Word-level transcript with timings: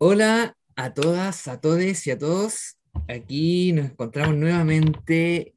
Hola 0.00 0.56
a 0.76 0.94
todas, 0.94 1.48
a 1.48 1.60
todos 1.60 2.06
y 2.06 2.12
a 2.12 2.18
todos. 2.18 2.78
Aquí 3.08 3.72
nos 3.72 3.86
encontramos 3.86 4.36
nuevamente 4.36 5.56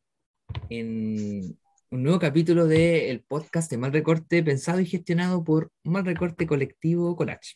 en 0.68 1.60
un 1.92 2.04
nuevo 2.04 2.18
capítulo 2.18 2.66
del 2.66 3.22
podcast 3.22 3.70
de 3.70 3.78
Mal 3.78 3.94
Recorte, 3.94 4.42
pensado 4.42 4.80
y 4.80 4.88
gestionado 4.88 5.44
por 5.44 5.72
Mal 5.84 6.06
Recorte 6.06 6.48
Colectivo 6.48 7.16
Collage. 7.16 7.54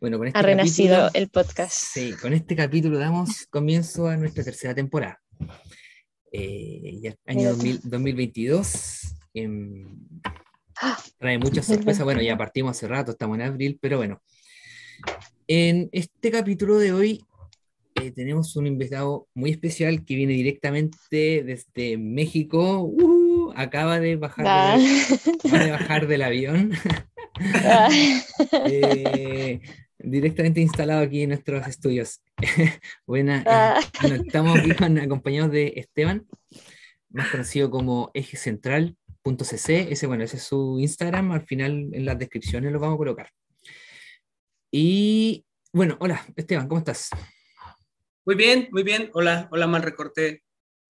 Bueno, 0.00 0.16
con 0.16 0.28
este 0.28 0.38
ha 0.38 0.42
renacido 0.42 1.10
el 1.12 1.28
podcast. 1.28 1.76
Sí, 1.76 2.14
con 2.14 2.32
este 2.32 2.56
capítulo 2.56 2.98
damos 2.98 3.46
comienzo 3.50 4.08
a 4.08 4.16
nuestra 4.16 4.42
tercera 4.42 4.74
temporada. 4.74 5.20
Eh, 6.32 7.00
ya, 7.02 7.14
año 7.26 7.50
2022. 7.52 9.14
¡Ah! 10.80 10.98
trae 11.18 11.36
muchas 11.36 11.66
sorpresas. 11.66 12.02
Bueno, 12.02 12.22
ya 12.22 12.38
partimos 12.38 12.78
hace 12.78 12.88
rato, 12.88 13.10
estamos 13.10 13.36
en 13.36 13.42
abril, 13.42 13.78
pero 13.78 13.98
bueno. 13.98 14.22
En 15.46 15.88
este 15.92 16.30
capítulo 16.30 16.78
de 16.78 16.92
hoy 16.92 17.24
eh, 18.02 18.12
tenemos 18.12 18.54
un 18.56 18.66
invitado 18.66 19.28
muy 19.34 19.50
especial 19.50 20.04
que 20.04 20.14
viene 20.14 20.34
directamente 20.34 21.42
desde 21.42 21.98
México. 21.98 22.82
Uh, 22.82 23.52
acaba 23.56 23.98
de 23.98 24.16
bajar, 24.16 24.44
ah. 24.48 24.78
de, 24.78 25.70
bajar 25.70 26.06
del 26.06 26.22
avión. 26.22 26.72
Ah. 27.64 27.88
Eh, 28.70 29.60
directamente 29.98 30.60
instalado 30.60 31.02
aquí 31.02 31.22
en 31.22 31.30
nuestros 31.30 31.66
estudios. 31.66 32.20
Buena, 33.06 33.42
ah. 33.46 33.80
estamos 34.02 34.58
aquí 34.58 34.72
acompañados 35.00 35.50
de 35.50 35.72
Esteban, 35.76 36.26
más 37.10 37.28
conocido 37.30 37.70
como 37.70 38.10
Eje 38.14 38.36
Central.cc. 38.36 39.92
Ese, 39.92 40.06
bueno, 40.06 40.24
ese 40.24 40.36
es 40.36 40.44
su 40.44 40.78
Instagram. 40.78 41.32
Al 41.32 41.42
final 41.42 41.90
en 41.92 42.04
las 42.04 42.18
descripciones 42.18 42.72
lo 42.72 42.80
vamos 42.80 42.94
a 42.94 42.98
colocar. 42.98 43.30
Y 44.70 45.46
bueno, 45.72 45.96
hola, 46.00 46.26
Esteban, 46.36 46.68
¿cómo 46.68 46.80
estás? 46.80 47.08
Muy 48.26 48.34
bien, 48.34 48.68
muy 48.70 48.82
bien. 48.82 49.10
Hola, 49.14 49.48
hola, 49.50 49.66
mal 49.66 49.82
recorte. 49.82 50.42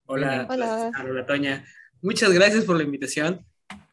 Hola, 0.05 0.45
hola, 0.49 0.91
hola 1.01 1.25
Toña. 1.25 1.65
Muchas 2.01 2.33
gracias 2.33 2.65
por 2.65 2.75
la 2.75 2.83
invitación. 2.83 3.45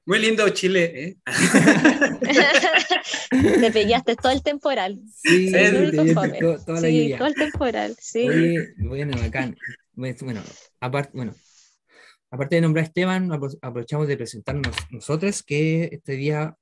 Muy 0.04 0.18
lindo 0.18 0.48
Chile, 0.48 1.04
¿eh? 1.04 1.16
te 3.60 3.70
pillaste 3.70 4.16
todo 4.16 4.32
el 4.32 4.42
temporal. 4.42 5.00
Sí, 5.14 5.48
sí 5.48 5.52
toda 5.52 6.80
la 6.80 6.80
sí 6.80 7.14
todo 7.16 7.26
el 7.26 7.34
temporal, 7.34 7.96
sí. 8.00 8.28
Oye, 8.28 8.74
bueno, 8.78 9.16
bacán. 9.16 9.56
Bueno, 9.94 10.42
aparte, 10.80 11.10
bueno, 11.14 11.34
aparte 12.30 12.56
de 12.56 12.60
nombrar 12.60 12.84
a 12.84 12.86
Esteban, 12.86 13.30
aprovechamos 13.32 14.08
de 14.08 14.16
presentarnos 14.16 14.74
nosotros, 14.90 15.44
que 15.44 15.90
este 15.92 16.12
día, 16.12 16.56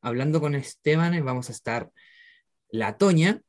hablando 0.00 0.40
con 0.40 0.56
Esteban, 0.56 1.24
vamos 1.24 1.50
a 1.50 1.52
estar 1.52 1.90
la 2.74 2.98
Toña, 2.98 3.40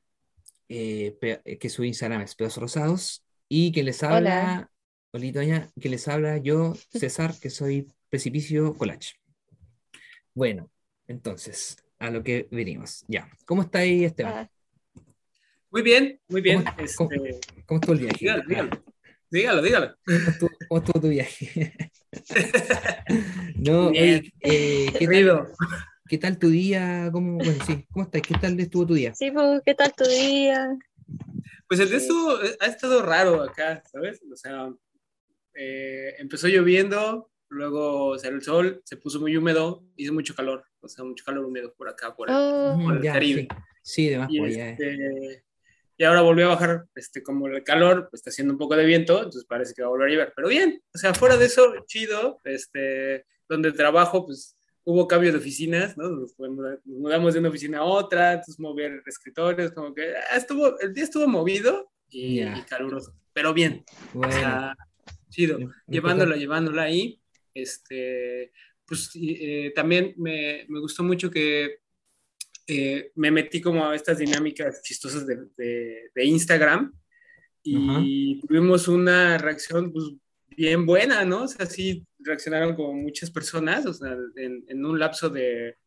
eh, 0.70 1.18
eh, 1.20 1.58
que 1.58 1.70
su 1.70 1.84
Instagram 1.84 2.22
es 2.22 2.36
Pedos 2.36 2.58
Rosados, 2.58 3.26
y 3.50 3.72
que 3.72 3.82
les 3.82 4.04
habla, 4.04 4.70
Hola. 5.12 5.34
Toña, 5.34 5.72
que 5.82 5.90
les 5.90 6.08
habla 6.08 6.38
yo, 6.38 6.76
César, 6.92 7.34
que 7.42 7.50
soy 7.50 7.92
Precipicio 8.10 8.76
Collage. 8.76 9.16
Bueno, 10.36 10.70
entonces, 11.08 11.78
a 11.98 12.12
lo 12.12 12.22
que 12.24 12.48
venimos. 12.52 13.04
Ya, 13.08 13.28
¿cómo 13.46 13.64
está 13.64 13.80
ahí, 13.80 14.06
Esteban? 14.06 14.34
Ah. 14.34 14.50
Muy 15.72 15.82
bien, 15.82 16.20
muy 16.28 16.42
bien. 16.42 16.64
¿Cómo, 16.96 17.12
este... 17.12 17.40
¿cómo, 17.66 17.80
estuvo 17.80 17.94
el 17.94 18.00
viaje? 18.02 18.18
Dígalo, 18.20 18.44
dígalo. 18.48 18.84
Dígalo, 19.32 19.62
dígalo. 19.64 19.96
¿Cómo 20.68 20.80
estuvo, 20.82 21.02
tu 21.02 21.10
viaje? 21.10 21.74
no, 23.56 23.90
bien. 23.90 24.32
eh, 24.42 24.94
¿qué 25.00 25.08
tal? 25.08 25.48
¿Qué 26.08 26.20
tal 26.20 26.38
tu 26.38 26.50
día? 26.50 27.10
¿Cómo, 27.12 27.38
bueno, 27.38 27.66
sí, 27.66 27.88
¿cómo 27.92 28.06
estás? 28.06 28.22
¿Qué 28.22 28.36
tal 28.40 28.60
estuvo 28.60 28.86
tu 28.86 28.94
día? 28.94 29.16
Sí, 29.16 29.32
pues, 29.32 29.62
¿qué 29.66 29.74
tal 29.74 29.92
tu 29.92 30.04
día? 30.06 30.78
Pues 31.68 31.80
el 31.80 31.90
día 31.90 31.98
estuvo, 31.98 32.44
eh, 32.44 32.56
ha 32.60 32.68
estado 32.68 33.02
raro 33.02 33.42
acá, 33.42 33.82
¿sabes? 33.92 34.22
O 34.32 34.36
sea, 34.36 34.72
eh, 35.56 36.14
empezó 36.20 36.48
lloviendo, 36.48 37.32
luego 37.50 38.20
salió 38.20 38.38
el 38.38 38.44
sol, 38.44 38.82
se 38.86 38.98
puso 38.98 39.20
muy 39.20 39.36
húmedo, 39.36 39.84
hizo 39.96 40.14
mucho 40.14 40.36
calor, 40.36 40.64
o 40.80 40.88
sea, 40.88 41.04
mucho 41.04 41.26
calor 41.26 41.44
húmedo 41.44 41.74
por 41.74 41.90
acá, 41.90 42.16
por, 42.16 42.30
el, 42.30 42.36
oh. 42.36 42.78
Caribe. 43.02 43.48
Sí, 43.82 44.10
de 44.10 44.20
más 44.20 44.30
y, 44.30 44.44
este, 44.44 45.44
y 45.98 46.04
ahora 46.04 46.22
volvió 46.22 46.46
a 46.46 46.50
bajar, 46.50 46.86
este, 46.94 47.24
como 47.24 47.48
el 47.48 47.64
calor, 47.64 48.10
pues 48.12 48.20
está 48.20 48.30
haciendo 48.30 48.54
un 48.54 48.60
poco 48.60 48.76
de 48.76 48.86
viento, 48.86 49.18
entonces 49.18 49.46
parece 49.46 49.74
que 49.74 49.82
va 49.82 49.88
a 49.88 49.92
volver 49.92 50.10
a 50.10 50.12
llover, 50.12 50.34
pero 50.36 50.50
bien, 50.50 50.84
o 50.94 50.98
sea, 51.00 51.16
fuera 51.16 51.36
de 51.36 51.46
eso, 51.46 51.74
chido, 51.88 52.42
este, 52.44 53.26
donde 53.50 53.72
trabajo, 53.72 54.24
pues 54.24 54.55
hubo 54.86 55.08
cambio 55.08 55.32
de 55.32 55.40
oficinas, 55.40 55.98
¿no? 55.98 56.10
Nos, 56.10 56.36
mudamos 56.86 57.34
de 57.34 57.40
una 57.40 57.50
oficina 57.50 57.80
a 57.80 57.84
otra, 57.84 58.34
entonces 58.34 58.60
mover 58.60 59.02
escritorios, 59.06 59.72
como 59.72 59.94
que 59.94 60.14
ah, 60.16 60.38
estuvo, 60.38 60.80
el 60.80 60.94
día 60.94 61.04
estuvo 61.04 61.28
movido 61.28 61.92
y, 62.10 62.42
caluroso, 62.70 63.14
pero 63.34 63.54
bien. 63.54 63.84
O 64.14 64.32
sea, 64.32 64.76
chido. 65.30 65.58
llevándola, 65.88 66.38
llevándola 66.38 66.84
ahí. 66.84 67.20
Este, 67.54 68.52
pues 68.86 69.12
eh, 69.16 69.72
también 69.76 70.14
me, 70.18 70.66
me, 70.70 70.80
gustó 70.80 71.04
mucho 71.04 71.32
que 71.32 71.80
eh, 72.68 73.12
me 73.16 73.32
metí 73.32 73.62
como 73.62 73.86
a 73.86 73.96
estas 73.96 74.20
dinámicas 74.20 74.82
chistosas 74.84 75.26
de, 75.26 75.48
de, 76.14 76.26
Instagram 76.26 76.94
y 77.64 78.40
tuvimos 78.42 78.88
una 78.88 79.38
reacción 79.38 79.92
pues, 79.92 80.06
bien 80.56 80.86
buena, 80.86 81.26
¿no? 81.26 81.44
O 81.44 81.48
sea, 81.48 81.66
sí 81.66 82.06
reaccionaron 82.20 82.76
como 82.76 82.94
muchas 82.94 83.32
personas, 83.32 83.86
o 83.86 83.94
sea, 83.94 84.16
en, 84.36 84.86
un 84.86 85.00
lapso 85.00 85.30
de, 85.30 85.78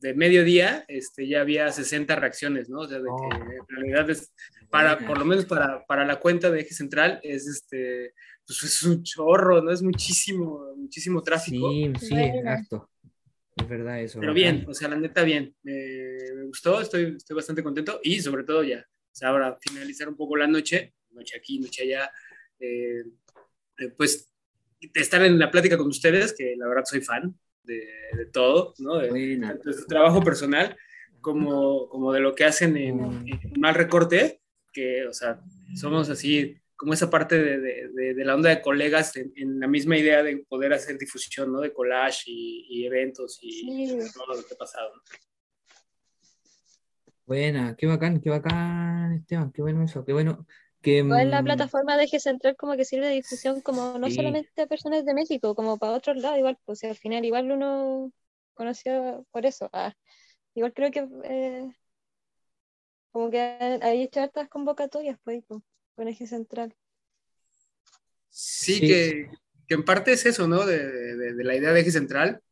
de 0.00 0.14
mediodía 0.14 0.84
este, 0.88 1.26
ya 1.26 1.40
había 1.40 1.70
60 1.70 2.14
reacciones, 2.16 2.68
¿no? 2.68 2.80
O 2.80 2.88
sea, 2.88 2.98
de 2.98 3.04
que 3.04 3.10
oh. 3.10 3.32
en 3.32 3.66
realidad 3.68 4.10
es, 4.10 4.32
para, 4.70 4.98
por 4.98 5.18
lo 5.18 5.24
menos 5.24 5.46
para, 5.46 5.84
para, 5.86 6.04
la 6.04 6.20
cuenta 6.20 6.50
de 6.50 6.60
Eje 6.60 6.74
Central, 6.74 7.20
es 7.22 7.46
este, 7.46 8.14
pues 8.46 8.62
es 8.62 8.82
un 8.82 9.02
chorro, 9.02 9.62
¿no? 9.62 9.70
Es 9.70 9.82
muchísimo, 9.82 10.74
muchísimo 10.76 11.22
tráfico. 11.22 11.70
Sí, 11.70 11.92
sí, 12.00 12.14
exacto. 12.14 12.90
Es 13.56 13.68
verdad 13.68 14.00
eso. 14.00 14.18
Pero 14.18 14.32
bien, 14.32 14.64
o 14.66 14.74
sea, 14.74 14.88
la 14.88 14.96
neta 14.96 15.22
bien. 15.22 15.54
me 15.62 16.44
gustó, 16.46 16.80
estoy, 16.80 17.16
estoy 17.16 17.36
bastante 17.36 17.62
contento 17.62 18.00
y 18.02 18.20
sobre 18.20 18.44
todo 18.44 18.62
ya, 18.62 18.78
o 18.80 19.14
sea, 19.14 19.28
ahora 19.28 19.58
finalizar 19.60 20.08
un 20.08 20.16
poco 20.16 20.36
la 20.36 20.46
noche, 20.46 20.94
noche 21.10 21.36
aquí, 21.36 21.58
noche 21.58 21.82
allá, 21.82 22.10
eh, 22.58 23.00
eh, 23.00 23.04
pues 23.90 24.32
estar 24.94 25.22
en 25.22 25.38
la 25.38 25.50
plática 25.50 25.76
con 25.76 25.88
ustedes, 25.88 26.34
que 26.36 26.54
la 26.56 26.66
verdad 26.66 26.84
soy 26.84 27.00
fan 27.00 27.38
de, 27.62 27.86
todo, 28.32 28.74
¿no? 28.78 28.98
De, 28.98 29.58
su 29.72 29.86
trabajo 29.86 30.22
personal 30.22 30.76
como, 31.20 31.88
como 31.88 32.12
de 32.12 32.20
lo 32.20 32.34
que 32.34 32.44
hacen 32.44 32.76
en, 32.76 32.96
mm. 32.96 33.58
Mal 33.58 33.74
Recorte, 33.74 34.40
que, 34.72 35.06
o 35.06 35.12
sea, 35.12 35.40
somos 35.74 36.08
así 36.10 36.56
como 36.76 36.94
esa 36.94 37.08
parte 37.08 37.38
de, 37.38 37.88
de, 37.90 38.24
la 38.24 38.34
onda 38.34 38.50
de 38.50 38.60
colegas 38.60 39.14
en, 39.16 39.60
la 39.60 39.68
misma 39.68 39.96
idea 39.96 40.22
de 40.24 40.38
poder 40.38 40.72
hacer 40.72 40.98
difusión, 40.98 41.52
¿no? 41.52 41.60
De 41.60 41.72
collage 41.72 42.24
y, 42.26 42.84
eventos 42.84 43.38
y 43.40 43.86
todo 44.12 44.34
lo 44.34 44.44
que 44.44 44.54
ha 44.54 44.58
pasado. 44.58 44.90
Buena, 47.24 47.76
qué 47.76 47.86
bacán, 47.86 48.20
qué 48.20 48.30
bacán, 48.30 49.12
Esteban, 49.12 49.52
qué 49.52 49.62
bueno 49.62 49.84
eso, 49.84 50.04
qué 50.04 50.12
bueno. 50.12 50.44
Que, 50.82 51.04
la 51.04 51.42
mm, 51.42 51.44
plataforma 51.44 51.96
de 51.96 52.04
Eje 52.04 52.18
Central 52.18 52.56
como 52.56 52.76
que 52.76 52.84
sirve 52.84 53.06
de 53.06 53.14
difusión 53.14 53.60
como 53.60 53.98
no 54.00 54.10
solamente 54.10 54.62
a 54.62 54.66
personas 54.66 55.04
de 55.04 55.14
México, 55.14 55.54
como 55.54 55.78
para 55.78 55.92
otros 55.92 56.16
lados, 56.16 56.38
igual, 56.38 56.58
pues 56.64 56.82
al 56.82 56.96
final 56.96 57.24
igual 57.24 57.52
uno 57.52 58.12
conoció 58.54 59.24
por 59.30 59.46
eso. 59.46 59.70
Ah, 59.72 59.94
igual 60.54 60.72
creo 60.74 60.90
que 60.90 61.08
eh, 61.24 61.70
como 63.12 63.30
que 63.30 63.38
hay 63.40 64.02
hecho 64.02 64.20
hartas 64.20 64.48
convocatorias 64.48 65.18
pues, 65.22 65.44
con 65.46 66.08
Eje 66.08 66.26
Central. 66.26 66.74
Sí, 68.28 68.80
Que, 68.80 69.30
que, 69.68 69.74
en 69.74 69.84
parte 69.84 70.12
es 70.12 70.26
eso, 70.26 70.48
¿no? 70.48 70.66
De, 70.66 71.16
de, 71.16 71.44
la 71.44 71.54
idea 71.54 71.72
de 71.72 71.80
Eje 71.80 71.92
Central, 71.92 72.42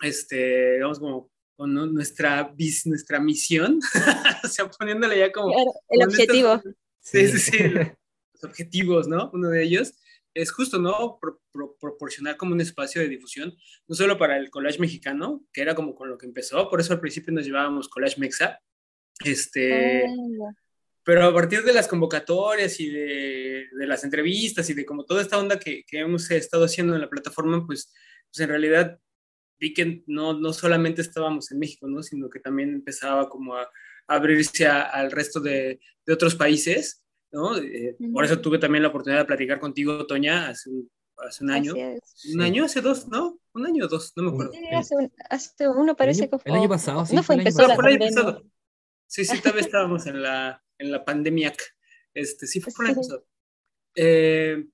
este, 0.00 0.74
digamos 0.74 0.98
como 0.98 1.30
con 1.56 1.74
nuestra, 1.74 2.54
nuestra 2.84 3.20
misión, 3.20 3.80
o 4.44 4.48
sea, 4.48 4.70
poniéndole 4.70 5.18
ya 5.18 5.32
como... 5.32 5.52
el 5.88 6.02
objetivo. 6.02 6.62
Sí, 7.06 7.28
sí, 7.28 7.38
sí. 7.38 7.58
Los 8.34 8.44
objetivos, 8.44 9.06
¿no? 9.06 9.30
Uno 9.32 9.48
de 9.48 9.62
ellos 9.62 9.94
es 10.34 10.50
justo, 10.50 10.78
¿no? 10.78 11.18
proporcionar 11.80 12.36
como 12.36 12.52
un 12.52 12.60
espacio 12.60 13.00
de 13.00 13.08
difusión, 13.08 13.56
no 13.88 13.94
solo 13.94 14.18
para 14.18 14.36
el 14.36 14.50
collage 14.50 14.78
mexicano, 14.78 15.46
que 15.50 15.62
era 15.62 15.74
como 15.74 15.94
con 15.94 16.10
lo 16.10 16.18
que 16.18 16.26
empezó, 16.26 16.68
por 16.68 16.78
eso 16.78 16.92
al 16.92 17.00
principio 17.00 17.32
nos 17.32 17.46
llevábamos 17.46 17.88
collage 17.88 18.20
mexa, 18.20 18.60
este, 19.24 20.04
ah. 20.04 20.52
pero 21.02 21.24
a 21.24 21.32
partir 21.32 21.62
de 21.62 21.72
las 21.72 21.88
convocatorias 21.88 22.78
y 22.80 22.90
de, 22.90 23.66
de, 23.72 23.86
las 23.86 24.04
entrevistas 24.04 24.68
y 24.68 24.74
de 24.74 24.84
como 24.84 25.06
toda 25.06 25.22
esta 25.22 25.38
onda 25.38 25.58
que, 25.58 25.84
que, 25.86 26.00
hemos 26.00 26.30
estado 26.30 26.66
haciendo 26.66 26.94
en 26.94 27.00
la 27.00 27.08
plataforma, 27.08 27.64
pues, 27.64 27.94
pues 28.30 28.40
en 28.40 28.48
realidad 28.50 29.00
vi 29.58 29.72
que 29.72 30.02
no, 30.06 30.38
no 30.38 30.52
solamente 30.52 31.00
estábamos 31.00 31.50
en 31.50 31.60
México, 31.60 31.88
¿no? 31.88 32.02
Sino 32.02 32.28
que 32.28 32.40
también 32.40 32.74
empezaba 32.74 33.30
como 33.30 33.56
a 33.56 33.70
abrirse 34.06 34.66
al 34.66 35.10
resto 35.10 35.40
de, 35.40 35.80
de, 36.04 36.12
otros 36.12 36.34
países, 36.34 37.04
¿no? 37.32 37.56
Eh, 37.58 37.96
por 38.12 38.24
eso 38.24 38.40
tuve 38.40 38.58
también 38.58 38.82
la 38.82 38.88
oportunidad 38.88 39.20
de 39.20 39.26
platicar 39.26 39.58
contigo, 39.58 40.06
Toña, 40.06 40.48
hace 40.48 40.70
un, 40.70 40.90
hace 41.18 41.44
un 41.44 41.50
año. 41.50 41.74
Un 42.32 42.40
año, 42.40 42.64
hace 42.64 42.80
dos, 42.80 43.08
¿no? 43.08 43.40
Un 43.52 43.66
año 43.66 43.86
o 43.86 43.88
dos, 43.88 44.12
no 44.16 44.24
me 44.24 44.30
acuerdo. 44.30 44.52
Sí, 44.52 44.66
hace, 44.72 44.94
hace, 45.30 45.68
uno 45.68 45.96
parece 45.96 46.28
que 46.28 46.38
fue. 46.38 46.50
El 46.50 46.58
año 46.58 46.68
pasado, 46.68 47.06
sí. 47.06 47.14
No 47.14 47.22
fue, 47.22 47.36
el 47.36 47.40
año 47.42 47.54
pasado. 47.54 48.42
Sí, 49.06 49.24
sí, 49.24 49.40
también 49.40 49.64
estábamos 49.64 50.06
en 50.06 50.22
la, 50.22 50.62
en 50.78 50.90
la 50.90 51.04
pandemia. 51.04 51.52
Este, 52.12 52.46
sí 52.46 52.60
fue 52.60 52.72
por 52.72 52.84
el 52.84 52.90
año 52.92 53.00
pasado. 53.00 53.26
Eh, 53.94 54.66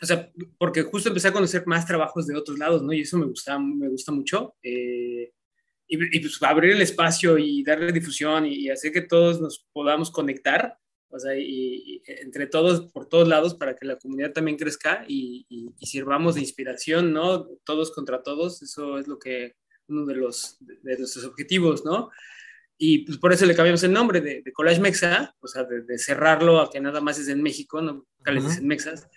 o 0.00 0.06
sea, 0.06 0.30
porque 0.58 0.82
justo 0.82 1.08
empecé 1.08 1.28
a 1.28 1.32
conocer 1.32 1.66
más 1.66 1.86
trabajos 1.86 2.26
de 2.26 2.36
otros 2.36 2.58
lados, 2.58 2.82
¿no? 2.82 2.92
Y 2.92 3.00
eso 3.00 3.18
me 3.18 3.26
gusta, 3.26 3.58
me 3.58 3.88
gusta 3.88 4.12
mucho. 4.12 4.56
Eh, 4.62 5.32
y, 5.88 6.20
pues 6.20 6.42
abrir 6.42 6.72
el 6.72 6.82
espacio 6.82 7.38
y 7.38 7.62
darle 7.62 7.92
difusión 7.92 8.46
y, 8.46 8.70
hacer 8.70 8.92
que 8.92 9.02
todos 9.02 9.40
nos 9.40 9.66
podamos 9.72 10.10
conectar, 10.10 10.78
o 11.08 11.18
sea, 11.18 11.36
y, 11.38 12.02
entre 12.06 12.46
todos, 12.46 12.92
por 12.92 13.08
todos 13.08 13.28
lados, 13.28 13.54
para 13.54 13.76
que 13.76 13.86
la 13.86 13.96
comunidad 13.96 14.32
también 14.32 14.56
crezca 14.56 15.04
y, 15.06 15.46
sirvamos 15.80 16.34
de 16.34 16.40
inspiración, 16.40 17.12
¿no? 17.12 17.46
Todos 17.64 17.92
contra 17.92 18.22
todos, 18.22 18.62
eso 18.62 18.98
es 18.98 19.06
lo 19.06 19.18
que, 19.18 19.54
uno 19.88 20.04
de 20.04 20.16
los, 20.16 20.56
de 20.60 20.98
nuestros 20.98 21.24
objetivos, 21.24 21.84
¿no? 21.84 22.10
Y 22.78 23.06
pues 23.06 23.16
por 23.16 23.32
eso 23.32 23.46
le 23.46 23.54
cambiamos 23.54 23.82
el 23.84 23.92
nombre 23.92 24.20
de, 24.20 24.42
Collage 24.52 24.80
Mexa, 24.80 25.34
o 25.40 25.46
sea, 25.46 25.64
de, 25.64 25.98
cerrarlo 25.98 26.60
a 26.60 26.70
que 26.70 26.80
nada 26.80 27.00
más 27.00 27.18
es 27.18 27.28
en 27.28 27.42
México, 27.42 27.80
no 27.80 28.06
Collage 28.24 28.58
en 28.58 28.66
Mexas, 28.66 29.08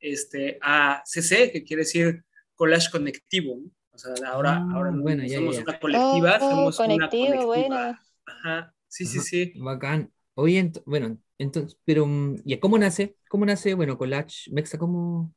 este, 0.00 0.58
a 0.60 1.02
CC, 1.04 1.50
que 1.50 1.64
quiere 1.64 1.82
decir 1.82 2.24
Collage 2.54 2.90
Conectivo. 2.90 3.60
O 4.06 4.16
sea, 4.16 4.30
ahora, 4.30 4.56
ah, 4.56 4.70
ahora 4.74 4.90
bueno, 4.94 5.28
somos 5.28 5.58
una 5.58 5.78
colectiva, 5.78 6.38
oh, 6.40 6.50
somos 6.50 6.76
conectivo, 6.76 7.26
una 7.26 7.42
colectiva. 7.44 8.02
Ajá, 8.26 8.74
sí, 8.86 9.06
sí, 9.06 9.18
sí. 9.20 9.52
Bacán. 9.56 10.12
Oye, 10.34 10.70
bueno, 10.86 11.18
entonces, 11.36 11.76
pero, 11.84 12.06
mm, 12.06 12.42
¿y 12.44 12.56
cómo 12.58 12.78
nace? 12.78 13.16
¿Cómo 13.28 13.44
nace, 13.44 13.74
bueno, 13.74 13.98
Collage 13.98 14.50
Mexa? 14.52 14.78
¿Cómo, 14.78 15.34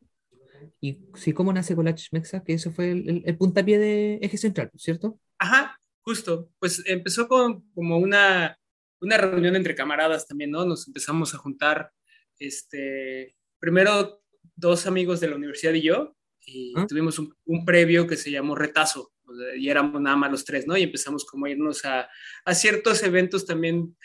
y 0.80 1.00
sí, 1.16 1.34
cómo 1.34 1.52
nace 1.52 1.76
Collage 1.76 2.10
Mexa? 2.12 2.44
Que 2.44 2.54
eso 2.54 2.72
fue 2.72 2.92
el, 2.92 3.24
el 3.26 3.38
puntapié 3.38 3.80
de 3.80 4.20
Eje 4.22 4.38
Central, 4.38 4.70
¿cierto? 4.76 5.20
Ajá, 5.40 5.82
Justo, 6.04 6.50
pues 6.60 6.82
empezó 6.88 7.28
con 7.28 7.62
como 7.74 7.98
una, 7.98 8.58
una 9.02 9.18
reunión 9.18 9.56
entre 9.56 9.76
camaradas 9.76 10.28
también, 10.28 10.52
¿no? 10.52 10.66
Nos 10.66 10.88
empezamos 10.88 11.34
a 11.34 11.38
juntar, 11.38 11.92
este, 12.40 13.36
primero 13.60 14.24
dos 14.56 14.88
amigos 14.88 15.20
de 15.20 15.28
la 15.28 15.36
universidad 15.36 15.74
y 15.74 15.84
yo, 15.84 16.16
y 16.46 16.74
ah. 16.76 16.86
tuvimos 16.88 17.20
un, 17.20 17.36
un, 17.46 17.66
previo 17.66 18.08
que 18.08 18.18
se 18.18 18.32
llamó 18.32 18.56
Retazo, 18.56 19.14
y 19.58 19.70
éramos 19.70 20.02
nada 20.02 20.16
más 20.16 20.32
los 20.32 20.46
tres, 20.46 20.68
¿no? 20.68 20.78
Y 20.78 20.84
empezamos 20.84 21.26
como 21.26 21.46
a 21.46 21.50
irnos 21.50 21.86
a, 21.86 22.10
a 22.46 22.54
ciertos 22.54 23.04
eventos 23.04 23.46
también 23.46 23.96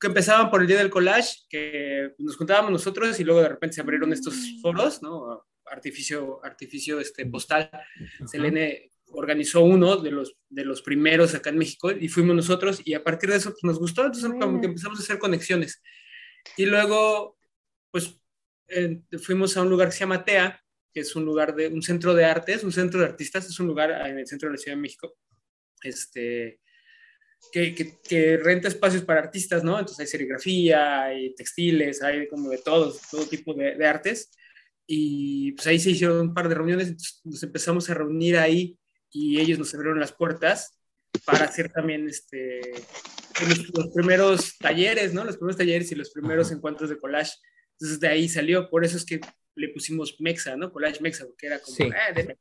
que 0.00 0.08
empezaban 0.08 0.50
por 0.50 0.60
el 0.60 0.66
Día 0.66 0.78
del 0.78 0.90
Collage, 0.90 1.46
que 1.48 2.14
nos 2.18 2.36
juntábamos 2.36 2.70
nosotros 2.70 3.18
y 3.18 3.24
luego 3.24 3.40
de 3.40 3.48
repente 3.48 3.76
se 3.76 3.80
abrieron 3.80 4.12
estos 4.12 4.34
mm. 4.34 4.60
foros, 4.60 5.02
¿no? 5.02 5.46
Artificio, 5.64 6.44
artificio 6.44 7.00
este, 7.00 7.26
postal, 7.26 7.70
Selene 8.26 8.90
organizó 9.12 9.62
uno 9.62 9.96
de 9.96 10.10
los, 10.10 10.36
de 10.48 10.64
los 10.64 10.82
primeros 10.82 11.34
acá 11.34 11.50
en 11.50 11.58
México 11.58 11.90
y 11.90 12.08
fuimos 12.08 12.36
nosotros 12.36 12.80
y 12.84 12.94
a 12.94 13.02
partir 13.02 13.30
de 13.30 13.36
eso 13.36 13.50
pues, 13.50 13.64
nos 13.64 13.78
gustó, 13.78 14.04
entonces 14.04 14.30
como 14.38 14.60
que 14.60 14.66
empezamos 14.66 15.00
a 15.00 15.02
hacer 15.02 15.18
conexiones. 15.18 15.82
Y 16.56 16.66
luego, 16.66 17.36
pues 17.90 18.20
fuimos 19.22 19.56
a 19.56 19.62
un 19.62 19.70
lugar 19.70 19.88
que 19.88 19.94
se 19.94 20.00
llama 20.00 20.24
TEA, 20.24 20.62
que 20.96 21.00
es 21.00 21.14
un 21.14 21.26
lugar 21.26 21.54
de 21.54 21.68
un 21.68 21.82
centro 21.82 22.14
de 22.14 22.24
artes, 22.24 22.64
un 22.64 22.72
centro 22.72 22.98
de 23.00 23.04
artistas, 23.04 23.46
es 23.46 23.60
un 23.60 23.66
lugar 23.66 23.90
en 24.08 24.18
el 24.18 24.26
centro 24.26 24.48
de 24.48 24.54
la 24.54 24.58
Ciudad 24.58 24.78
de 24.78 24.80
México, 24.80 25.14
este, 25.82 26.58
que, 27.52 27.98
que, 28.02 28.38
renta 28.38 28.68
espacios 28.68 29.04
para 29.04 29.20
artistas, 29.20 29.62
¿no? 29.62 29.78
Entonces 29.78 30.00
hay 30.00 30.06
serigrafía, 30.06 31.02
hay 31.02 31.34
textiles, 31.34 32.02
hay 32.02 32.26
como 32.28 32.48
de 32.48 32.56
todos, 32.64 33.02
todo 33.10 33.26
tipo 33.26 33.52
de, 33.52 33.74
de 33.74 33.86
artes. 33.86 34.30
Y 34.86 35.52
pues 35.52 35.66
ahí 35.66 35.78
se 35.78 35.90
hicieron 35.90 36.18
un 36.18 36.32
par 36.32 36.48
de 36.48 36.54
reuniones, 36.54 37.20
nos 37.24 37.42
empezamos 37.42 37.90
a 37.90 37.94
reunir 37.94 38.38
ahí 38.38 38.78
y 39.10 39.38
ellos 39.38 39.58
nos 39.58 39.74
abrieron 39.74 40.00
las 40.00 40.12
puertas 40.12 40.78
para 41.26 41.44
hacer 41.44 41.70
también 41.70 42.08
este, 42.08 42.62
los, 43.46 43.92
primeros 43.92 44.56
talleres, 44.56 45.12
¿no? 45.12 45.24
Los 45.24 45.36
primeros 45.36 45.58
talleres 45.58 45.92
y 45.92 45.94
los 45.94 46.08
primeros 46.08 46.50
encuentros 46.52 46.88
de 46.88 46.96
collage. 46.96 47.34
Entonces 47.78 48.00
de 48.00 48.08
ahí 48.08 48.28
salió, 48.28 48.70
por 48.70 48.84
eso 48.84 48.96
es 48.96 49.04
que 49.04 49.20
le 49.54 49.68
pusimos 49.68 50.20
Mexa, 50.20 50.56
¿no? 50.56 50.70
Collage 50.72 51.00
Mexa, 51.00 51.24
porque 51.26 51.46
era 51.46 51.58
como... 51.58 51.76
Sí. 51.76 51.84
Ah, 51.84 52.12
de 52.12 52.36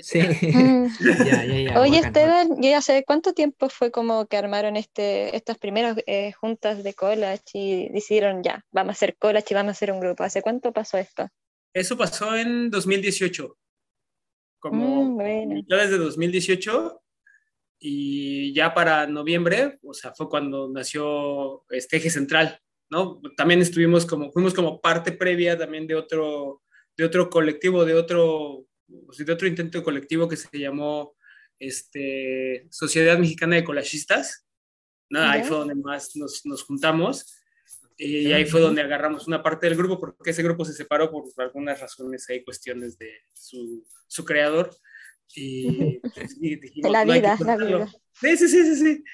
sí. 0.00 0.20
Mm. 0.54 0.86
ya, 1.26 1.44
ya, 1.44 1.60
ya, 1.60 1.80
Oye, 1.80 1.98
Esteban, 1.98 2.48
yo 2.56 2.70
ya 2.70 2.80
sé 2.80 3.04
cuánto 3.06 3.32
tiempo 3.32 3.68
fue 3.68 3.90
como 3.90 4.26
que 4.26 4.36
armaron 4.36 4.76
este, 4.76 5.36
estas 5.36 5.58
primeras 5.58 5.96
eh, 6.06 6.32
juntas 6.32 6.82
de 6.82 6.94
collage 6.94 7.42
y 7.52 7.88
decidieron 7.90 8.42
ya, 8.42 8.64
vamos 8.72 8.90
a 8.90 8.92
hacer 8.92 9.16
collage 9.18 9.48
y 9.50 9.54
vamos 9.54 9.70
a 9.70 9.72
hacer 9.72 9.92
un 9.92 10.00
grupo. 10.00 10.22
¿Hace 10.22 10.42
cuánto 10.42 10.72
pasó 10.72 10.98
esto? 10.98 11.28
Eso 11.74 11.96
pasó 11.96 12.36
en 12.36 12.70
2018 12.70 13.58
como 14.64 15.04
mm, 15.04 15.66
ya 15.68 15.76
desde 15.76 15.98
2018 15.98 17.02
y 17.78 18.54
ya 18.54 18.72
para 18.72 19.06
noviembre, 19.06 19.78
o 19.82 19.92
sea, 19.92 20.14
fue 20.14 20.30
cuando 20.30 20.70
nació 20.70 21.66
este 21.68 21.98
eje 21.98 22.08
central, 22.08 22.58
¿no? 22.90 23.20
También 23.36 23.60
estuvimos 23.60 24.06
como, 24.06 24.32
fuimos 24.32 24.54
como 24.54 24.80
parte 24.80 25.12
previa 25.12 25.56
también 25.58 25.86
de 25.86 25.94
otro, 25.94 26.62
de 26.96 27.04
otro 27.04 27.30
colectivo, 27.30 27.84
de 27.84 27.94
otro, 27.94 28.66
de 28.86 29.32
otro 29.32 29.48
intento 29.48 29.82
colectivo 29.82 30.28
que 30.28 30.36
se 30.36 30.58
llamó 30.58 31.14
este, 31.58 32.66
Sociedad 32.70 33.18
Mexicana 33.18 33.56
de 33.56 33.64
Collagistas. 33.64 34.46
Nada, 35.10 35.32
ahí 35.32 35.44
fue 35.44 35.58
donde 35.58 35.74
más 35.74 36.16
nos, 36.16 36.44
nos 36.44 36.62
juntamos. 36.62 37.40
Y 37.96 38.32
ahí 38.32 38.44
fue 38.44 38.60
donde 38.60 38.82
agarramos 38.82 39.28
una 39.28 39.42
parte 39.42 39.68
del 39.68 39.76
grupo, 39.76 40.00
porque 40.00 40.30
ese 40.30 40.42
grupo 40.42 40.64
se 40.64 40.72
separó 40.72 41.12
por 41.12 41.24
algunas 41.38 41.80
razones, 41.80 42.28
hay 42.28 42.42
cuestiones 42.42 42.98
de 42.98 43.10
su, 43.32 43.86
su 44.08 44.24
creador. 44.24 44.74
Y, 45.36 46.00
dijimos, 46.40 46.90
la 46.90 47.04
vida, 47.04 47.36
la 47.40 47.56
vida. 47.56 47.88
Sí, 48.20 48.36
sí, 48.36 48.48
sí, 48.48 48.64
sí, 48.64 48.76
sí. 48.76 49.04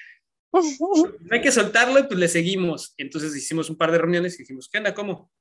No 0.53 1.35
hay 1.35 1.41
que 1.41 1.51
soltarlo 1.51 1.99
y 1.99 2.03
pues 2.03 2.19
le 2.19 2.27
seguimos. 2.27 2.93
entonces 2.97 3.35
hicimos 3.35 3.69
un 3.69 3.77
par 3.77 3.91
de 3.91 3.97
reuniones 3.97 4.35
y 4.35 4.39
dijimos, 4.39 4.69
¿qué 4.71 4.79
onda? 4.79 4.93
¿Cómo? 4.93 5.31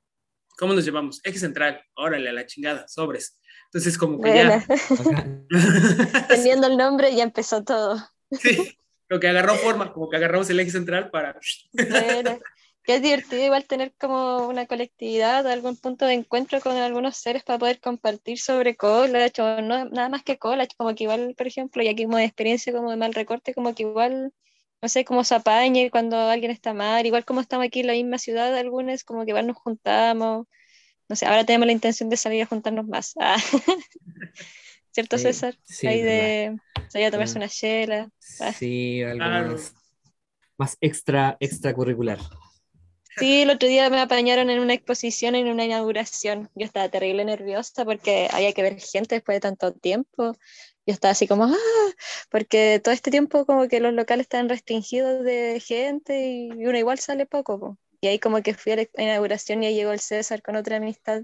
¿Cómo 0.59 0.75
nos 0.75 0.85
llevamos? 0.85 1.21
Eje 1.25 1.39
central, 1.39 1.83
órale, 1.95 2.29
a 2.29 2.33
la 2.33 2.47
chingada, 2.47 2.87
sobres. 2.87 3.39
Entonces 3.67 3.97
como 3.97 4.21
que 4.21 4.35
ya... 4.35 4.67
Teniendo 6.29 6.67
el 6.67 6.77
nombre 6.77 7.15
ya 7.15 7.25
empezó 7.25 7.65
todo. 7.65 7.99
Sí, 8.31 8.77
lo 9.09 9.19
que 9.19 9.29
agarró 9.29 9.55
forma, 9.57 9.93
como 9.93 10.09
que 10.09 10.17
agarramos 10.17 10.49
el 10.51 10.61
eje 10.61 10.71
central 10.71 11.11
para... 11.11 11.39
que 12.83 12.95
es 12.95 13.03
divertido 13.03 13.45
igual 13.45 13.65
tener 13.67 13.93
como 13.99 14.47
una 14.49 14.67
colectividad, 14.67 15.47
algún 15.47 15.77
punto 15.77 16.07
de 16.07 16.15
encuentro 16.15 16.61
con 16.61 16.77
algunos 16.77 17.17
seres 17.17 17.43
para 17.43 17.59
poder 17.59 17.81
compartir 17.81 18.39
sobre 18.39 18.77
collage 18.77 19.43
o 19.43 19.61
no, 19.63 19.85
nada 19.87 20.09
más 20.09 20.23
que 20.23 20.39
collage, 20.39 20.77
como 20.77 20.95
que 20.95 21.05
igual, 21.05 21.35
por 21.37 21.47
ejemplo, 21.47 21.83
y 21.83 21.89
aquí 21.89 22.05
como 22.05 22.17
de 22.17 22.25
experiencia 22.25 22.73
como 22.73 22.91
de 22.91 22.97
mal 22.97 23.15
recorte, 23.15 23.55
como 23.55 23.75
que 23.75 23.83
igual, 23.83 24.33
no 24.83 24.89
sé, 24.89 25.05
como 25.05 25.25
se 25.25 25.35
apañe 25.35 25.91
cuando 25.91 26.17
alguien 26.17 26.51
está 26.51 26.75
mal, 26.75 27.05
igual 27.05 27.25
como 27.25 27.41
estamos 27.41 27.67
aquí 27.67 27.81
en 27.81 27.89
la 27.89 27.93
misma 27.93 28.19
ciudad, 28.19 28.57
algunos 28.57 29.05
como 29.05 29.25
que 29.25 29.31
igual 29.31 29.47
nos 29.47 29.57
juntamos, 29.57 30.47
no 31.09 31.17
sé, 31.17 31.27
ahora 31.27 31.45
tenemos 31.45 31.67
la 31.67 31.73
intención 31.73 32.09
de 32.09 32.17
salir 32.17 32.43
a 32.43 32.47
juntarnos 32.47 32.87
más. 32.87 33.15
Ah. 33.21 33.37
¿Cierto, 34.93 35.19
César? 35.19 35.57
Sí, 35.65 35.87
Ahí 35.87 36.03
de 36.03 36.57
salir 36.89 37.07
a 37.07 37.11
tomarse 37.13 37.39
una 37.39 37.49
chela. 37.49 38.11
Ah. 38.41 38.53
Sí, 38.53 39.03
algo 39.03 39.25
más, 39.25 39.75
más 40.59 40.77
extra, 40.81 41.37
extracurricular. 41.39 42.19
Sí, 43.21 43.43
el 43.43 43.51
otro 43.51 43.69
día 43.69 43.91
me 43.91 44.01
apañaron 44.01 44.49
en 44.49 44.61
una 44.61 44.73
exposición, 44.73 45.35
en 45.35 45.49
una 45.49 45.67
inauguración. 45.67 46.49
Yo 46.55 46.65
estaba 46.65 46.89
terrible 46.89 47.23
nerviosa 47.27 47.85
porque 47.85 48.29
había 48.33 48.55
que 48.55 48.63
ver 48.63 48.81
gente 48.81 49.17
después 49.17 49.37
de 49.37 49.41
tanto 49.41 49.75
tiempo. 49.75 50.33
Yo 50.87 50.95
estaba 50.95 51.13
así 51.13 51.29
como, 51.29 51.45
ah, 51.45 51.57
porque 52.31 52.81
todo 52.83 52.95
este 52.95 53.11
tiempo 53.11 53.45
como 53.45 53.69
que 53.69 53.81
los 53.81 53.93
locales 53.93 54.25
están 54.25 54.49
restringidos 54.49 55.23
de 55.23 55.61
gente 55.61 56.19
y 56.19 56.51
uno 56.67 56.79
igual 56.79 56.99
sale 56.99 57.27
poco. 57.27 57.77
Y 58.01 58.07
ahí 58.07 58.19
como 58.19 58.43
que 58.43 58.55
fui 58.55 58.73
a 58.73 58.77
la 58.77 58.87
inauguración 58.97 59.63
y 59.63 59.67
ahí 59.67 59.75
llegó 59.75 59.93
el 59.93 60.01
César 60.01 60.41
con 60.41 60.57
otra 60.57 60.77
amistad 60.79 61.23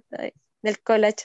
del 0.60 0.78
college. 0.82 1.24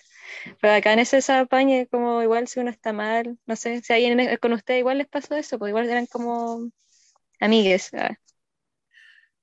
Pero 0.61 0.73
acá 0.73 0.93
en 0.93 0.99
ese 0.99 1.19
apañe 1.33 1.87
como 1.87 2.21
igual 2.23 2.47
si 2.47 2.61
uno 2.61 2.69
está 2.69 2.93
mal, 2.93 3.37
no 3.45 3.57
sé, 3.57 3.81
si 3.81 3.91
alguien 3.91 4.37
con 4.37 4.53
usted 4.53 4.77
igual 4.77 4.99
les 4.99 5.07
pasó 5.09 5.35
eso, 5.35 5.59
pues 5.59 5.71
igual 5.71 5.89
eran 5.89 6.05
como 6.05 6.71
amigues. 7.41 7.91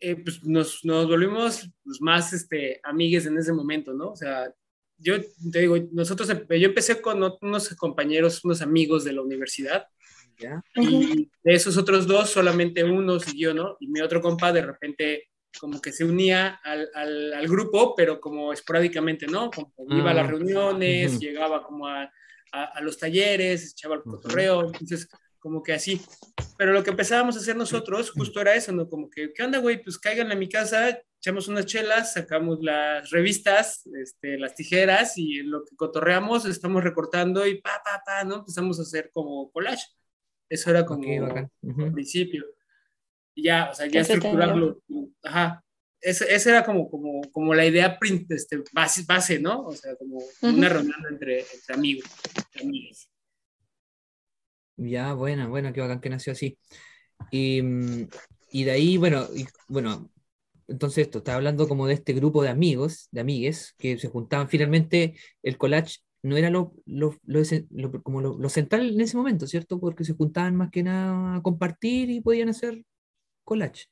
Eh, 0.00 0.16
pues 0.16 0.44
nos, 0.44 0.84
nos 0.84 1.08
volvimos 1.08 1.68
pues, 1.82 2.00
más 2.00 2.32
este, 2.32 2.80
amigues 2.84 3.26
en 3.26 3.36
ese 3.36 3.52
momento, 3.52 3.92
¿no? 3.92 4.10
O 4.10 4.16
sea, 4.16 4.52
yo 4.96 5.14
te 5.52 5.60
digo, 5.60 5.76
nosotros, 5.92 6.28
yo 6.28 6.68
empecé 6.68 7.00
con 7.00 7.22
unos 7.40 7.68
compañeros, 7.76 8.44
unos 8.44 8.62
amigos 8.62 9.04
de 9.04 9.12
la 9.12 9.22
universidad, 9.22 9.86
¿ya? 10.38 10.62
y 10.76 11.30
de 11.42 11.52
esos 11.52 11.76
otros 11.76 12.06
dos, 12.06 12.30
solamente 12.30 12.84
uno 12.84 13.18
siguió, 13.18 13.54
¿no? 13.54 13.76
Y 13.80 13.88
mi 13.88 14.00
otro 14.00 14.20
compa 14.20 14.52
de 14.52 14.62
repente 14.62 15.28
como 15.58 15.80
que 15.80 15.92
se 15.92 16.04
unía 16.04 16.60
al, 16.62 16.88
al, 16.94 17.32
al 17.32 17.48
grupo, 17.48 17.94
pero 17.96 18.20
como 18.20 18.52
esporádicamente, 18.52 19.26
¿no? 19.26 19.50
Como 19.50 19.72
iba 19.96 20.10
a 20.10 20.14
las 20.14 20.26
ah, 20.26 20.30
reuniones, 20.30 21.18
llegaba 21.18 21.64
como 21.64 21.88
a, 21.88 22.02
a, 22.52 22.64
a, 22.64 22.80
los 22.80 22.98
talleres, 22.98 23.72
echaba 23.72 23.96
el 23.96 24.02
cotorreo, 24.02 24.66
entonces 24.66 25.08
como 25.38 25.62
que 25.62 25.72
así. 25.72 26.00
Pero 26.56 26.72
lo 26.72 26.82
que 26.82 26.90
empezábamos 26.90 27.36
a 27.36 27.40
hacer 27.40 27.56
nosotros 27.56 28.10
justo 28.10 28.40
era 28.40 28.54
eso, 28.54 28.72
¿no? 28.72 28.88
Como 28.88 29.08
que, 29.08 29.32
¿qué 29.32 29.42
onda, 29.42 29.58
güey? 29.58 29.82
Pues 29.82 29.98
caigan 29.98 30.32
a 30.32 30.34
mi 30.34 30.48
casa, 30.48 31.00
echamos 31.20 31.48
unas 31.48 31.66
chelas, 31.66 32.14
sacamos 32.14 32.58
las 32.62 33.10
revistas, 33.10 33.86
este, 34.00 34.38
las 34.38 34.54
tijeras 34.54 35.16
y 35.16 35.42
lo 35.42 35.64
que 35.64 35.76
cotorreamos 35.76 36.44
estamos 36.46 36.82
recortando 36.82 37.46
y 37.46 37.60
pa, 37.60 37.80
pa, 37.84 38.02
pa, 38.04 38.24
¿no? 38.24 38.36
Empezamos 38.36 38.78
a 38.78 38.82
hacer 38.82 39.10
como 39.12 39.50
collage. 39.52 39.86
Eso 40.48 40.70
era 40.70 40.84
como 40.84 41.02
al 41.04 41.92
principio. 41.92 42.44
Y 43.34 43.44
ya, 43.44 43.70
o 43.70 43.74
sea, 43.74 43.86
ya 43.86 44.00
estructurarlo, 44.00 44.82
ajá, 45.22 45.64
esa, 46.00 46.24
esa 46.26 46.50
era 46.50 46.64
como, 46.64 46.88
como, 46.90 47.20
como 47.32 47.54
la 47.54 47.66
idea 47.66 47.98
este, 48.30 48.62
base, 48.72 49.04
base, 49.06 49.38
¿no? 49.38 49.62
O 49.62 49.72
sea, 49.72 49.96
como 49.96 50.18
una 50.42 50.68
reunión 50.68 51.04
entre, 51.10 51.40
entre 51.40 51.74
amigos, 51.74 52.10
entre 52.36 52.62
amigos. 52.62 53.10
Ya, 54.78 55.12
buena, 55.12 55.48
buena, 55.48 55.72
qué 55.72 55.80
bacán 55.80 56.00
que 56.00 56.08
nació 56.08 56.32
así. 56.32 56.56
Y, 57.32 57.60
mm, 57.62 58.08
y 58.52 58.64
de 58.64 58.70
ahí, 58.70 58.96
bueno, 58.96 59.26
y, 59.34 59.44
bueno, 59.66 60.08
entonces 60.68 61.06
esto, 61.06 61.18
está 61.18 61.34
hablando 61.34 61.66
como 61.66 61.88
de 61.88 61.94
este 61.94 62.12
grupo 62.12 62.42
de 62.42 62.50
amigos, 62.50 63.08
de 63.10 63.20
amigues, 63.20 63.74
que 63.76 63.98
se 63.98 64.08
juntaban 64.08 64.48
finalmente, 64.48 65.16
el 65.42 65.58
collage 65.58 65.98
no 66.22 66.36
era 66.36 66.48
lo, 66.48 66.74
lo, 66.86 67.16
lo, 67.24 68.02
como 68.02 68.20
lo, 68.20 68.48
central 68.48 68.88
en 68.88 69.00
ese 69.00 69.16
momento, 69.16 69.48
¿cierto? 69.48 69.80
Porque 69.80 70.04
se 70.04 70.14
juntaban 70.14 70.54
más 70.54 70.70
que 70.70 70.84
nada 70.84 71.36
a 71.36 71.42
compartir 71.42 72.10
y 72.10 72.20
podían 72.20 72.48
hacer 72.48 72.84
collage. 73.42 73.86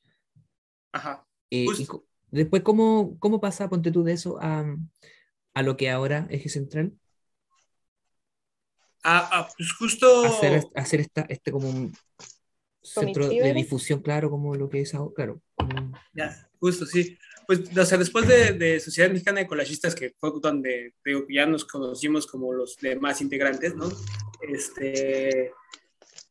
Ajá. 0.92 1.26
Eh, 1.50 1.66
y 1.78 1.86
después, 2.30 2.62
¿cómo, 2.62 3.18
¿cómo 3.18 3.40
pasa, 3.40 3.68
ponte 3.68 3.90
tú 3.90 4.04
de 4.04 4.12
eso 4.12 4.38
a, 4.40 4.64
a 5.54 5.62
lo 5.62 5.76
que 5.76 5.90
ahora 5.90 6.28
eje 6.30 6.48
central? 6.48 6.92
Ah, 9.08 9.28
ah, 9.30 9.48
pues 9.56 9.72
justo. 9.72 10.24
Hacer, 10.24 10.64
hacer 10.74 11.00
esta, 11.00 11.24
este 11.28 11.52
como 11.52 11.68
un 11.68 11.96
centro 12.82 13.28
de 13.28 13.54
difusión, 13.54 14.02
claro, 14.02 14.28
como 14.28 14.56
lo 14.56 14.68
que 14.68 14.80
es 14.80 14.94
ahora, 14.94 15.12
claro. 15.14 15.40
Ya, 16.12 16.50
justo, 16.58 16.84
sí. 16.86 17.16
Pues, 17.46 17.60
o 17.76 17.86
sea, 17.86 17.98
después 17.98 18.26
de, 18.26 18.54
de, 18.54 18.80
Sociedad 18.80 19.08
Mexicana 19.08 19.38
de 19.38 19.46
Collagistas, 19.46 19.94
que 19.94 20.12
fue 20.18 20.32
donde 20.42 20.94
digo, 21.04 21.24
ya 21.30 21.46
nos 21.46 21.64
conocimos 21.64 22.26
como 22.26 22.52
los 22.52 22.78
demás 22.78 23.20
integrantes, 23.20 23.76
¿no? 23.76 23.88
Este, 24.42 25.52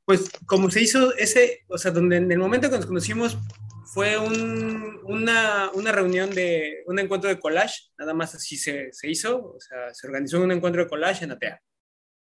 pues, 0.03 0.29
como 0.45 0.69
se 0.69 0.81
hizo 0.81 1.15
ese, 1.15 1.63
o 1.69 1.77
sea, 1.77 1.91
donde 1.91 2.17
en 2.17 2.29
el 2.29 2.39
momento 2.39 2.69
que 2.69 2.75
nos 2.75 2.87
conocimos 2.87 3.37
fue 3.85 4.17
un, 4.17 4.99
una, 5.05 5.71
una, 5.73 5.93
reunión 5.93 6.29
de, 6.31 6.83
un 6.87 6.99
encuentro 6.99 7.29
de 7.29 7.39
collage, 7.39 7.83
nada 7.97 8.13
más 8.13 8.35
así 8.35 8.57
se, 8.57 8.91
se 8.91 9.09
hizo, 9.09 9.53
o 9.53 9.61
sea, 9.61 9.93
se 9.93 10.07
organizó 10.07 10.41
un 10.41 10.51
encuentro 10.51 10.83
de 10.83 10.89
collage 10.89 11.23
en 11.23 11.31
ATEA 11.31 11.61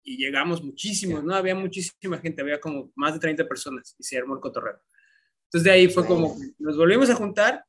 y 0.09 0.17
llegamos 0.17 0.63
muchísimos, 0.65 1.23
¿no? 1.23 1.35
Había 1.35 1.55
muchísima 1.55 2.19
gente, 2.19 2.41
había 2.41 2.59
como 2.59 2.91
más 2.97 3.13
de 3.13 3.21
30 3.21 3.47
personas 3.47 3.95
y 3.99 4.03
se 4.03 4.17
armó 4.17 4.35
el 4.35 4.41
cotorreo. 4.41 4.81
Entonces 5.45 5.65
de 5.65 5.71
ahí 5.71 5.89
fue 5.89 6.07
como, 6.07 6.37
nos 6.59 6.77
volvimos 6.77 7.11
a 7.11 7.15
juntar, 7.15 7.65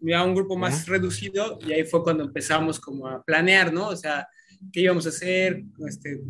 ya 0.00 0.24
un 0.24 0.34
grupo 0.34 0.56
más 0.56 0.86
reducido 0.88 1.58
y 1.64 1.72
ahí 1.72 1.84
fue 1.84 2.02
cuando 2.02 2.24
empezamos 2.24 2.80
como 2.80 3.06
a 3.06 3.22
planear, 3.22 3.72
¿no? 3.72 3.88
O 3.88 3.96
sea, 3.96 4.26
qué 4.72 4.80
íbamos 4.80 5.06
a 5.06 5.10
hacer, 5.10 5.62
este, 5.86 6.20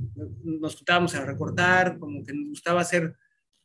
nos 0.44 0.76
juntábamos 0.76 1.14
a 1.14 1.24
recortar, 1.24 1.98
como 1.98 2.22
que 2.24 2.34
nos 2.34 2.50
gustaba 2.50 2.82
hacer, 2.82 3.14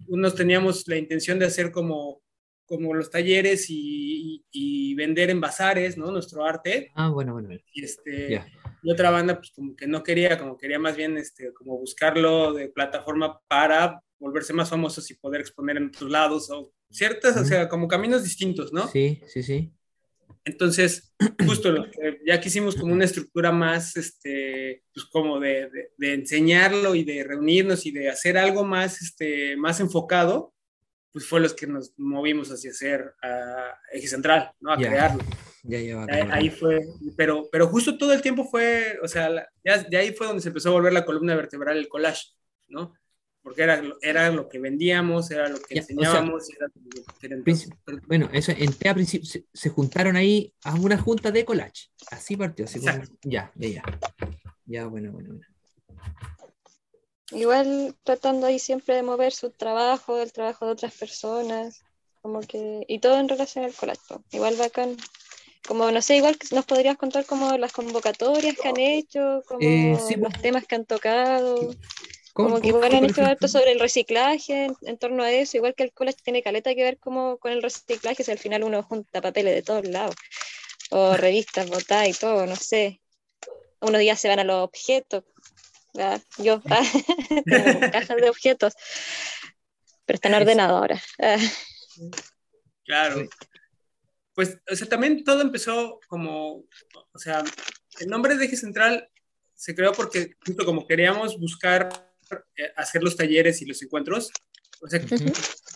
unos 0.08 0.36
teníamos 0.36 0.88
la 0.88 0.96
intención 0.96 1.38
de 1.38 1.46
hacer 1.46 1.72
como 1.72 2.22
como 2.70 2.94
los 2.94 3.10
talleres 3.10 3.66
y, 3.70 4.46
y, 4.52 4.94
vender 4.94 5.32
en 5.32 5.42
bazares, 5.42 5.98
¿no? 5.98 6.12
Nuestro 6.12 6.46
arte. 6.46 6.92
Ah, 6.94 7.10
bueno, 7.10 7.34
bueno. 7.34 7.50
Y, 7.74 7.84
este, 7.84 8.44
y 8.82 8.92
otra 8.92 9.10
banda, 9.10 9.38
pues 9.38 9.52
como 9.52 9.76
que 9.76 9.88
no 9.88 10.04
quería, 10.04 10.38
como 10.38 10.58
quería 10.58 10.80
más 10.80 10.96
bien, 10.96 11.18
este, 11.18 11.54
como 11.54 11.78
buscarlo 11.78 12.54
de 12.54 12.70
plataforma 12.70 13.40
para 13.48 14.02
volverse 14.20 14.54
más 14.54 14.70
famosos 14.70 15.10
y 15.12 15.16
poder 15.16 15.42
exponer 15.42 15.78
en 15.78 15.88
otros 15.88 16.10
lados, 16.10 16.50
o 16.50 16.74
ciertas, 16.90 17.38
o 17.38 17.46
sea, 17.46 17.70
como 17.70 17.88
caminos 17.88 18.24
distintos, 18.24 18.74
¿no? 18.74 18.88
Sí, 18.88 19.22
sí, 19.28 19.44
sí. 19.44 19.72
Entonces, 20.46 21.14
justo 21.46 21.72
lo 21.72 21.90
que 21.90 22.20
ya 22.26 22.40
quisimos 22.40 22.76
como 22.76 22.94
una 22.94 23.06
estructura 23.06 23.52
más, 23.52 23.96
este, 23.98 24.84
pues 24.94 25.06
como 25.06 25.40
de, 25.40 25.70
de, 25.70 25.92
de, 25.98 26.14
enseñarlo 26.14 26.96
y 26.96 27.04
de 27.04 27.24
reunirnos 27.24 27.86
y 27.86 27.92
de 27.92 28.10
hacer 28.10 28.38
algo 28.38 28.64
más, 28.64 29.02
este, 29.02 29.56
más 29.58 29.80
enfocado, 29.80 30.54
pues 31.12 31.26
fue 31.26 31.40
los 31.40 31.54
que 31.54 31.68
nos 31.68 31.94
movimos 31.98 32.50
hacia 32.50 32.72
hacer 32.72 33.14
a 33.22 33.76
Eje 33.92 34.08
Central, 34.08 34.52
¿no? 34.60 34.72
A 34.72 34.78
crearlo. 34.78 35.24
Ya, 35.64 35.80
ya, 35.80 36.06
ahí, 36.32 36.50
fue, 36.50 36.80
pero, 37.18 37.50
pero 37.52 37.68
justo 37.68 37.98
todo 37.98 38.14
el 38.14 38.22
tiempo 38.22 38.46
fue, 38.46 38.98
o 39.04 39.08
sea, 39.08 39.30
ya, 39.64 39.84
de 39.84 39.98
ahí 39.98 40.14
fue 40.14 40.28
donde 40.28 40.42
se 40.42 40.50
empezó 40.50 40.70
a 40.70 40.74
volver 40.74 40.94
la 40.94 41.06
columna 41.06 41.36
vertebral 41.36 41.78
el 41.78 41.90
collage, 41.90 42.28
¿no? 42.68 42.94
Porque 43.42 43.64
era, 43.64 43.82
era 44.02 44.30
lo 44.32 44.48
que 44.48 44.60
vendíamos, 44.60 45.32
era 45.32 45.50
lo 45.50 45.60
que 45.60 45.80
enseñábamos. 45.80 46.48
bueno, 48.08 48.30
eso 48.32 48.52
en 48.56 48.74
TEA 48.74 48.96
se, 49.06 49.46
se, 49.54 49.70
juntaron 49.70 50.16
ahí 50.16 50.54
a 50.64 50.76
una 50.76 50.98
junta 50.98 51.32
de 51.32 51.46
collage. 51.46 51.90
Así 52.12 52.38
partió, 52.38 52.66
así 52.66 52.80
como, 52.80 53.04
ya, 53.24 53.52
ya, 53.56 53.70
ya. 53.70 53.84
Ya, 54.66 54.86
bueno, 54.86 55.12
bueno, 55.12 55.30
bueno. 55.30 55.46
Igual 57.32 57.96
tratando 58.04 58.48
ahí 58.48 58.60
siempre 58.60 58.96
de 58.96 59.04
mover 59.04 59.34
su 59.34 59.52
trabajo, 59.52 60.20
el 60.20 60.32
trabajo 60.34 60.66
de 60.66 60.72
otras 60.72 60.96
personas, 60.96 61.84
como 62.22 62.42
que, 62.42 62.86
y 62.88 63.00
todo 63.00 63.20
en 63.20 63.30
relación 63.30 63.66
al 63.66 63.74
colapso. 63.74 64.24
Igual 64.32 64.56
bacán. 64.58 64.98
Como, 65.68 65.92
no 65.92 66.02
sé, 66.02 66.18
igual 66.18 66.38
nos 66.52 66.66
podrías 66.66 66.98
contar 66.98 67.26
como 67.26 67.58
las 67.58 67.72
convocatorias 67.74 68.56
que 68.58 68.68
han 68.68 68.80
hecho, 68.80 69.44
como 69.48 69.60
eh, 69.62 69.92
los 69.92 70.20
pues. 70.20 70.42
temas 70.42 70.66
que 70.66 70.76
han 70.76 70.86
tocado. 70.86 71.76
Como 72.34 72.62
que 72.62 72.70
igual 72.70 72.96
han 72.96 73.06
hecho 73.06 73.24
harto 73.26 73.48
sobre 73.48 73.74
el 73.74 73.80
reciclaje 73.80 74.70
en, 74.82 74.98
torno 74.98 75.24
a 75.24 75.32
eso, 75.32 75.58
igual 75.58 75.76
que 75.76 75.84
el 75.84 75.92
collage 75.92 76.20
tiene 76.24 76.42
caleta 76.42 76.74
que 76.74 76.84
ver 76.84 76.98
como 76.98 77.38
con 77.38 77.52
el 77.52 77.62
reciclaje, 77.62 78.24
si 78.24 78.32
al 78.32 78.40
final 78.40 78.64
uno 78.64 78.82
junta 78.82 79.22
papeles 79.22 79.54
de 79.54 79.62
todos 79.62 79.86
lados, 79.86 80.16
o 80.90 81.18
revistas, 81.18 81.70
botadas 81.70 82.08
y 82.08 82.14
todo, 82.14 82.46
no 82.46 82.56
sé. 82.56 83.02
Unos 83.82 84.00
días 84.00 84.20
se 84.20 84.30
van 84.30 84.40
a 84.40 84.44
los 84.44 84.64
objetos, 84.64 85.24
Ah, 85.98 86.20
yo, 86.38 86.62
cajas 87.92 88.18
de 88.18 88.30
objetos, 88.30 88.74
pero 90.06 90.16
están 90.16 90.34
ordenados 90.34 90.80
ahora. 90.80 91.02
Ah. 91.20 91.38
Claro. 92.84 93.28
Pues, 94.34 94.58
o 94.70 94.76
sea, 94.76 94.88
también 94.88 95.24
todo 95.24 95.42
empezó 95.42 96.00
como, 96.08 96.66
o 97.12 97.20
sea, 97.20 97.44
el 98.00 98.08
nombre 98.08 98.36
de 98.36 98.46
eje 98.46 98.56
central 98.56 99.10
se 99.54 99.76
creó 99.76 99.92
porque 99.92 100.36
justo 100.46 100.66
como 100.66 100.88
queríamos 100.88 101.38
buscar 101.40 101.90
eh, 102.56 102.72
hacer 102.78 103.04
los 103.04 103.18
talleres 103.18 103.62
y 103.62 103.66
los 103.66 103.82
encuentros, 103.82 104.32
o 104.82 104.88
sea, 104.88 105.02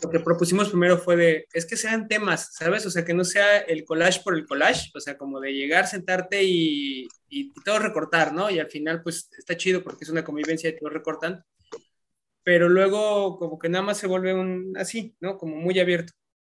lo 0.01 0.09
que 0.09 0.19
propusimos 0.19 0.69
primero 0.69 0.97
fue 0.97 1.17
de, 1.17 1.47
es 1.51 1.65
que 1.65 1.75
sean 1.75 2.07
temas, 2.07 2.53
¿sabes? 2.53 2.85
O 2.85 2.89
sea, 2.89 3.03
que 3.03 3.13
no 3.13 3.25
sea 3.25 3.59
el 3.59 3.83
collage 3.83 4.21
por 4.23 4.35
el 4.35 4.45
collage, 4.45 4.91
o 4.95 4.99
sea, 4.99 5.17
como 5.17 5.41
de 5.41 5.53
llegar, 5.53 5.87
sentarte 5.87 6.41
y, 6.43 7.07
y, 7.27 7.53
todo 7.65 7.79
recortar, 7.79 8.33
¿no? 8.33 8.49
Y 8.49 8.59
al 8.59 8.69
final, 8.69 9.03
pues, 9.03 9.29
está 9.37 9.57
chido 9.57 9.83
porque 9.83 10.05
es 10.05 10.09
una 10.09 10.23
convivencia 10.23 10.69
y 10.69 10.77
todos 10.77 10.93
recortan, 10.93 11.43
pero 12.43 12.69
luego 12.69 13.37
como 13.37 13.59
que 13.59 13.69
nada 13.69 13.83
más 13.83 13.97
se 13.97 14.07
vuelve 14.07 14.33
un, 14.33 14.73
así, 14.77 15.15
¿no? 15.19 15.37
Como 15.37 15.55
muy 15.55 15.79
abierto. 15.79 16.13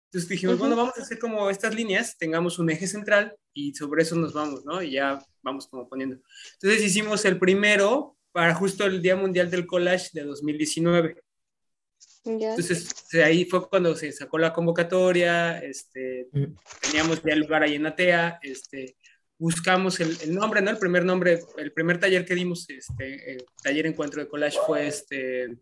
Entonces 0.08 0.28
dijimos, 0.30 0.58
bueno, 0.58 0.74
vamos 0.74 0.94
a 0.96 1.02
hacer 1.02 1.18
como 1.18 1.50
estas 1.50 1.74
líneas, 1.74 2.16
tengamos 2.16 2.58
un 2.58 2.70
eje 2.70 2.86
central 2.86 3.36
y 3.52 3.74
sobre 3.74 4.02
eso 4.02 4.16
nos 4.16 4.32
vamos, 4.32 4.64
¿no? 4.64 4.82
Y 4.82 4.92
ya 4.92 5.22
vamos 5.42 5.68
como 5.68 5.86
poniendo. 5.86 6.16
Entonces 6.54 6.82
hicimos 6.82 7.24
el 7.26 7.38
primero 7.38 8.16
para 8.32 8.54
justo 8.54 8.84
el 8.86 9.02
Día 9.02 9.16
Mundial 9.16 9.50
del 9.50 9.66
Collage 9.66 10.10
de 10.14 10.22
2019. 10.24 11.22
Entonces, 12.24 12.94
ahí 13.22 13.44
fue 13.44 13.68
cuando 13.68 13.94
se 13.94 14.12
sacó 14.12 14.38
la 14.38 14.52
convocatoria, 14.52 15.58
este, 15.58 16.28
mm. 16.32 16.44
teníamos 16.80 17.22
ya 17.22 17.32
el 17.32 17.40
lugar 17.40 17.62
ahí 17.62 17.74
en 17.74 17.86
Atea, 17.86 18.38
este, 18.42 18.96
buscamos 19.38 20.00
el, 20.00 20.16
el, 20.22 20.34
nombre, 20.34 20.60
¿no? 20.60 20.70
El 20.70 20.78
primer 20.78 21.04
nombre, 21.04 21.40
el 21.56 21.72
primer 21.72 21.98
taller 21.98 22.24
que 22.24 22.34
dimos, 22.34 22.68
este, 22.68 23.32
el 23.32 23.46
taller 23.62 23.86
encuentro 23.86 24.20
de 24.20 24.28
collage 24.28 24.58
fue 24.66 24.86
este, 24.86 25.56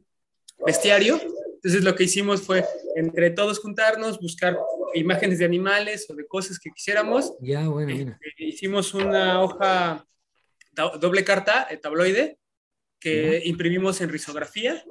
bestiario. 0.65 1.21
Entonces 1.57 1.85
lo 1.85 1.95
que 1.95 2.05
hicimos 2.05 2.43
fue 2.43 2.65
entre 2.95 3.31
todos 3.31 3.59
juntarnos, 3.59 4.21
buscar 4.21 4.57
imágenes 4.95 5.39
de 5.39 5.45
animales 5.45 6.07
o 6.09 6.15
de 6.15 6.27
cosas 6.27 6.59
que 6.59 6.71
quisiéramos. 6.71 7.35
Ya, 7.41 7.69
bueno, 7.69 7.93
este, 7.93 8.45
hicimos 8.45 8.95
una 8.95 9.43
hoja 9.43 10.07
doble 11.01 11.25
carta, 11.25 11.69
tabloide, 11.83 12.39
que 12.99 13.43
imprimimos 13.45 14.01
en 14.01 14.11
risografía 14.11 14.83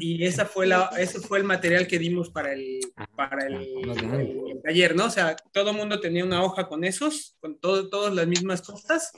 y 0.00 0.24
esa 0.24 0.44
fue 0.44 0.66
la, 0.66 0.90
ese 0.98 1.20
fue 1.20 1.38
el 1.38 1.44
material 1.44 1.86
que 1.86 1.98
dimos 1.98 2.30
para 2.30 2.52
el, 2.52 2.80
ah, 2.96 3.06
para 3.16 3.46
el, 3.46 4.60
taller, 4.62 4.94
¿no? 4.94 5.06
O 5.06 5.10
sea, 5.10 5.34
todo 5.52 5.70
el 5.70 5.76
mundo 5.76 6.00
tenía 6.00 6.24
una 6.24 6.42
hoja 6.42 6.68
con 6.68 6.84
esos, 6.84 7.36
con 7.40 7.58
todo, 7.58 7.88
todas 7.88 8.14
las 8.14 8.26
mismas 8.26 8.60
costas. 8.60 9.12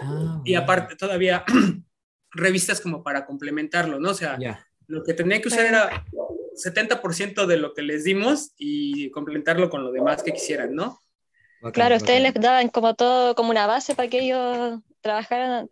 Ah, 0.00 0.40
y 0.44 0.54
aparte 0.54 0.96
todavía 0.96 1.44
revistas 2.32 2.80
como 2.80 3.04
para 3.04 3.24
complementarlo, 3.24 4.00
¿no? 4.00 4.10
O 4.10 4.14
sea, 4.14 4.36
lo 4.86 5.02
que 5.02 5.14
tenía 5.14 5.40
que 5.40 5.48
usar 5.48 5.66
era 5.66 6.04
70% 6.54 7.46
de 7.46 7.56
lo 7.56 7.74
que 7.74 7.82
les 7.82 8.04
dimos 8.04 8.52
y 8.56 9.10
complementarlo 9.10 9.70
con 9.70 9.84
lo 9.84 9.92
demás 9.92 10.22
que 10.22 10.32
quisieran, 10.32 10.74
¿no? 10.74 11.00
claro, 11.72 11.96
ustedes 11.96 12.20
les 12.20 12.34
daban 12.34 12.68
como 12.68 12.94
todo, 12.94 13.34
como 13.34 13.50
una 13.50 13.66
base 13.66 13.94
para 13.94 14.08
que 14.08 14.20
ellos 14.20 14.80
trabajaran 15.00 15.68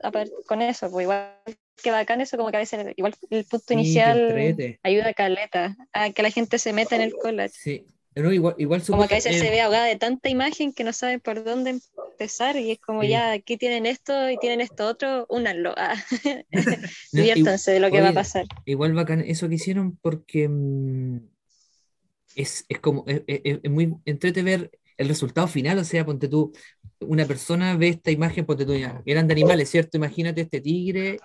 con 0.46 0.62
eso, 0.62 0.90
pues 0.90 1.04
igual 1.04 1.36
que 1.82 1.90
bacán 1.90 2.20
eso, 2.20 2.36
como 2.36 2.50
que 2.50 2.56
a 2.56 2.60
veces 2.60 2.94
igual 2.96 3.14
el 3.30 3.44
punto 3.44 3.72
inicial 3.72 4.56
ayuda 4.82 5.08
a 5.08 5.14
caleta, 5.14 5.76
a 5.92 6.10
que 6.10 6.22
la 6.22 6.30
gente 6.30 6.58
se 6.58 6.72
meta 6.72 6.96
en 6.96 7.02
el 7.02 7.12
collage. 7.12 7.54
Sí, 7.54 7.86
pero 8.14 8.32
igual, 8.32 8.54
igual 8.58 8.82
como 8.82 9.06
que 9.08 9.14
a 9.14 9.16
veces 9.16 9.38
se 9.38 9.50
ve 9.50 9.60
ahogada 9.60 9.86
de 9.86 9.96
tanta 9.96 10.28
imagen 10.28 10.72
que 10.72 10.84
no 10.84 10.92
saben 10.92 11.20
por 11.20 11.42
dónde 11.44 11.70
empezar 11.70 12.56
y 12.56 12.72
es 12.72 12.78
como 12.78 13.02
ya, 13.02 13.32
aquí 13.32 13.56
tienen 13.56 13.86
esto 13.86 14.30
y 14.30 14.36
tienen 14.36 14.60
esto 14.60 14.86
otro, 14.86 15.26
únanlo. 15.30 15.74
Ah. 15.76 15.94
Diviértanse 17.12 17.72
de 17.72 17.80
lo 17.80 17.90
que 17.90 18.00
va 18.00 18.10
a 18.10 18.14
pasar. 18.14 18.44
Igual 18.66 18.92
bacán 18.92 19.20
eso 19.20 19.48
que 19.48 19.54
hicieron 19.54 19.96
porque 19.96 20.48
mm, 20.48 21.20
es, 22.36 22.66
es, 22.68 22.80
como, 22.80 23.04
es, 23.06 23.22
es, 23.26 23.70
muy 23.70 23.94
entrete 24.04 24.42
ver 24.42 24.70
el 24.98 25.08
resultado 25.08 25.48
final, 25.48 25.78
o 25.78 25.84
sea, 25.84 26.04
ponte 26.04 26.28
tú, 26.28 26.52
una 27.00 27.24
persona 27.24 27.76
ve 27.76 27.88
esta 27.88 28.10
imagen, 28.10 28.44
ponte 28.44 28.66
tú, 28.66 28.72
eran 29.06 29.26
de 29.26 29.32
animales, 29.32 29.70
¿cierto? 29.70 29.96
Imagínate 29.96 30.42
este 30.42 30.60
tigre 30.60 31.18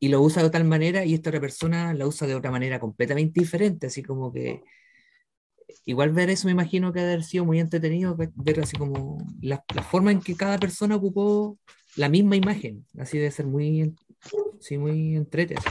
y 0.00 0.08
lo 0.08 0.22
usa 0.22 0.42
de 0.42 0.50
tal 0.50 0.64
manera 0.64 1.04
y 1.04 1.14
esta 1.14 1.30
otra 1.30 1.40
persona 1.40 1.94
la 1.94 2.06
usa 2.06 2.26
de 2.26 2.34
otra 2.34 2.50
manera 2.50 2.80
completamente 2.80 3.40
diferente, 3.40 3.88
así 3.88 4.02
como 4.02 4.32
que 4.32 4.62
igual 5.84 6.10
ver 6.10 6.30
eso 6.30 6.46
me 6.46 6.52
imagino 6.52 6.92
que 6.92 7.00
ha 7.00 7.04
haber 7.04 7.24
sido 7.24 7.44
muy 7.44 7.60
entretenido, 7.60 8.16
ver 8.16 8.60
así 8.60 8.76
como 8.76 9.18
la, 9.40 9.64
forma 9.90 10.12
en 10.12 10.20
que 10.20 10.36
cada 10.36 10.58
persona 10.58 10.96
ocupó 10.96 11.58
la 11.96 12.08
misma 12.08 12.36
imagen, 12.36 12.86
así 12.98 13.18
de 13.18 13.30
ser 13.30 13.46
muy, 13.46 13.94
sí, 14.60 14.78
muy 14.78 15.16
entretenido. 15.16 15.70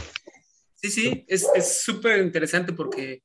Sí, 0.75 0.89
sí, 0.89 1.25
es 1.27 1.81
súper 1.83 2.21
interesante 2.21 2.73
porque 2.73 3.21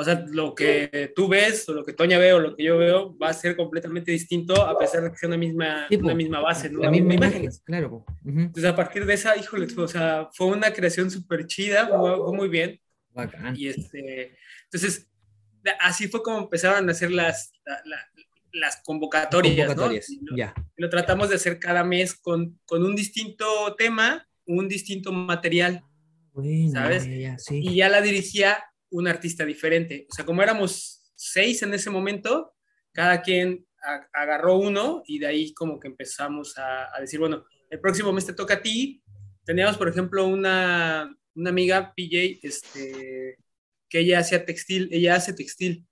o 0.00 0.04
sea, 0.04 0.24
lo 0.30 0.54
que 0.54 1.12
tú 1.14 1.28
ves 1.28 1.68
o 1.68 1.74
lo 1.74 1.84
que 1.84 1.92
Toña 1.92 2.18
ve 2.18 2.32
o 2.32 2.38
lo 2.38 2.56
que 2.56 2.64
yo 2.64 2.78
veo 2.78 3.16
va 3.18 3.28
a 3.28 3.34
ser 3.34 3.54
completamente 3.54 4.10
distinto 4.10 4.64
a 4.64 4.78
pesar 4.78 5.02
de 5.02 5.10
que 5.10 5.16
sea 5.18 5.28
una 5.28 5.36
misma, 5.36 5.88
una 5.90 6.14
misma 6.14 6.40
base, 6.40 6.70
¿no? 6.70 6.80
La 6.80 6.90
misma 6.90 7.14
imagen, 7.14 7.50
claro. 7.64 8.06
Entonces, 8.24 8.64
a 8.64 8.74
partir 8.74 9.04
de 9.04 9.12
esa, 9.12 9.36
híjole, 9.36 9.66
o 9.76 9.88
sea, 9.88 10.28
fue 10.32 10.46
una 10.46 10.72
creación 10.72 11.10
súper 11.10 11.46
chida, 11.46 11.86
fue, 11.86 12.32
muy 12.32 12.48
bien. 12.48 12.80
Bacán. 13.10 13.54
Y 13.54 13.68
este, 13.68 14.36
entonces, 14.64 15.09
así 15.80 16.08
fue 16.08 16.22
como 16.22 16.38
empezaron 16.38 16.88
a 16.88 16.92
hacer 16.92 17.10
las, 17.10 17.52
las 18.52 18.80
convocatorias, 18.82 19.66
convocatorias 19.66 20.08
¿no? 20.22 20.36
ya. 20.36 20.54
Lo 20.76 20.88
tratamos 20.88 21.28
de 21.28 21.36
hacer 21.36 21.58
cada 21.58 21.84
mes 21.84 22.14
con, 22.14 22.58
con 22.64 22.84
un 22.84 22.94
distinto 22.94 23.74
tema, 23.76 24.26
un 24.46 24.68
distinto 24.68 25.12
material. 25.12 25.82
¿Sabes? 26.72 27.04
sí. 27.44 27.60
Y 27.62 27.76
ya 27.76 27.88
la 27.88 28.00
dirigía 28.00 28.62
un 28.90 29.08
artista 29.08 29.44
diferente. 29.44 30.06
O 30.10 30.14
sea, 30.14 30.24
como 30.24 30.42
éramos 30.42 31.12
seis 31.14 31.62
en 31.62 31.74
ese 31.74 31.90
momento, 31.90 32.54
cada 32.92 33.22
quien 33.22 33.66
agarró 34.12 34.56
uno 34.58 35.02
y 35.06 35.18
de 35.18 35.26
ahí 35.26 35.54
como 35.54 35.78
que 35.80 35.88
empezamos 35.88 36.54
a, 36.58 36.88
decir, 37.00 37.18
bueno, 37.18 37.44
el 37.70 37.80
próximo 37.80 38.12
mes 38.12 38.26
te 38.26 38.32
toca 38.32 38.54
a 38.54 38.62
ti. 38.62 39.02
Teníamos, 39.44 39.76
por 39.76 39.88
ejemplo, 39.88 40.26
una, 40.26 41.14
una 41.34 41.50
amiga, 41.50 41.92
PJ, 41.94 42.40
este, 42.42 43.36
que 43.90 43.98
ella 43.98 44.20
hacía 44.20 44.46
textil, 44.46 44.88
ella 44.92 45.16
hace 45.16 45.34
textil, 45.34 45.86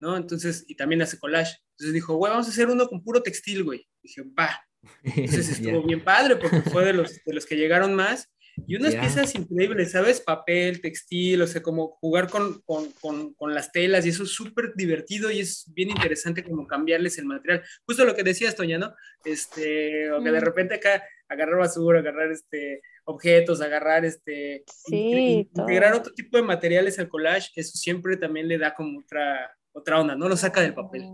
¿no? 0.00 0.16
Entonces, 0.16 0.64
y 0.66 0.74
también 0.74 1.02
hace 1.02 1.18
collage. 1.18 1.58
Entonces 1.72 1.94
dijo, 1.94 2.16
güey, 2.16 2.30
vamos 2.30 2.48
a 2.48 2.50
hacer 2.50 2.68
uno 2.68 2.88
con 2.88 3.04
puro 3.04 3.22
textil, 3.22 3.62
güey. 3.62 3.86
Dije, 4.02 4.22
va. 4.22 4.66
Entonces 5.04 5.48
estuvo 5.60 5.84
bien 5.84 6.02
padre 6.02 6.36
porque 6.36 6.62
fue 6.62 6.84
de 6.84 6.94
los, 6.94 7.22
de 7.24 7.34
los 7.34 7.46
que 7.46 7.56
llegaron 7.56 7.94
más 7.94 8.28
y 8.66 8.76
unas 8.76 8.94
piezas 8.94 9.34
increíbles, 9.34 9.92
¿sabes? 9.92 10.20
Papel, 10.20 10.80
textil, 10.80 11.40
o 11.42 11.46
sea, 11.46 11.62
como 11.62 11.96
jugar 12.00 12.28
con, 12.28 12.60
con, 12.62 12.90
con, 13.00 13.32
con 13.34 13.54
las 13.54 13.72
telas 13.72 14.04
y 14.04 14.10
eso 14.10 14.24
es 14.24 14.30
súper 14.30 14.74
divertido 14.74 15.30
y 15.30 15.40
es 15.40 15.64
bien 15.72 15.90
interesante 15.90 16.44
como 16.44 16.66
cambiarles 16.66 17.18
el 17.18 17.26
material. 17.26 17.62
Justo 17.86 18.04
lo 18.04 18.14
que 18.14 18.22
decías, 18.22 18.54
Toña, 18.54 18.78
¿no? 18.78 18.94
Este, 19.24 20.10
o 20.12 20.22
que 20.22 20.30
de 20.30 20.40
repente 20.40 20.74
acá 20.74 21.02
agarrar 21.28 21.58
basura, 21.58 22.00
agarrar 22.00 22.30
este, 22.30 22.82
objetos, 23.04 23.60
agarrar 23.60 24.04
este, 24.04 24.64
sí, 24.66 25.48
integrar 25.54 25.94
otro 25.94 26.12
tipo 26.12 26.36
de 26.36 26.42
materiales 26.42 26.98
al 26.98 27.08
collage, 27.08 27.50
eso 27.56 27.76
siempre 27.76 28.16
también 28.16 28.48
le 28.48 28.58
da 28.58 28.74
como 28.74 29.00
otra, 29.00 29.50
otra 29.72 30.00
onda, 30.00 30.14
¿no? 30.14 30.28
Lo 30.28 30.36
saca 30.36 30.60
del 30.60 30.74
papel. 30.74 31.08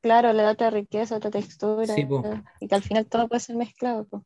Claro, 0.00 0.32
le 0.32 0.42
da 0.42 0.52
otra 0.52 0.70
riqueza, 0.70 1.16
otra 1.16 1.30
textura. 1.30 1.94
y 2.60 2.68
que 2.68 2.74
al 2.74 2.82
final 2.82 3.06
todo 3.06 3.28
puede 3.28 3.40
ser 3.40 3.56
mezclado. 3.56 4.06
Po. 4.06 4.24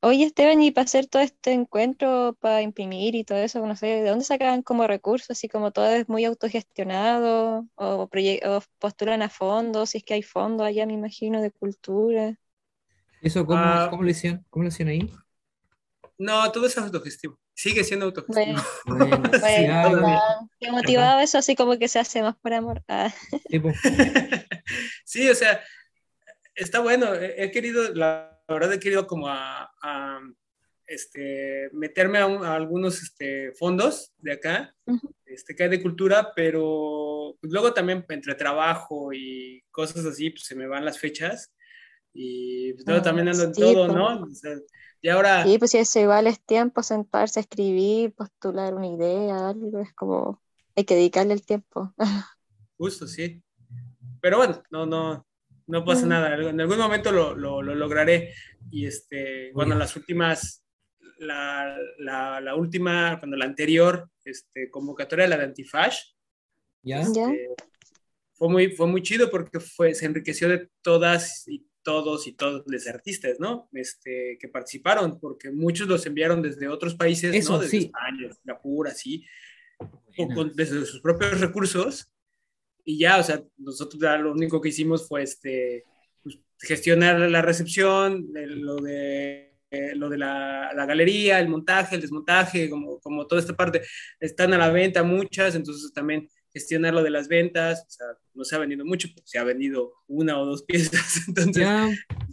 Oye, 0.00 0.24
Esteban, 0.24 0.60
y 0.60 0.70
para 0.70 0.84
hacer 0.84 1.06
todo 1.06 1.22
este 1.22 1.52
encuentro, 1.52 2.36
para 2.38 2.60
imprimir 2.60 3.14
y 3.14 3.24
todo 3.24 3.38
eso, 3.38 3.66
no 3.66 3.74
sé, 3.74 3.86
¿de 3.86 4.10
dónde 4.10 4.26
sacan 4.26 4.60
como 4.60 4.86
recursos? 4.86 5.30
Así 5.30 5.48
como 5.48 5.70
todo 5.70 5.86
es 5.86 6.10
muy 6.10 6.26
autogestionado, 6.26 7.66
o, 7.76 8.10
postulan 8.78 9.22
a 9.22 9.30
fondos, 9.30 9.90
si 9.90 9.98
es 9.98 10.04
que 10.04 10.12
hay 10.12 10.22
fondos 10.22 10.66
allá, 10.66 10.84
me 10.84 10.92
imagino, 10.92 11.40
de 11.40 11.50
cultura. 11.50 12.38
¿Eso 13.22 13.46
cómo, 13.46 13.58
ah. 13.58 13.86
¿cómo, 13.88 14.02
lo, 14.02 14.10
hicieron? 14.10 14.44
¿Cómo 14.50 14.64
lo 14.64 14.68
hicieron 14.68 14.92
ahí? 14.92 15.10
No, 16.18 16.50
todo 16.52 16.66
es 16.66 16.78
autogestivo. 16.78 17.38
Sigue 17.54 17.84
siendo 17.84 18.06
autogestivo. 18.06 18.60
Bueno, 18.86 19.22
¿Qué 20.60 20.70
motivado 20.70 21.20
eso? 21.20 21.38
Así 21.38 21.56
como 21.56 21.78
que 21.78 21.88
se 21.88 21.98
hace 21.98 22.22
más 22.22 22.36
por 22.36 22.52
amor. 22.52 22.82
Ah. 22.88 23.12
sí, 25.04 25.28
o 25.30 25.34
sea, 25.34 25.62
está 26.54 26.80
bueno. 26.80 27.14
He, 27.14 27.50
querido, 27.50 27.92
la, 27.94 28.40
verdad, 28.48 28.72
he 28.72 28.80
querido 28.80 29.06
como 29.06 29.28
a, 29.28 29.70
este, 30.86 31.68
meterme 31.72 32.18
a, 32.18 32.54
algunos 32.54 33.02
este, 33.02 33.52
fondos 33.52 34.12
de 34.18 34.32
acá, 34.32 34.74
este, 35.24 35.54
que 35.54 35.64
hay 35.64 35.70
de 35.70 35.82
cultura, 35.82 36.32
pero 36.34 37.36
pues, 37.40 37.52
luego 37.52 37.72
también 37.72 38.04
entre 38.08 38.34
trabajo 38.34 39.12
y 39.12 39.62
cosas 39.70 40.04
así, 40.04 40.30
pues 40.30 40.44
se 40.44 40.54
me 40.54 40.66
van 40.66 40.84
las 40.84 40.98
fechas. 40.98 41.52
Y 42.12 42.72
pues, 42.74 42.86
luego 42.86 43.00
ah, 43.00 43.04
también 43.04 43.28
ando 43.28 43.44
en 43.44 43.52
todo, 43.52 43.88
¿no? 43.88 44.24
Y 45.04 45.10
ahora... 45.10 45.44
Sí, 45.44 45.58
pues 45.58 45.72
si 45.72 45.76
eso 45.76 46.00
igual 46.00 46.26
es 46.26 46.40
tiempo, 46.40 46.82
sentarse 46.82 47.38
escribir, 47.38 48.14
postular 48.14 48.72
una 48.72 48.86
idea, 48.86 49.50
algo, 49.50 49.78
es 49.80 49.92
como, 49.92 50.40
hay 50.74 50.84
que 50.84 50.94
dedicarle 50.94 51.34
el 51.34 51.44
tiempo. 51.44 51.92
Justo, 52.78 53.06
sí. 53.06 53.42
Pero 54.22 54.38
bueno, 54.38 54.62
no, 54.70 54.86
no, 54.86 55.26
no 55.66 55.84
pasa 55.84 56.06
nada, 56.06 56.34
en 56.34 56.58
algún 56.58 56.78
momento 56.78 57.12
lo, 57.12 57.34
lo, 57.34 57.60
lograré. 57.60 58.32
Y 58.70 58.86
este, 58.86 59.52
bueno, 59.52 59.74
las 59.74 59.94
últimas, 59.94 60.64
la, 61.18 61.76
la, 61.98 62.54
última, 62.54 63.18
cuando 63.18 63.36
la 63.36 63.44
anterior 63.44 64.08
este, 64.24 64.70
convocatoria, 64.70 65.28
la 65.28 65.36
de 65.36 65.44
Antifash, 65.44 65.98
¿Ya? 66.80 67.02
Este, 67.02 67.50
fue, 68.32 68.48
muy, 68.48 68.70
fue 68.70 68.86
muy 68.86 69.02
chido 69.02 69.30
porque 69.30 69.60
fue, 69.60 69.94
se 69.94 70.06
enriqueció 70.06 70.48
de 70.48 70.70
todas 70.80 71.46
y 71.46 71.66
todos 71.84 72.26
y 72.26 72.32
todos 72.32 72.64
los 72.66 72.86
artistas, 72.88 73.38
¿no? 73.38 73.68
Este, 73.72 74.36
que 74.40 74.48
participaron, 74.48 75.20
porque 75.20 75.52
muchos 75.52 75.86
los 75.86 76.04
enviaron 76.06 76.42
desde 76.42 76.66
otros 76.66 76.96
países, 76.96 77.48
¿no? 77.48 77.58
Desde 77.60 77.78
España, 77.78 78.30
Singapur, 78.32 78.88
así, 78.88 79.24
desde 80.54 80.84
sus 80.86 81.00
propios 81.00 81.40
recursos 81.40 82.10
y 82.84 82.98
ya, 82.98 83.18
o 83.18 83.22
sea, 83.22 83.42
nosotros 83.56 84.00
lo 84.20 84.32
único 84.32 84.60
que 84.60 84.68
hicimos 84.68 85.08
fue 85.08 85.22
este, 85.22 85.84
pues, 86.22 86.38
gestionar 86.60 87.18
la 87.18 87.42
recepción, 87.42 88.26
lo 88.32 88.76
de, 88.76 89.54
lo 89.94 90.08
de 90.10 90.18
la, 90.18 90.70
la, 90.74 90.86
galería, 90.86 91.40
el 91.40 91.48
montaje, 91.48 91.94
el 91.94 92.02
desmontaje, 92.02 92.68
como, 92.68 93.00
como 93.00 93.26
toda 93.26 93.40
esta 93.40 93.56
parte. 93.56 93.82
Están 94.20 94.52
a 94.52 94.58
la 94.58 94.70
venta 94.70 95.02
muchas, 95.02 95.54
entonces 95.54 95.92
también 95.92 96.28
gestionar 96.54 96.94
lo 96.94 97.02
de 97.02 97.10
las 97.10 97.28
ventas, 97.28 97.84
o 97.86 97.90
sea, 97.90 98.06
no 98.32 98.44
se 98.44 98.54
ha 98.54 98.58
vendido 98.58 98.86
mucho, 98.86 99.08
se 99.24 99.38
ha 99.38 99.44
vendido 99.44 99.92
una 100.06 100.40
o 100.40 100.46
dos 100.46 100.62
piezas, 100.66 101.24
entonces... 101.28 101.66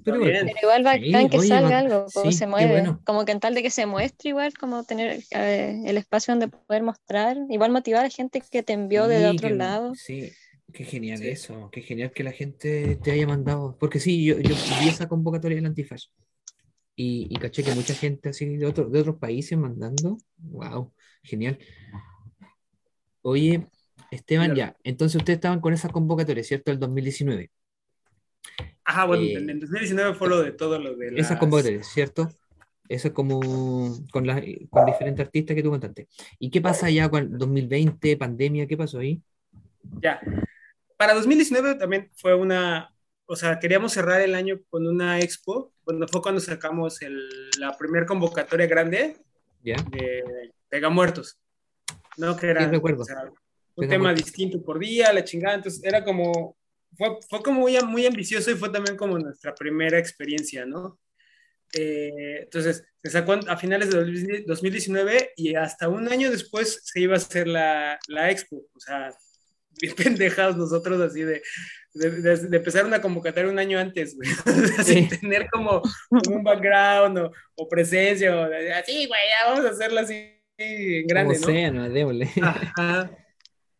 pero, 0.05 0.23
igual 0.23 0.83
bacán 0.83 1.29
que 1.29 1.39
salga 1.39 1.79
algo, 1.79 2.05
como 2.13 2.31
se 2.31 2.47
mueve, 2.47 2.95
como 3.03 3.25
que 3.25 3.31
en 3.33 3.39
tal 3.39 3.55
de 3.55 3.63
que 3.63 3.71
se 3.71 3.85
muestre 3.85 4.29
igual, 4.29 4.53
como 4.53 4.83
tener 4.83 5.21
eh, 5.31 5.81
el 5.85 5.97
espacio 5.97 6.33
donde 6.33 6.47
poder 6.47 6.83
mostrar, 6.83 7.35
igual 7.49 7.71
motivar 7.71 8.05
a 8.05 8.09
gente 8.09 8.41
que 8.49 8.63
te 8.63 8.73
envió 8.73 9.07
de 9.07 9.27
otro 9.27 9.49
lado. 9.49 9.93
Sí, 9.95 10.31
Qué 10.73 10.85
genial 10.85 11.21
eso, 11.23 11.69
qué 11.69 11.81
genial 11.81 12.13
que 12.13 12.23
la 12.23 12.31
gente 12.31 12.95
te 12.95 13.11
haya 13.11 13.27
mandado. 13.27 13.77
Porque 13.77 13.99
sí, 13.99 14.23
yo, 14.23 14.39
yo 14.39 14.55
vi 14.79 14.87
esa 14.87 15.07
convocatoria 15.07 15.57
del 15.57 15.65
Antifash 15.65 16.05
y, 16.95 17.27
y 17.29 17.35
caché 17.37 17.63
que 17.63 17.75
mucha 17.75 17.93
gente 17.93 18.29
así 18.29 18.57
de, 18.57 18.65
otro, 18.65 18.89
de 18.89 18.99
otros 19.01 19.17
países 19.17 19.57
mandando. 19.57 20.17
¡Wow! 20.37 20.93
Genial. 21.23 21.59
Oye, 23.21 23.67
Esteban, 24.11 24.55
ya, 24.55 24.75
entonces 24.83 25.15
ustedes 25.15 25.37
estaban 25.37 25.61
con 25.61 25.73
esas 25.73 25.91
convocatorias, 25.91 26.45
¿cierto? 26.45 26.71
El 26.71 26.79
2019. 26.79 27.49
Ajá, 28.83 29.05
bueno, 29.05 29.23
en 29.23 29.49
el 29.49 29.59
2019 29.59 30.15
fue 30.15 30.27
lo 30.27 30.41
de 30.41 30.51
todo 30.51 30.77
lo 30.77 30.95
de 30.95 31.11
las... 31.11 31.25
Esas 31.25 31.39
convocatorias, 31.39 31.87
¿cierto? 31.87 32.29
Eso 32.89 33.07
es 33.07 33.13
como 33.13 33.39
con, 34.11 34.27
la, 34.27 34.43
con 34.69 34.85
diferentes 34.85 35.25
artistas 35.25 35.55
que 35.55 35.63
tú 35.63 35.69
contaste. 35.69 36.09
¿Y 36.39 36.49
qué 36.49 36.59
pasa 36.59 36.89
ya 36.89 37.09
con 37.09 37.37
2020, 37.37 38.17
pandemia? 38.17 38.67
¿Qué 38.67 38.75
pasó 38.75 38.99
ahí? 38.99 39.21
Ya, 40.01 40.19
para 40.97 41.13
2019 41.13 41.75
también 41.75 42.11
fue 42.13 42.35
una, 42.35 42.93
o 43.25 43.35
sea, 43.35 43.59
queríamos 43.59 43.93
cerrar 43.93 44.21
el 44.21 44.35
año 44.35 44.59
con 44.69 44.85
una 44.85 45.19
expo, 45.19 45.73
cuando 45.83 46.07
fue 46.07 46.21
cuando 46.21 46.41
sacamos 46.41 47.01
el, 47.01 47.49
la 47.57 47.75
primera 47.77 48.05
convocatoria 48.05 48.67
grande 48.67 49.17
de 49.63 50.51
Pega 50.69 50.89
Muertos, 50.89 51.39
¿no? 52.17 52.35
Que 52.35 52.49
era 52.49 52.69
un 53.81 53.89
tema 53.89 54.13
distinto 54.13 54.61
por 54.63 54.79
día, 54.79 55.11
la 55.11 55.23
chingada, 55.23 55.55
entonces 55.55 55.83
era 55.83 56.03
como, 56.03 56.57
fue, 56.97 57.17
fue 57.29 57.41
como 57.41 57.61
muy, 57.61 57.77
muy 57.85 58.05
ambicioso 58.05 58.51
y 58.51 58.55
fue 58.55 58.69
también 58.69 58.95
como 58.95 59.17
nuestra 59.17 59.53
primera 59.55 59.97
experiencia, 59.97 60.65
¿no? 60.65 60.99
Eh, 61.73 62.41
entonces, 62.43 62.83
se 63.03 63.09
sacó 63.09 63.33
a 63.33 63.57
finales 63.57 63.89
de 63.91 64.43
2019 64.45 65.31
y 65.35 65.55
hasta 65.55 65.87
un 65.87 66.07
año 66.11 66.29
después 66.29 66.81
se 66.83 66.99
iba 66.99 67.13
a 67.13 67.17
hacer 67.17 67.47
la, 67.47 67.99
la 68.07 68.29
expo, 68.29 68.57
o 68.75 68.79
sea, 68.79 69.09
bien 69.81 69.95
pendejados 69.95 70.57
nosotros 70.57 70.99
así 71.01 71.21
de, 71.21 71.41
de, 71.93 72.57
empezar 72.57 72.85
una 72.85 73.01
convocatoria 73.01 73.49
un 73.49 73.59
año 73.59 73.79
antes, 73.79 74.15
güey. 74.15 74.29
Sin 74.83 75.07
tener 75.07 75.47
como, 75.49 75.81
un 76.29 76.43
background 76.43 77.31
o, 77.55 77.69
presencia, 77.69 78.35
o 78.35 78.43
así, 78.75 79.07
güey, 79.07 79.21
ya 79.29 79.49
vamos 79.49 79.65
a 79.65 79.69
hacerlo 79.69 80.01
así 80.01 80.37
en 80.57 81.07
grande, 81.07 81.35
como 81.35 81.47
¿no? 81.47 81.53
Sea, 81.53 81.71
no, 81.71 83.09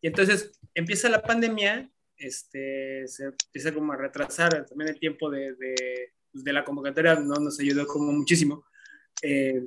Y 0.01 0.07
entonces 0.07 0.51
empieza 0.73 1.09
la 1.09 1.21
pandemia, 1.21 1.89
este, 2.17 3.07
se 3.07 3.25
empieza 3.25 3.73
como 3.73 3.93
a 3.93 3.97
retrasar 3.97 4.65
también 4.65 4.89
el 4.89 4.99
tiempo 4.99 5.29
de, 5.29 5.53
de, 5.55 6.13
pues, 6.31 6.43
de 6.43 6.53
la 6.53 6.63
convocatoria, 6.63 7.15
no 7.15 7.35
nos 7.35 7.59
ayudó 7.59 7.85
como 7.87 8.11
muchísimo. 8.11 8.65
Eh, 9.21 9.63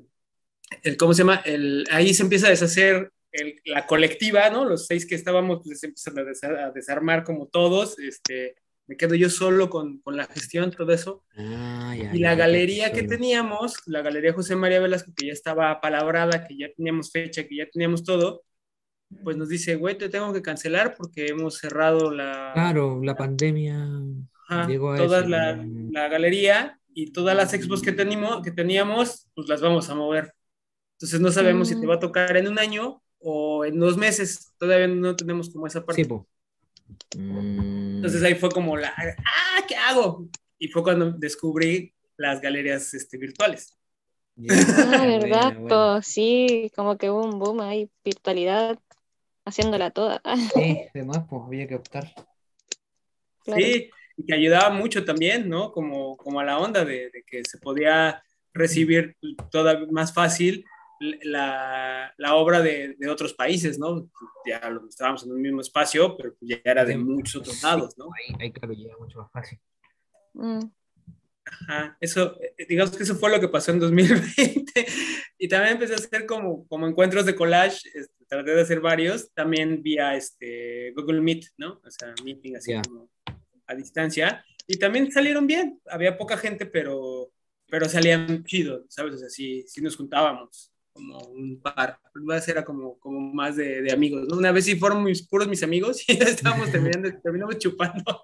el, 0.82 0.96
¿Cómo 0.96 1.14
se 1.14 1.22
llama? 1.22 1.42
El, 1.44 1.84
ahí 1.90 2.14
se 2.14 2.22
empieza 2.22 2.48
a 2.48 2.50
deshacer 2.50 3.12
el, 3.32 3.60
la 3.64 3.86
colectiva, 3.86 4.50
¿no? 4.50 4.64
Los 4.64 4.86
seis 4.86 5.06
que 5.06 5.14
estábamos, 5.14 5.60
pues 5.64 5.80
se 5.80 5.86
empiezan 5.86 6.18
a, 6.58 6.70
desarmar 6.70 7.24
como 7.24 7.46
todos, 7.46 7.98
este, 7.98 8.56
me 8.86 8.96
quedo 8.96 9.14
yo 9.14 9.30
solo 9.30 9.70
con, 9.70 9.98
con 9.98 10.16
la 10.16 10.26
gestión, 10.26 10.70
todo 10.70 10.92
eso. 10.92 11.24
Ah, 11.36 11.96
y 11.96 12.18
la 12.18 12.34
galería 12.34 12.92
que 12.92 13.02
teníamos, 13.02 13.76
la 13.86 14.02
Galería 14.02 14.32
José 14.32 14.56
María 14.56 14.80
Velasco, 14.80 15.12
que 15.16 15.26
ya 15.26 15.32
estaba 15.32 15.80
palabrada, 15.80 16.46
que 16.46 16.56
ya 16.56 16.68
teníamos 16.74 17.10
fecha, 17.10 17.46
que 17.46 17.56
ya 17.56 17.68
teníamos 17.70 18.04
todo, 18.04 18.44
pues 19.22 19.36
nos 19.36 19.48
dice, 19.48 19.76
güey, 19.76 19.96
te 19.96 20.08
tengo 20.08 20.32
que 20.32 20.42
cancelar 20.42 20.94
porque 20.96 21.26
hemos 21.26 21.58
cerrado 21.58 22.10
la... 22.10 22.50
Claro, 22.54 23.00
la 23.02 23.16
pandemia. 23.16 23.88
toda 24.48 25.26
la, 25.26 25.64
la, 25.90 26.08
galería 26.08 26.78
y 26.92 27.12
todas 27.12 27.36
las 27.36 27.54
expos 27.54 27.82
que, 27.82 27.92
tenemos, 27.92 28.42
que 28.42 28.50
teníamos, 28.50 29.28
pues 29.34 29.48
las 29.48 29.60
vamos 29.60 29.88
a 29.90 29.94
mover. 29.94 30.34
Entonces 30.96 31.20
no 31.20 31.30
sabemos 31.30 31.68
si 31.68 31.80
te 31.80 31.86
mm. 31.86 31.90
va 31.90 31.94
a 31.94 32.00
tocar 32.00 32.36
en 32.36 32.48
un 32.48 32.58
año 32.58 33.02
o 33.18 33.64
en 33.64 33.78
dos 33.78 33.96
meses. 33.96 34.54
Todavía 34.58 34.88
no 34.88 35.16
tenemos 35.16 35.50
como 35.50 35.66
esa 35.66 35.84
parte. 35.84 36.04
Sí, 36.04 37.18
Entonces 37.18 38.22
ahí 38.22 38.34
fue 38.34 38.50
como 38.50 38.76
la, 38.76 38.92
ah, 38.96 39.64
¿qué 39.66 39.76
hago? 39.76 40.28
Y 40.58 40.68
fue 40.68 40.82
cuando 40.82 41.10
descubrí 41.12 41.92
las 42.16 42.40
galerías 42.40 42.94
este, 42.94 43.18
virtuales. 43.18 43.76
Ah, 44.36 45.06
verdad, 45.06 46.02
sí, 46.02 46.70
como 46.74 46.96
que 46.96 47.10
hubo 47.10 47.24
un 47.24 47.38
boom 47.38 47.60
ahí, 47.60 47.88
virtualidad, 48.04 48.78
haciéndola 49.44 49.90
toda. 49.90 50.22
Sí, 50.54 50.80
además, 50.94 51.24
pues 51.28 51.42
había 51.46 51.68
que 51.68 51.76
optar. 51.76 52.12
Sí, 53.44 53.90
y 54.16 54.26
que 54.26 54.34
ayudaba 54.34 54.70
mucho 54.70 55.04
también, 55.04 55.48
¿no? 55.48 55.72
Como, 55.72 56.16
como 56.16 56.40
a 56.40 56.44
la 56.44 56.58
onda 56.58 56.84
de, 56.84 57.10
que 57.26 57.42
se 57.44 57.58
podía 57.58 58.22
recibir 58.52 59.16
toda 59.50 59.84
más 59.90 60.14
fácil 60.14 60.64
la, 61.00 62.14
la 62.16 62.34
obra 62.36 62.62
de, 62.62 62.94
de, 62.98 63.08
otros 63.10 63.34
países, 63.34 63.78
¿no? 63.78 64.08
Ya 64.46 64.60
estábamos 64.88 65.24
en 65.24 65.32
un 65.32 65.42
mismo 65.42 65.60
espacio, 65.60 66.16
pero 66.16 66.34
ya 66.40 66.60
era 66.64 66.84
de 66.84 66.96
muchos 66.96 67.36
otros 67.36 67.62
lados, 67.62 67.98
¿no? 67.98 68.06
Ahí, 68.06 68.34
ahí 68.40 68.52
claro, 68.52 68.72
llega 68.72 68.96
mucho 68.98 69.18
más 69.18 69.30
fácil. 69.30 69.58
Mm. 70.34 70.60
Ajá, 71.44 71.96
eso, 72.00 72.38
eh, 72.40 72.66
digamos 72.68 72.96
que 72.96 73.02
eso 73.02 73.16
fue 73.16 73.30
lo 73.30 73.40
que 73.40 73.48
pasó 73.48 73.70
en 73.70 73.80
2020. 73.80 74.72
y 75.38 75.48
también 75.48 75.74
empecé 75.74 75.92
a 75.92 75.96
hacer 75.96 76.26
como, 76.26 76.66
como 76.66 76.86
encuentros 76.86 77.26
de 77.26 77.34
collage, 77.34 77.88
este, 77.94 78.24
traté 78.26 78.54
de 78.54 78.62
hacer 78.62 78.80
varios, 78.80 79.32
también 79.34 79.82
vía 79.82 80.16
este, 80.16 80.92
Google 80.96 81.20
Meet, 81.20 81.44
¿no? 81.58 81.80
O 81.84 81.90
sea, 81.90 82.14
meeting 82.24 82.56
así 82.56 82.74
como 82.82 83.10
a 83.66 83.74
distancia. 83.74 84.44
Y 84.66 84.78
también 84.78 85.12
salieron 85.12 85.46
bien, 85.46 85.80
había 85.86 86.16
poca 86.16 86.36
gente, 86.36 86.66
pero, 86.66 87.30
pero 87.68 87.88
salían 87.88 88.44
chido, 88.44 88.86
¿sabes? 88.88 89.14
O 89.14 89.18
sea, 89.18 89.28
sí, 89.28 89.64
sí 89.68 89.82
nos 89.82 89.96
juntábamos 89.96 90.73
como 90.94 91.18
un 91.18 91.60
par, 91.60 91.98
más 92.14 92.46
era 92.46 92.64
como, 92.64 92.96
como 93.00 93.18
más 93.34 93.56
de, 93.56 93.82
de 93.82 93.92
amigos, 93.92 94.26
¿no? 94.28 94.36
Una 94.36 94.52
vez 94.52 94.64
sí 94.64 94.76
fueron 94.76 95.02
mis, 95.02 95.22
puros 95.26 95.48
mis 95.48 95.62
amigos 95.64 96.08
y 96.08 96.12
estábamos 96.22 96.70
terminando, 96.70 97.10
terminamos 97.20 97.58
chupando. 97.58 98.22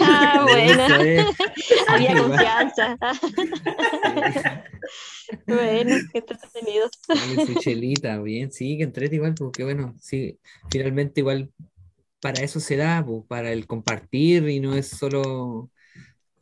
ah, 0.00 0.46
bueno, 0.48 1.30
había 1.88 2.16
confianza. 2.16 2.96
bueno, 5.48 5.96
qué 6.12 6.18
entretenido. 6.18 6.88
Su 7.44 7.54
chelita, 7.58 8.22
bien, 8.22 8.52
sí, 8.52 8.78
que 8.78 8.84
entrete 8.84 9.16
igual, 9.16 9.34
porque 9.34 9.64
bueno, 9.64 9.96
sí, 10.00 10.38
finalmente 10.70 11.22
igual 11.22 11.50
para 12.20 12.42
eso 12.44 12.60
se 12.60 12.76
da, 12.76 13.04
pues, 13.04 13.24
para 13.26 13.52
el 13.52 13.66
compartir 13.66 14.48
y 14.48 14.60
no 14.60 14.76
es 14.76 14.88
solo 14.88 15.70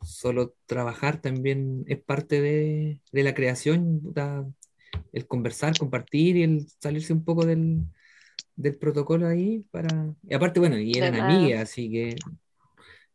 solo 0.03 0.53
trabajar 0.65 1.21
también 1.21 1.85
es 1.87 1.97
parte 2.01 2.41
de, 2.41 2.99
de 3.11 3.23
la 3.23 3.33
creación, 3.33 4.01
el 5.11 5.27
conversar, 5.27 5.77
compartir 5.77 6.37
y 6.37 6.43
el 6.43 6.67
salirse 6.79 7.13
un 7.13 7.23
poco 7.23 7.45
del, 7.45 7.83
del 8.55 8.77
protocolo 8.77 9.27
ahí 9.27 9.65
para... 9.71 10.13
Y 10.23 10.33
aparte, 10.33 10.59
bueno, 10.59 10.77
y 10.77 10.97
eran 10.97 11.15
amigas, 11.15 11.61
así 11.61 11.91
que 11.91 12.15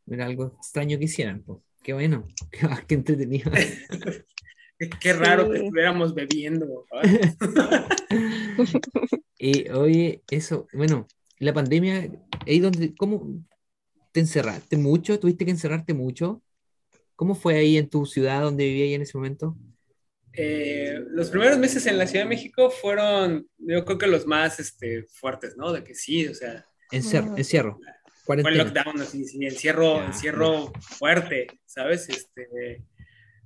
era 0.07 0.27
algo 0.27 0.55
extraño 0.59 0.99
que 0.99 1.05
hicieran, 1.05 1.43
pues. 1.43 1.61
Qué 1.83 1.93
bueno, 1.93 2.27
qué, 2.87 2.95
entretenido. 2.95 3.51
qué 5.01 5.13
raro 5.13 5.51
que 5.51 5.59
estuviéramos 5.59 6.15
bebiendo. 6.15 6.85
y 9.39 9.69
oye, 9.71 10.23
eso, 10.31 10.67
bueno, 10.73 11.07
la 11.39 11.53
pandemia, 11.53 12.11
ahí 12.47 12.59
donde, 12.59 12.95
¿cómo 12.95 13.43
te 14.13 14.21
encerraste 14.21 14.77
mucho? 14.77 15.19
¿Tuviste 15.19 15.45
que 15.45 15.51
encerrarte 15.51 15.95
mucho? 15.95 16.43
¿Cómo 17.17 17.35
fue 17.35 17.57
ahí 17.57 17.77
en 17.77 17.89
tu 17.89 18.07
ciudad 18.07 18.43
donde 18.43 18.65
vivías 18.65 18.95
en 18.95 19.03
ese 19.03 19.17
momento? 19.17 19.57
Eh, 20.41 21.05
los 21.11 21.31
primeros 21.31 21.59
meses 21.59 21.85
en 21.87 21.99
la 21.99 22.07
Ciudad 22.07 22.25
de 22.25 22.29
México 22.29 22.71
fueron, 22.71 23.49
yo 23.59 23.85
creo 23.85 23.99
que 23.99 24.07
los 24.07 24.25
más 24.25 24.61
este, 24.61 25.03
fuertes, 25.03 25.57
¿no? 25.57 25.73
De 25.73 25.83
que 25.83 25.97
sí, 25.97 26.29
o 26.29 26.35
sea. 26.35 26.65
Encierro, 26.93 27.37
encierro. 27.37 27.81
Fue 28.25 28.37
lockdown, 28.37 29.01
así, 29.01 29.25
sí, 29.25 29.45
encierro, 29.45 30.05
encierro 30.05 30.73
fuerte, 30.81 31.49
¿sabes? 31.67 32.09
Este, 32.09 32.85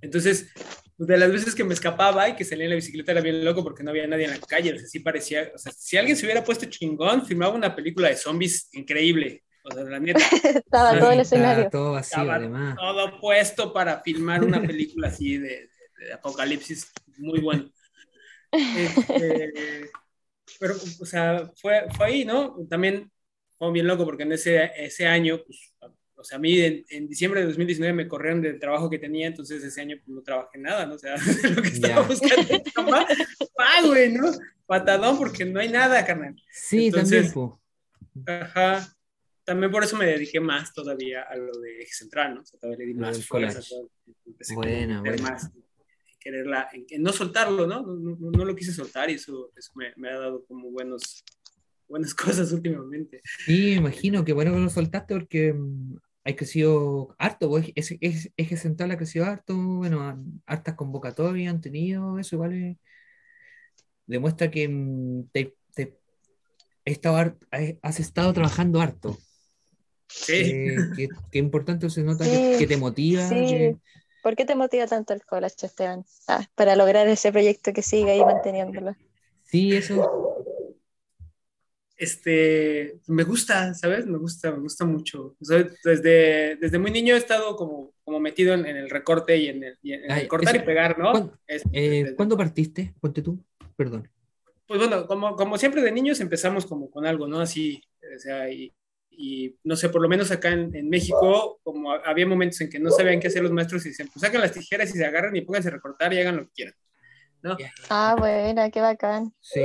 entonces, 0.03 0.51
pues, 0.99 1.09
de 1.09 1.17
las 1.17 1.33
veces 1.33 1.55
que 1.55 1.65
me 1.65 1.73
escapaba 1.73 2.29
y 2.29 2.37
que 2.37 2.45
salía 2.45 2.65
en 2.65 2.71
la 2.71 2.77
bicicleta 2.77 3.13
era 3.13 3.23
bien 3.23 3.43
loco 3.43 3.63
porque 3.63 3.83
no 3.83 3.91
había 3.91 4.07
nadie 4.07 4.27
en 4.27 4.33
la 4.33 4.41
calle, 4.41 4.75
o 4.75 4.79
sea, 4.79 4.87
sí 4.87 5.01
parecía, 5.01 5.51
o 5.55 5.59
sea, 5.59 5.73
si 5.73 5.97
alguien 5.97 6.17
se 6.17 6.27
hubiera 6.27 6.45
puesto 6.45 6.67
chingón, 6.67 7.25
filmaba 7.25 7.55
una 7.55 7.75
película 7.75 8.09
de 8.09 8.17
zombies 8.17 8.69
increíble, 8.73 9.45
o 9.65 9.73
sea, 9.73 9.85
la 9.85 9.99
neta. 9.99 10.21
Estaba 10.45 10.99
todo 10.99 11.13
el 11.13 11.21
escenario. 11.21 11.71
Todo 11.71 11.93
vacío, 11.93 12.31
además. 12.31 12.77
Todo 12.77 13.19
puesto 13.19 13.73
para 13.73 14.03
filmar 14.03 14.45
una 14.45 14.61
película 14.61 15.09
así 15.09 15.39
de, 15.39 15.71
apocalipsis 16.13 16.93
muy 17.19 17.41
bueno. 17.41 17.71
Este, 18.55 19.91
pero, 20.61 20.75
o 20.75 21.07
sea, 21.07 21.51
fue, 21.57 21.87
fue 21.97 22.07
ahí, 22.07 22.25
¿no? 22.27 22.55
También 22.69 23.11
fue 23.57 23.73
bien 23.73 23.87
loco 23.87 24.05
porque 24.05 24.25
en 24.25 24.33
ese, 24.33 24.71
ese 24.77 25.07
año, 25.07 25.43
pues, 25.43 25.75
o 26.15 26.25
sea, 26.25 26.37
a 26.37 26.41
mí 26.41 26.61
en, 26.61 27.09
diciembre 27.09 27.41
de 27.41 27.47
2019 27.47 27.95
me 27.95 28.09
corrieron 28.09 28.43
del 28.43 28.61
trabajo 28.61 28.89
que 28.89 28.99
tenía, 28.99 29.27
entonces 29.27 29.65
ese 29.65 29.81
año 29.81 29.97
pues, 30.05 30.15
no 30.15 30.23
trabajé 30.23 30.59
nada, 30.59 30.87
¿no? 30.87 30.95
O 30.95 30.99
sea, 30.99 31.17
lo 31.57 31.63
que 31.63 31.69
estaba 31.69 32.07
buscando 32.07 32.63
ah, 33.59 33.83
güey, 33.87 34.13
¿no? 34.13 34.31
Patadón 34.67 35.19
porque 35.19 35.45
no 35.45 35.61
hay 35.61 35.69
nada, 35.69 36.05
carnal. 36.05 36.37
Sí, 36.51 36.87
entonces, 36.87 37.33
también. 37.33 38.43
Ajá. 38.43 38.95
También 39.45 39.73
por 39.73 39.83
eso 39.83 39.97
me 39.97 40.07
dediqué 40.07 40.39
más 40.39 40.73
todavía 40.73 41.23
a 41.23 41.37
lo 41.37 41.53
de 41.59 41.81
eje 41.81 41.93
central, 41.93 42.37
¿no? 42.37 42.43
O 42.43 42.45
sea, 42.45 42.61
todavía 42.61 42.79
le 42.79 42.87
di 42.87 42.95
más 42.95 43.27
fuerza. 43.27 43.61
Bueno, 44.55 45.01
bueno. 45.01 45.23
Más, 45.25 45.51
quererla, 46.23 46.69
en, 46.73 47.03
no 47.03 47.13
soltarlo, 47.13 47.67
¿no? 47.67 47.83
No, 47.83 48.17
no 48.31 48.45
lo 48.45 48.55
quise 48.55 48.73
soltar 48.73 49.11
y 49.11 49.15
eso, 49.15 49.51
eso 49.57 49.73
me, 49.75 49.93
me, 49.97 50.11
ha 50.11 50.19
dado 50.19 50.45
como 50.47 50.71
buenos, 50.71 51.25
buenas 51.89 52.15
cosas 52.15 52.53
últimamente. 52.53 53.21
Sí, 53.45 53.73
imagino 53.73 54.25
que 54.25 54.33
bueno 54.33 54.53
que 54.53 54.61
lo 54.61 54.71
soltaste 54.71 55.15
porque 55.15 55.53
mm, 55.53 55.97
hay 56.25 56.35
crecido 56.35 57.15
harto, 57.19 57.49
pues, 57.49 57.73
ese 57.75 57.99
eje, 58.01 58.57
central 58.57 58.91
ha 58.93 58.97
crecido 58.97 59.25
harto, 59.25 59.57
bueno, 59.57 60.25
hartas 60.47 60.75
convocatorias 60.75 61.53
han 61.53 61.61
tenido, 61.61 62.19
eso 62.19 62.37
igual 62.37 62.79
demuestra 64.07 64.51
que 64.51 64.69
mm, 64.69 65.25
te, 65.33 65.55
te, 65.75 65.99
estado, 66.85 67.37
has 67.83 68.01
estado 68.01 68.33
trabajando 68.33 68.81
harto. 68.81 69.19
Sí. 70.09 70.33
Eh, 70.35 71.09
que, 71.31 71.39
importante 71.39 71.89
se 71.89 72.03
nota 72.03 72.25
que, 72.25 72.67
te 72.67 72.77
motiva. 72.77 73.29
Sí. 73.29 73.77
¿Por 74.23 74.37
qué 74.37 74.45
te 74.45 74.55
motiva 74.55 74.87
tanto 74.87 75.13
el 75.13 75.25
collage, 75.25 75.67
Esteban? 75.67 76.05
Ah, 76.29 76.47
para 76.55 76.77
lograr 76.77 77.09
ese 77.09 77.33
proyecto 77.33 77.73
que 77.73 77.83
siga 77.83 78.13
ahí 78.13 78.25
manteniéndolo. 78.25 78.95
Sí, 79.43 79.75
eso. 79.75 80.45
Este, 81.97 83.01
me 83.09 83.25
gusta, 83.25 83.75
¿sabes? 83.75 84.07
Me 84.07 84.19
gusta, 84.19 84.51
me 84.53 84.61
gusta 84.61 84.85
mucho. 84.85 85.37
desde, 85.85 86.57
desde 86.57 86.79
muy 86.79 86.91
niño 86.91 87.15
he 87.15 87.19
estado 87.19 87.57
como, 87.57 87.93
como 88.05 88.21
metido 88.21 88.55
en, 88.55 88.65
el 88.65 88.91
recorte 88.91 89.37
y 89.37 89.49
en 89.49 89.65
el, 89.65 90.29
cortar 90.29 90.57
y 90.57 90.61
pegar, 90.61 90.99
¿no? 90.99 91.11
¿Cuándo, 91.11 91.39
eh, 91.73 92.15
¿cuándo 92.17 92.37
partiste? 92.37 92.95
Ponte 93.01 93.23
tú, 93.23 93.45
perdón. 93.77 94.09
Pues 94.67 94.81
bueno, 94.81 95.07
como, 95.07 95.37
como 95.37 95.59
siempre 95.59 95.83
de 95.83 95.93
niños 95.93 96.21
empezamos 96.21 96.65
como 96.67 96.91
con 96.91 97.07
algo, 97.07 97.29
¿no? 97.29 97.41
Así, 97.41 97.83
o 98.17 98.19
sea, 98.19 98.51
y, 98.51 98.73
y 99.17 99.57
no 99.65 99.77
sé, 99.77 99.89
por 99.89 100.03
lo 100.03 100.09
menos 100.09 100.31
acá 100.31 100.51
en, 100.51 100.89
México, 100.89 101.61
como 101.63 101.93
había 101.93 102.27
momentos 102.27 102.61
en 102.61 102.71
que 102.71 102.79
no 102.79 102.91
sabían 102.91 103.21
qué 103.21 103.29
hacer 103.29 103.43
los 103.43 103.53
maestros 103.53 103.85
y 103.85 103.91
dicen, 103.91 104.09
pues 104.13 104.23
sacan 104.23 104.41
las 104.41 104.53
tijeras 104.53 104.91
y 104.91 104.99
se 104.99 105.05
agarran 105.05 105.37
y 105.37 105.43
pónganse 105.43 105.69
a 105.69 105.73
recortar 105.73 106.13
y 106.13 106.21
hagan 106.21 106.37
lo 106.37 106.47
que 106.47 106.53
quieran. 106.53 106.75
¿no? 107.43 107.57
Ah, 107.91 108.17
bueno, 108.19 108.63
qué 108.73 108.81
bacán. 108.81 109.35
Sí. 109.41 109.61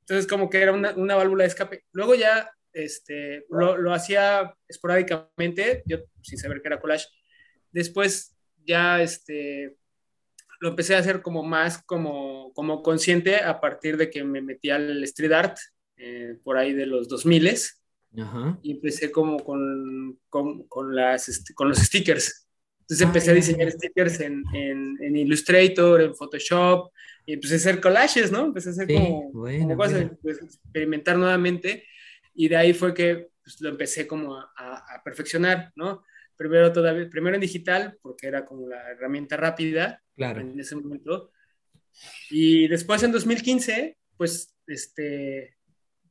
Entonces, 0.00 0.26
como 0.28 0.50
que 0.50 0.60
era 0.60 0.72
una, 0.72 0.92
una, 0.94 1.16
válvula 1.16 1.44
de 1.44 1.48
escape. 1.48 1.84
Luego 1.92 2.14
ya 2.14 2.50
este, 2.72 3.46
lo, 3.48 3.76
lo, 3.76 3.94
hacía 3.94 4.54
esporádicamente, 4.68 5.82
yo 5.86 5.98
sin 6.22 6.38
saber 6.38 6.60
qué 6.60 6.68
era 6.68 6.80
collage. 6.80 7.06
Después 7.72 8.36
ya 8.66 9.00
este, 9.00 9.76
lo 10.60 10.70
empecé 10.70 10.94
a 10.94 10.98
hacer 10.98 11.22
como 11.22 11.42
más 11.42 11.82
como, 11.84 12.52
como 12.54 12.82
consciente 12.82 13.36
a 13.36 13.60
partir 13.60 13.96
de 13.96 14.10
que 14.10 14.24
me 14.24 14.40
metí 14.40 14.70
al 14.70 15.02
street 15.04 15.32
art 15.32 15.58
eh, 15.96 16.38
por 16.42 16.56
ahí 16.56 16.72
de 16.72 16.86
los 16.86 17.08
2000s 17.08 17.83
y 18.62 18.72
empecé 18.72 19.10
como 19.10 19.38
con, 19.38 20.18
con, 20.28 20.64
con 20.68 20.94
las, 20.94 21.28
este, 21.28 21.54
con 21.54 21.68
los 21.68 21.78
stickers. 21.78 22.48
Entonces 22.80 23.06
empecé 23.06 23.30
a 23.30 23.34
diseñar 23.34 23.70
stickers 23.72 24.20
en, 24.20 24.44
en, 24.52 24.98
en, 25.00 25.16
Illustrator, 25.16 26.02
en 26.02 26.14
Photoshop, 26.14 26.92
y 27.26 27.32
empecé 27.32 27.54
a 27.54 27.56
hacer 27.56 27.80
collages, 27.80 28.30
¿no? 28.30 28.46
Empecé 28.46 28.68
a 28.68 28.72
hacer 28.72 28.86
como, 28.86 29.32
como 29.32 29.76
cosas, 29.76 30.10
pues, 30.22 30.42
experimentar 30.42 31.16
nuevamente, 31.16 31.84
y 32.34 32.48
de 32.48 32.56
ahí 32.56 32.74
fue 32.74 32.92
que 32.92 33.30
pues, 33.42 33.60
lo 33.60 33.70
empecé 33.70 34.06
como 34.06 34.36
a, 34.36 34.52
a, 34.56 35.02
perfeccionar, 35.02 35.72
¿no? 35.76 36.04
Primero, 36.36 36.72
todavía, 36.72 37.08
primero 37.08 37.36
en 37.36 37.40
digital, 37.40 37.96
porque 38.02 38.26
era 38.26 38.44
como 38.44 38.68
la 38.68 38.90
herramienta 38.90 39.36
rápida 39.36 40.02
claro. 40.14 40.40
en 40.40 40.60
ese 40.60 40.76
momento, 40.76 41.30
y 42.28 42.68
después 42.68 43.02
en 43.02 43.12
2015, 43.12 43.96
pues, 44.18 44.54
este, 44.66 45.56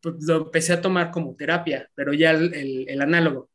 lo 0.04 0.38
empecé 0.38 0.74
a 0.74 0.82
tomar 0.82 1.12
como 1.12 1.36
terapia, 1.36 1.90
pero 1.96 2.14
ya 2.14 2.32
el, 2.32 2.54
el, 2.54 2.90
el 2.90 3.02
análogo. 3.02 3.50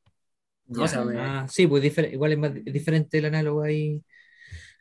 ¿no? 0.66 0.82
O 0.82 0.88
sea, 0.88 1.04
me... 1.04 1.18
ah, 1.18 1.46
sí, 1.48 1.66
pues 1.66 1.84
igual 2.12 2.32
es 2.32 2.38
más 2.38 2.54
diferente 2.54 3.18
el 3.18 3.26
análogo 3.26 3.62
ahí, 3.62 4.02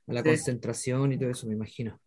a 0.07 0.13
la 0.13 0.21
sí. 0.21 0.29
concentración 0.29 1.13
y 1.13 1.17
todo 1.17 1.29
eso, 1.29 1.47
me 1.47 1.53
imagino. 1.53 1.99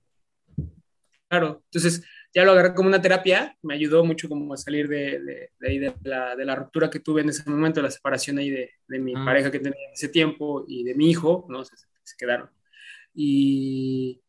Claro, 1.29 1.62
entonces 1.66 2.05
ya 2.35 2.44
lo 2.44 2.53
agarré 2.53 2.75
como 2.75 2.88
una 2.88 3.01
terapia, 3.01 3.57
me 3.62 3.75
ayudó 3.75 4.05
mucho 4.05 4.29
como 4.29 4.53
a 4.53 4.57
salir 4.57 4.88
de, 4.88 5.20
de, 5.20 5.51
de 5.59 5.68
ahí 5.68 5.79
de 5.79 5.94
la, 6.03 6.35
de 6.35 6.44
la, 6.44 6.57
ruptura 6.57 6.90
que 6.90 7.01
tuve 7.01 7.23
en 7.23 7.29
ese 7.29 7.49
momento, 7.49 7.81
la 7.81 7.90
separación 7.90 8.38
ahí 8.38 8.51
de, 8.51 8.99
mi 8.99 9.14
ah. 9.16 9.23
pareja 9.25 9.51
que 9.51 9.61
tenía 9.61 9.87
en 9.87 9.92
ese 9.92 10.09
tiempo 10.09 10.64
y 10.66 10.83
de 10.85 10.94
mi 10.94 11.11
hijo, 11.11 11.46
¿no? 11.49 11.64
Se, 11.64 11.77
se 11.77 12.16
quedaron. 12.18 12.51
Y, 13.14 14.20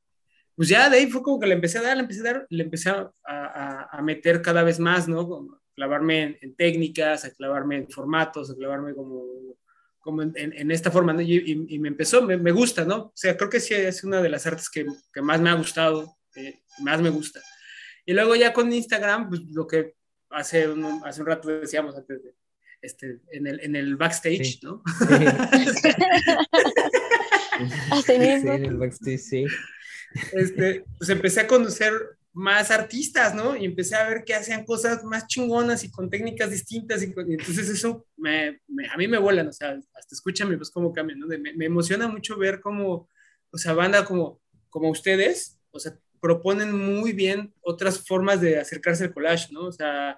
pues 0.61 0.69
ya 0.69 0.91
de 0.91 0.97
ahí 0.97 1.09
fue 1.09 1.23
como 1.23 1.39
que 1.39 1.47
le 1.47 1.55
empecé 1.55 1.79
a 1.79 1.81
dar, 1.81 1.97
le 1.97 2.03
empecé 2.03 2.21
a 2.21 2.33
dar, 2.33 2.45
le 2.47 2.63
empecé 2.63 2.91
a, 2.91 3.11
a, 3.25 3.97
a 3.97 4.01
meter 4.03 4.43
cada 4.43 4.61
vez 4.61 4.79
más, 4.79 5.07
¿no? 5.07 5.27
Como 5.27 5.59
clavarme 5.73 6.21
en, 6.21 6.37
en, 6.39 6.55
técnicas, 6.55 7.25
a 7.25 7.33
clavarme 7.33 7.77
en 7.77 7.89
formatos, 7.89 8.51
a 8.51 8.55
clavarme 8.55 8.93
como, 8.93 9.25
como 9.97 10.21
en, 10.21 10.35
en 10.35 10.69
esta 10.69 10.91
forma, 10.91 11.13
¿no? 11.13 11.21
y, 11.21 11.35
y, 11.35 11.65
y, 11.67 11.79
me 11.79 11.87
empezó, 11.87 12.21
me, 12.21 12.37
me, 12.37 12.51
gusta, 12.51 12.85
¿no? 12.85 13.05
O 13.05 13.11
sea, 13.15 13.35
creo 13.35 13.49
que 13.49 13.59
sí 13.59 13.73
es 13.73 14.03
una 14.03 14.21
de 14.21 14.29
las 14.29 14.45
artes 14.45 14.69
que, 14.69 14.85
que 15.11 15.21
más 15.23 15.41
me 15.41 15.49
ha 15.49 15.55
gustado, 15.55 16.15
eh, 16.35 16.61
más 16.83 17.01
me 17.01 17.09
gusta. 17.09 17.41
Y 18.05 18.13
luego 18.13 18.35
ya 18.35 18.53
con 18.53 18.71
Instagram, 18.71 19.29
pues 19.29 19.41
lo 19.51 19.65
que 19.65 19.95
hace 20.29 20.69
un, 20.69 21.01
hace 21.03 21.21
un 21.21 21.27
rato 21.27 21.49
decíamos 21.49 21.97
antes 21.97 22.21
de, 22.21 22.35
este, 22.83 23.19
en, 23.31 23.47
el, 23.47 23.61
en 23.61 23.75
el 23.75 23.95
backstage, 23.95 24.45
sí. 24.45 24.59
¿no? 24.61 24.83
Sí. 24.85 25.89
Así 27.89 28.19
mismo. 28.19 28.55
Sí, 28.55 28.57
en 28.57 28.65
el 28.65 28.77
backstage, 28.77 29.17
sí 29.17 29.47
este, 30.33 30.85
pues 30.97 31.09
empecé 31.09 31.41
a 31.41 31.47
conocer 31.47 31.93
más 32.33 32.71
artistas, 32.71 33.35
¿no? 33.35 33.55
Y 33.55 33.65
empecé 33.65 33.95
a 33.95 34.07
ver 34.07 34.23
que 34.23 34.33
hacían 34.33 34.63
cosas 34.63 35.03
más 35.03 35.27
chingonas 35.27 35.83
y 35.83 35.91
con 35.91 36.09
técnicas 36.09 36.49
distintas. 36.49 37.03
Y, 37.03 37.07
y 37.07 37.33
entonces 37.33 37.69
eso 37.69 38.05
me, 38.15 38.61
me, 38.67 38.87
a 38.87 38.97
mí 38.97 39.07
me 39.07 39.17
vuelan, 39.17 39.47
o 39.47 39.53
sea, 39.53 39.71
hasta 39.71 40.15
escúchame 40.15 40.57
pues 40.57 40.71
cómo 40.71 40.93
cambian, 40.93 41.19
¿no? 41.19 41.27
Me, 41.27 41.37
me, 41.37 41.65
emociona 41.65 42.07
mucho 42.07 42.37
ver 42.37 42.61
cómo, 42.61 43.09
o 43.51 43.57
sea, 43.57 43.73
banda 43.73 44.05
como, 44.05 44.39
como 44.69 44.89
ustedes, 44.89 45.59
o 45.71 45.79
sea, 45.79 45.97
proponen 46.21 46.71
muy 46.73 47.11
bien 47.11 47.53
otras 47.61 48.05
formas 48.05 48.39
de 48.39 48.59
acercarse 48.59 49.05
al 49.05 49.13
collage, 49.13 49.51
¿no? 49.51 49.65
O 49.65 49.71
sea, 49.71 50.17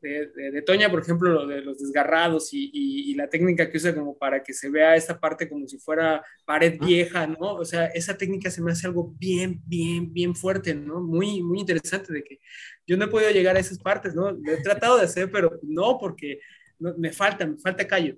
de, 0.00 0.26
de, 0.34 0.50
de, 0.52 0.62
Toña, 0.62 0.90
por 0.90 1.00
ejemplo, 1.00 1.30
lo 1.30 1.46
de 1.46 1.60
los 1.60 1.78
desgarrados 1.78 2.52
y, 2.54 2.70
y, 2.72 3.10
y, 3.10 3.14
la 3.14 3.28
técnica 3.28 3.70
que 3.70 3.76
usa 3.76 3.94
como 3.94 4.16
para 4.16 4.42
que 4.42 4.54
se 4.54 4.70
vea 4.70 4.96
esta 4.96 5.20
parte 5.20 5.48
como 5.48 5.68
si 5.68 5.78
fuera 5.78 6.24
pared 6.46 6.78
vieja, 6.78 7.26
¿no? 7.26 7.54
O 7.54 7.64
sea, 7.64 7.86
esa 7.86 8.16
técnica 8.16 8.50
se 8.50 8.62
me 8.62 8.72
hace 8.72 8.86
algo 8.86 9.14
bien, 9.18 9.60
bien, 9.66 10.12
bien 10.12 10.34
fuerte, 10.34 10.74
¿no? 10.74 11.00
Muy, 11.00 11.42
muy 11.42 11.60
interesante 11.60 12.12
de 12.12 12.24
que 12.24 12.40
yo 12.86 12.96
no 12.96 13.04
he 13.04 13.08
podido 13.08 13.30
llegar 13.30 13.56
a 13.56 13.60
esas 13.60 13.78
partes, 13.78 14.14
¿no? 14.14 14.30
Lo 14.30 14.52
he 14.52 14.62
tratado 14.62 14.96
de 14.96 15.04
hacer, 15.04 15.30
pero 15.30 15.58
no, 15.62 15.98
porque 15.98 16.40
no, 16.78 16.94
me 16.96 17.12
falta, 17.12 17.46
me 17.46 17.58
falta 17.58 17.86
callo. 17.86 18.16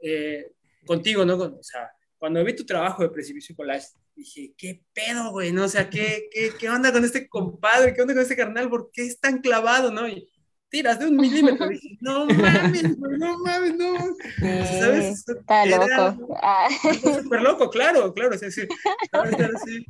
Eh, 0.00 0.52
contigo, 0.86 1.24
¿no? 1.24 1.34
O 1.36 1.62
sea, 1.62 1.90
cuando 2.18 2.42
vi 2.44 2.54
tu 2.54 2.64
trabajo 2.64 3.02
de 3.02 3.10
precipicio 3.10 3.54
collage, 3.56 3.88
dije, 4.14 4.54
¿qué 4.56 4.82
pedo, 4.92 5.30
güey? 5.30 5.52
¿No? 5.52 5.64
O 5.64 5.68
sea, 5.68 5.90
¿qué, 5.90 6.28
qué, 6.30 6.52
¿qué 6.58 6.68
onda 6.70 6.92
con 6.92 7.04
este 7.04 7.28
compadre? 7.28 7.94
¿Qué 7.94 8.02
onda 8.02 8.14
con 8.14 8.22
este 8.22 8.36
carnal? 8.36 8.68
¿Por 8.68 8.90
qué 8.92 9.06
es 9.06 9.20
tan 9.20 9.40
clavado, 9.40 9.90
no? 9.90 10.08
Y, 10.08 10.28
tiras 10.68 10.98
de 10.98 11.06
un 11.06 11.16
milímetro. 11.16 11.68
Dije, 11.68 11.98
no 12.00 12.26
mames, 12.26 12.98
no 12.98 13.38
mames, 13.38 13.76
no. 13.76 14.16
¿Sabes? 14.38 15.28
Está 15.28 15.66
loco. 15.66 16.38
Ah. 16.42 16.68
Súper 17.22 17.42
loco, 17.42 17.70
claro, 17.70 18.12
claro. 18.14 18.34
Es 18.34 18.40
decir, 18.42 18.68
sí. 19.64 19.86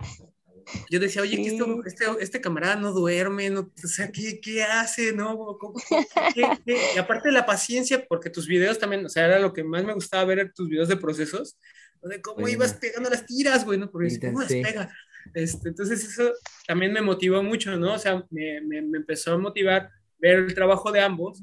Yo 0.91 1.01
decía, 1.01 1.23
oye, 1.23 1.37
sí. 1.37 1.47
esto, 1.47 1.83
este, 1.85 2.05
este, 2.21 2.41
camarada 2.41 2.77
no 2.77 2.93
duerme, 2.93 3.49
no, 3.49 3.73
o 3.83 3.89
sea, 3.89 4.13
¿qué, 4.13 4.39
qué 4.41 4.63
hace? 4.65 5.13
¿No? 5.13 5.59
¿Qué, 6.35 6.45
qué? 6.67 6.79
Y 6.95 6.99
aparte 6.99 7.29
de 7.29 7.35
la 7.35 7.47
paciencia, 7.47 8.05
porque 8.07 8.31
tus 8.31 8.47
videos 8.47 8.79
también, 8.79 9.05
o 9.05 9.09
sea, 9.09 9.25
era 9.25 9.39
lo 9.39 9.53
que 9.53 9.65
más 9.65 9.85
me 9.85 9.95
gustaba 9.95 10.25
ver, 10.25 10.53
tus 10.55 10.69
videos 10.69 10.89
de 10.89 10.97
procesos, 10.97 11.59
de 12.03 12.21
cómo 12.21 12.41
bueno. 12.41 12.55
ibas 12.55 12.75
pegando 12.75 13.09
las 13.11 13.27
tiras, 13.27 13.65
güey, 13.65 13.79
¿no? 13.79 13.91
Porque 13.91 14.21
¿cómo 14.21 14.41
las 14.41 14.53
pega? 14.53 14.95
Este, 15.35 15.71
entonces 15.71 16.05
eso 16.05 16.33
también 16.67 16.93
me 16.93 17.03
motivó 17.03 17.43
mucho, 17.43 17.77
¿no? 17.77 17.95
O 17.95 17.99
sea, 17.99 18.25
me, 18.31 18.61
me, 18.61 18.83
me 18.83 18.99
empezó 18.99 19.33
a 19.33 19.39
motivar 19.39 19.91
ver 20.19 20.39
el 20.39 20.55
trabajo 20.55 20.93
de 20.93 21.01
ambos, 21.01 21.43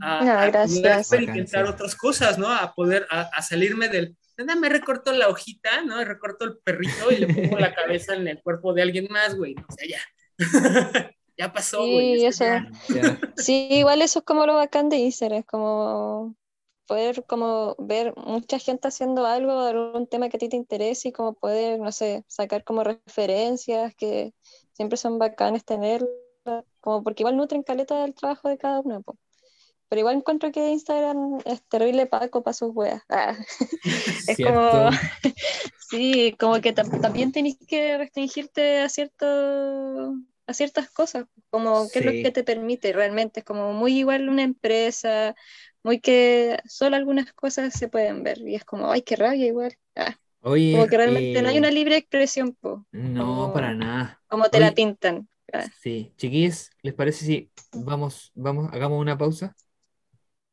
a, 0.00 0.24
no, 0.24 0.32
a 0.32 0.66
poder 0.66 0.98
experimentar 0.98 1.64
otras 1.64 1.94
cosas, 1.94 2.38
¿no? 2.38 2.48
A 2.48 2.74
poder, 2.74 3.06
a, 3.10 3.22
a 3.22 3.42
salirme 3.42 3.88
del, 3.88 4.16
nada, 4.38 4.58
me 4.58 4.68
recorto 4.68 5.12
la 5.12 5.28
hojita, 5.28 5.82
¿no? 5.82 6.02
Recorto 6.04 6.44
el 6.44 6.58
perrito 6.58 7.10
y 7.10 7.16
le 7.16 7.32
pongo 7.32 7.58
la 7.58 7.74
cabeza 7.74 8.14
en 8.14 8.26
el 8.28 8.42
cuerpo 8.42 8.72
de 8.72 8.82
alguien 8.82 9.06
más, 9.10 9.36
güey, 9.36 9.54
o 9.54 9.72
sea, 9.72 9.88
ya. 9.88 10.00
ya 11.38 11.52
pasó, 11.52 11.78
güey. 11.78 12.18
Sí, 12.18 12.26
eso. 12.26 12.44
Ya. 12.44 13.20
sí, 13.36 13.68
igual 13.70 14.02
eso 14.02 14.20
es 14.20 14.24
como 14.24 14.46
lo 14.46 14.54
bacán 14.54 14.88
de 14.88 14.96
Instagram, 14.96 15.40
es 15.40 15.46
como 15.46 16.36
poder 16.86 17.24
como 17.26 17.76
ver 17.78 18.12
mucha 18.16 18.58
gente 18.58 18.88
haciendo 18.88 19.24
algo 19.24 19.64
de 19.64 19.70
algún 19.70 20.06
tema 20.06 20.28
que 20.28 20.36
a 20.36 20.40
ti 20.40 20.48
te 20.48 20.56
interese 20.56 21.08
y 21.08 21.12
como 21.12 21.34
poder, 21.34 21.78
no 21.78 21.92
sé, 21.92 22.24
sacar 22.26 22.64
como 22.64 22.84
referencias 22.84 23.94
que 23.94 24.34
siempre 24.72 24.96
son 24.96 25.18
bacanes 25.18 25.64
tener 25.64 26.06
como 26.80 27.02
porque 27.02 27.22
igual 27.22 27.36
nutren 27.36 27.62
caleta 27.62 28.02
del 28.02 28.14
trabajo 28.14 28.48
de 28.48 28.58
cada 28.58 28.80
uno. 28.80 29.02
Po. 29.02 29.18
Pero 29.88 30.00
igual 30.00 30.16
encuentro 30.16 30.50
que 30.52 30.70
Instagram 30.70 31.40
es 31.44 31.62
terrible 31.68 32.06
paco 32.06 32.42
para 32.42 32.54
sus 32.54 32.70
weas. 32.74 33.02
Ah. 33.10 33.36
es 34.26 34.36
como, 34.38 34.90
sí, 35.90 36.34
como 36.38 36.60
que 36.60 36.72
también 36.72 37.32
tenés 37.32 37.58
que 37.66 37.98
restringirte 37.98 38.80
a 38.80 38.88
cierto 38.88 40.14
a 40.46 40.54
ciertas 40.54 40.90
cosas, 40.90 41.26
como 41.50 41.88
qué 41.92 41.98
sí. 41.98 41.98
es 42.00 42.04
lo 42.04 42.10
que 42.22 42.30
te 42.30 42.44
permite 42.44 42.92
realmente, 42.92 43.40
es 43.40 43.46
como 43.46 43.72
muy 43.72 43.98
igual 43.98 44.28
una 44.28 44.42
empresa, 44.42 45.34
muy 45.82 46.00
que 46.00 46.58
solo 46.66 46.96
algunas 46.96 47.32
cosas 47.32 47.72
se 47.72 47.88
pueden 47.88 48.22
ver, 48.22 48.38
y 48.40 48.54
es 48.54 48.64
como, 48.64 48.90
ay, 48.90 49.02
qué 49.02 49.16
rabia 49.16 49.46
igual. 49.46 49.76
Ah. 49.94 50.16
Oye, 50.40 50.72
como 50.72 50.88
que 50.88 50.96
realmente 50.96 51.38
eh... 51.38 51.42
no 51.42 51.48
hay 51.48 51.58
una 51.58 51.70
libre 51.70 51.96
expresión, 51.96 52.56
po. 52.60 52.84
No, 52.90 53.26
como, 53.26 53.52
para 53.52 53.74
nada. 53.74 54.20
Como 54.26 54.44
te 54.48 54.56
Oye, 54.58 54.66
la 54.66 54.72
pintan. 54.72 55.28
Sí, 55.80 56.12
chiquillos, 56.16 56.70
¿les 56.82 56.94
parece 56.94 57.24
si 57.24 57.50
vamos, 57.72 58.32
vamos, 58.34 58.72
hagamos 58.72 59.00
una 59.00 59.18
pausa? 59.18 59.54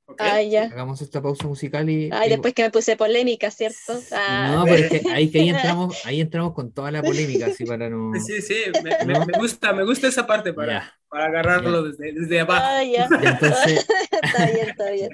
Okay. 0.06 0.28
Ah, 0.28 0.42
ya. 0.42 0.64
Hagamos 0.64 1.02
esta 1.04 1.22
pausa 1.22 1.48
musical 1.48 1.88
y. 1.88 2.10
Ay, 2.12 2.28
y... 2.28 2.30
después 2.32 2.56
que 2.56 2.64
me 2.64 2.72
puse 2.72 2.98
polémica, 2.98 3.52
¿cierto? 3.52 3.94
Ah. 4.12 4.54
No, 4.56 4.64
pero 4.66 4.78
es 4.78 4.90
que 4.90 5.12
ahí, 5.12 5.30
que 5.30 5.40
ahí 5.40 5.50
entramos, 5.50 6.04
ahí 6.04 6.20
entramos 6.20 6.54
con 6.54 6.72
toda 6.74 6.90
la 6.90 7.04
polémica, 7.04 7.46
así 7.46 7.64
para 7.64 7.90
no. 7.92 8.12
Sí, 8.20 8.42
sí, 8.42 8.56
me, 8.84 9.14
¿No? 9.14 9.26
me, 9.28 9.38
gusta, 9.38 9.72
me 9.72 9.86
gusta 9.86 10.08
esa 10.08 10.26
parte 10.26 10.52
para, 10.52 10.96
para 11.08 11.26
agarrarlo 11.26 11.84
desde, 11.84 12.12
desde, 12.14 12.40
abajo. 12.40 12.66
Ah, 12.68 12.84
ya. 12.84 13.08
ya 13.08 13.30
entonces... 13.30 13.88
está 14.24 14.46
bien, 14.48 14.70
está 14.70 14.90
bien. 14.90 15.10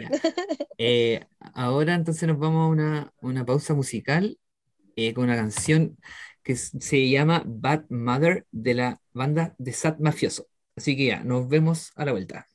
Eh, 0.77 1.25
ahora 1.53 1.93
entonces 1.93 2.25
nos 2.29 2.39
vamos 2.39 2.65
a 2.65 2.67
una, 2.69 3.13
una 3.19 3.45
pausa 3.45 3.73
musical 3.73 4.37
eh, 4.95 5.13
con 5.13 5.25
una 5.25 5.35
canción 5.35 5.97
que 6.45 6.55
se 6.55 7.09
llama 7.09 7.43
Bad 7.45 7.85
Mother 7.89 8.45
de 8.51 8.75
la 8.75 9.01
banda 9.13 9.55
de 9.57 9.73
Sad 9.73 9.97
Mafioso. 9.99 10.47
Así 10.75 10.95
que 10.95 11.07
ya, 11.07 11.23
nos 11.23 11.49
vemos 11.49 11.91
a 11.95 12.05
la 12.05 12.11
vuelta. 12.11 12.47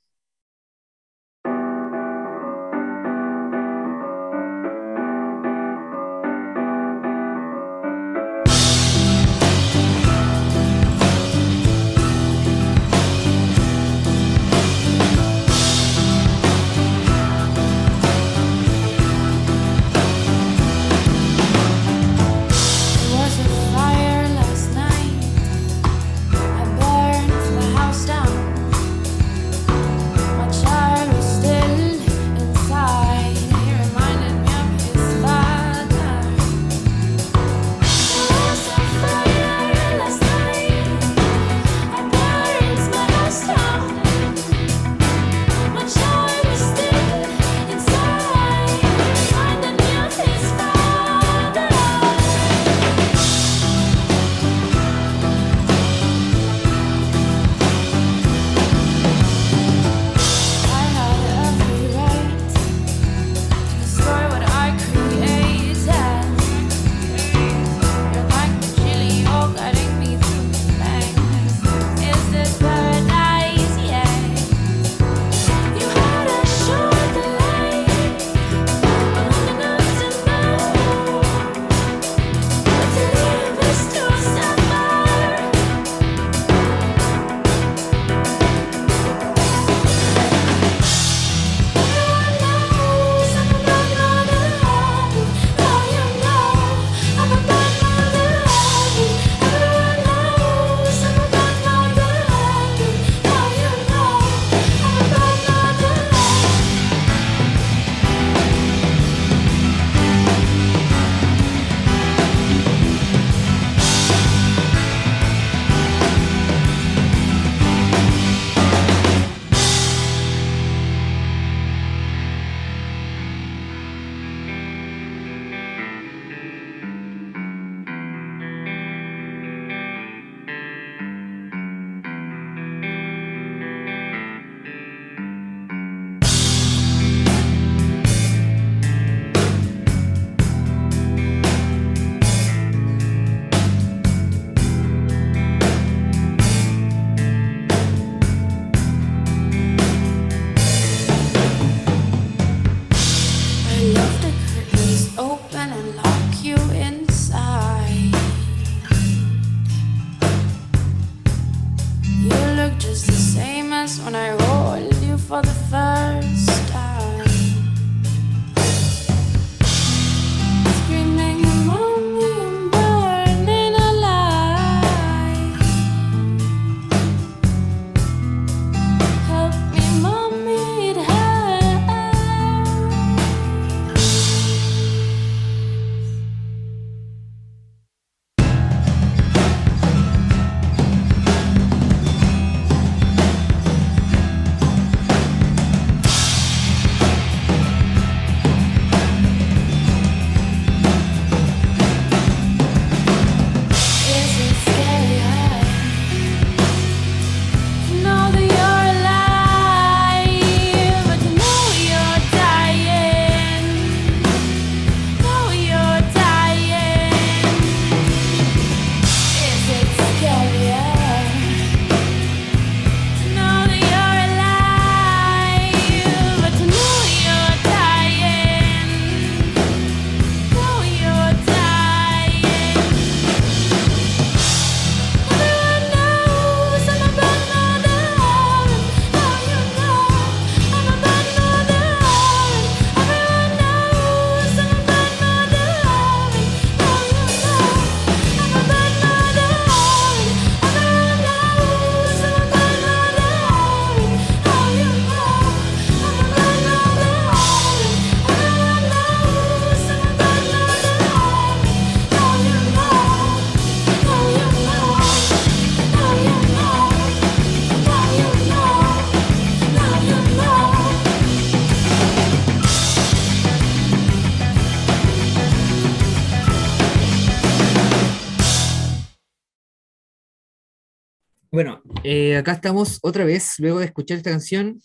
Eh, 282.12 282.37
acá 282.37 282.53
estamos 282.55 282.99
otra 283.03 283.25
vez, 283.25 283.55
luego 283.61 283.79
de 283.79 283.85
escuchar 283.85 284.16
esta 284.16 284.31
canción, 284.31 284.81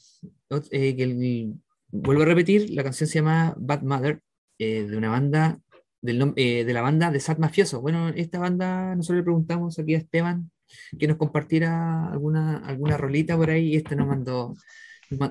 eh, 0.70 0.96
que 0.96 1.50
vuelvo 1.88 2.22
a 2.22 2.26
repetir, 2.26 2.70
la 2.70 2.84
canción 2.84 3.10
se 3.10 3.16
llama 3.16 3.56
Bad 3.58 3.82
Mother, 3.82 4.22
eh, 4.60 4.84
de 4.84 4.96
una 4.96 5.10
banda, 5.10 5.60
del, 6.02 6.36
de 6.36 6.72
la 6.72 6.84
banda 6.84 7.10
de 7.10 7.20
Sad 7.20 7.40
Mafioso. 7.40 7.82
Bueno, 7.82 8.10
esta 8.10 8.38
banda, 8.38 8.96
nosotros 8.96 9.18
le 9.18 9.24
preguntamos 9.24 9.80
aquí 9.80 9.96
a 9.96 9.98
Esteban 9.98 10.52
que 11.00 11.08
nos 11.08 11.18
compartiera 11.18 12.12
alguna, 12.12 12.58
alguna 12.60 12.96
rolita 12.96 13.36
por 13.36 13.50
ahí 13.50 13.74
y 13.74 13.76
este 13.78 13.96
nos 13.96 14.06
mandó, 14.08 14.54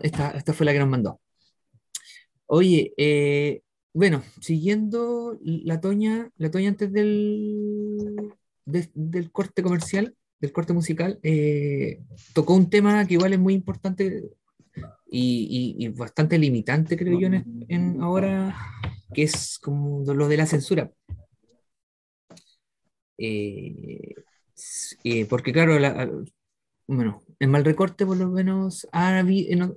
esta, 0.02 0.32
esta 0.32 0.52
fue 0.52 0.66
la 0.66 0.72
que 0.72 0.80
nos 0.80 0.88
mandó. 0.88 1.20
Oye, 2.46 2.92
bueno, 3.92 4.24
siguiendo 4.40 5.38
la 5.42 5.80
Toña, 5.80 6.28
la 6.38 6.50
Toña 6.50 6.70
antes 6.70 6.92
del, 6.92 8.34
del 8.64 9.30
corte 9.30 9.62
comercial, 9.62 10.16
del 10.44 10.52
corte 10.52 10.72
musical, 10.72 11.18
eh, 11.22 12.00
tocó 12.34 12.54
un 12.54 12.68
tema 12.68 13.06
que 13.06 13.14
igual 13.14 13.32
es 13.32 13.38
muy 13.38 13.54
importante 13.54 14.24
y, 15.10 15.88
bastante 15.96 16.38
limitante, 16.38 16.96
creo 16.96 17.18
yo, 17.18 17.28
en, 17.68 18.00
ahora, 18.00 18.56
que 19.12 19.22
es 19.22 19.58
como 19.58 20.04
lo 20.12 20.28
de 20.28 20.36
la 20.36 20.46
censura. 20.46 20.90
Eh, 23.16 24.14
eh, 25.04 25.26
porque 25.26 25.52
claro, 25.52 25.74
bueno, 26.86 27.22
en 27.38 27.50
mal 27.50 27.64
recorte 27.64 28.04
por 28.04 28.16
lo 28.16 28.28
menos 28.28 28.88
no, 28.92 29.76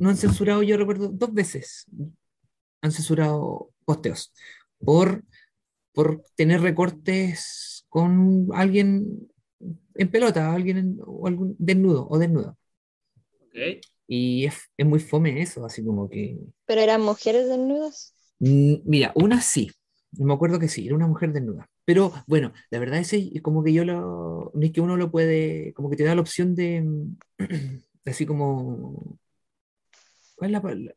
no 0.00 0.08
han 0.08 0.16
censurado, 0.16 0.62
yo 0.62 0.76
recuerdo, 0.78 1.08
dos 1.08 1.32
veces 1.32 1.86
han 2.80 2.92
censurado 2.92 3.70
posteos 3.84 4.32
por, 4.78 5.22
por 5.92 6.22
tener 6.34 6.62
recortes 6.62 7.84
con 7.88 8.48
alguien 8.54 9.27
en 9.94 10.10
pelota, 10.10 10.52
alguien 10.52 10.98
o 11.04 11.26
algún 11.26 11.56
desnudo 11.58 12.06
o 12.08 12.18
desnudo. 12.18 12.56
Y 14.06 14.46
es, 14.46 14.54
es, 14.76 14.86
muy 14.86 15.00
fome 15.00 15.42
eso, 15.42 15.64
así 15.66 15.84
como 15.84 16.08
que. 16.08 16.38
¿Pero 16.64 16.80
eran 16.80 17.02
mujeres 17.02 17.48
desnudas? 17.48 18.14
Mm, 18.38 18.76
mira, 18.84 19.12
una 19.14 19.40
sí, 19.40 19.70
me 20.12 20.32
acuerdo 20.32 20.58
que 20.58 20.68
sí, 20.68 20.86
era 20.86 20.94
una 20.94 21.06
mujer 21.06 21.32
desnuda. 21.32 21.68
Pero 21.84 22.12
bueno, 22.26 22.52
la 22.70 22.78
verdad 22.78 23.00
es 23.00 23.42
como 23.42 23.64
que 23.64 23.72
yo 23.72 23.84
lo. 23.84 24.52
No 24.54 24.62
es 24.62 24.72
que 24.72 24.80
uno 24.80 24.96
lo 24.96 25.10
puede. 25.10 25.72
Como 25.74 25.90
que 25.90 25.96
te 25.96 26.04
da 26.04 26.14
la 26.14 26.20
opción 26.20 26.54
de. 26.54 26.86
Así 28.04 28.24
como 28.24 29.18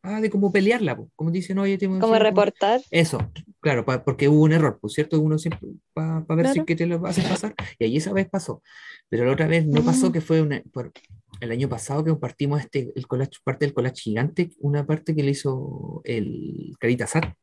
Ah, 0.04 0.22
de 0.22 0.30
cómo 0.30 0.52
pelearla, 0.52 0.98
como 1.16 1.32
dicen, 1.32 1.58
oye, 1.58 1.78
tengo 1.78 2.00
Como 2.00 2.18
reportar. 2.20 2.82
Eso, 2.92 3.18
claro, 3.60 3.86
porque 4.06 4.28
hubo 4.28 4.44
un 4.44 4.52
error, 4.52 4.78
pues 4.80 4.94
cierto, 4.94 5.20
uno 5.20 5.40
siempre, 5.40 5.68
para 5.94 6.24
ver 6.28 6.50
si 6.50 6.64
que 6.64 6.76
te 6.76 6.86
lo 6.86 7.04
hace 7.08 7.24
pasar, 7.24 7.56
y 7.80 7.86
ahí 7.86 7.98
esa 7.98 8.14
vez 8.14 8.30
pasó, 8.30 8.62
pero 9.10 9.26
la 9.26 9.34
otra 9.34 9.48
vez 9.48 9.66
no 9.66 9.84
pasó, 9.84 10.12
que 10.12 10.22
fue 10.22 10.42
una, 10.42 10.62
por, 10.72 10.92
el 11.40 11.52
año 11.52 11.68
pasado 11.68 12.04
que 12.04 12.12
compartimos 12.12 12.62
este, 12.62 12.92
el 12.96 13.08
collage, 13.08 13.40
parte 13.44 13.66
del 13.66 13.74
collage 13.74 14.02
gigante, 14.02 14.52
una 14.60 14.86
parte 14.86 15.16
que 15.16 15.24
le 15.24 15.32
hizo 15.32 16.02
el 16.04 16.76
Carita 16.80 17.08
Sat. 17.08 17.34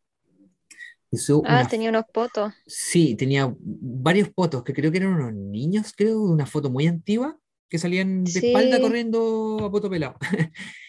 ah, 1.46 1.66
tenía 1.68 1.90
unos 1.90 2.04
fotos. 2.12 2.52
Sí, 2.66 3.16
tenía 3.16 3.52
varios 3.58 4.30
fotos, 4.36 4.62
que 4.62 4.72
creo 4.72 4.92
que 4.92 4.98
eran 4.98 5.14
unos 5.14 5.34
niños, 5.34 5.92
creo, 5.96 6.26
de 6.26 6.32
una 6.32 6.46
foto 6.46 6.70
muy 6.70 6.86
antigua, 6.86 7.36
que 7.68 7.78
salían 7.78 8.24
de 8.24 8.38
espalda 8.38 8.80
corriendo 8.80 9.58
a 9.64 9.70
poto 9.70 9.90
pelado. 9.90 10.16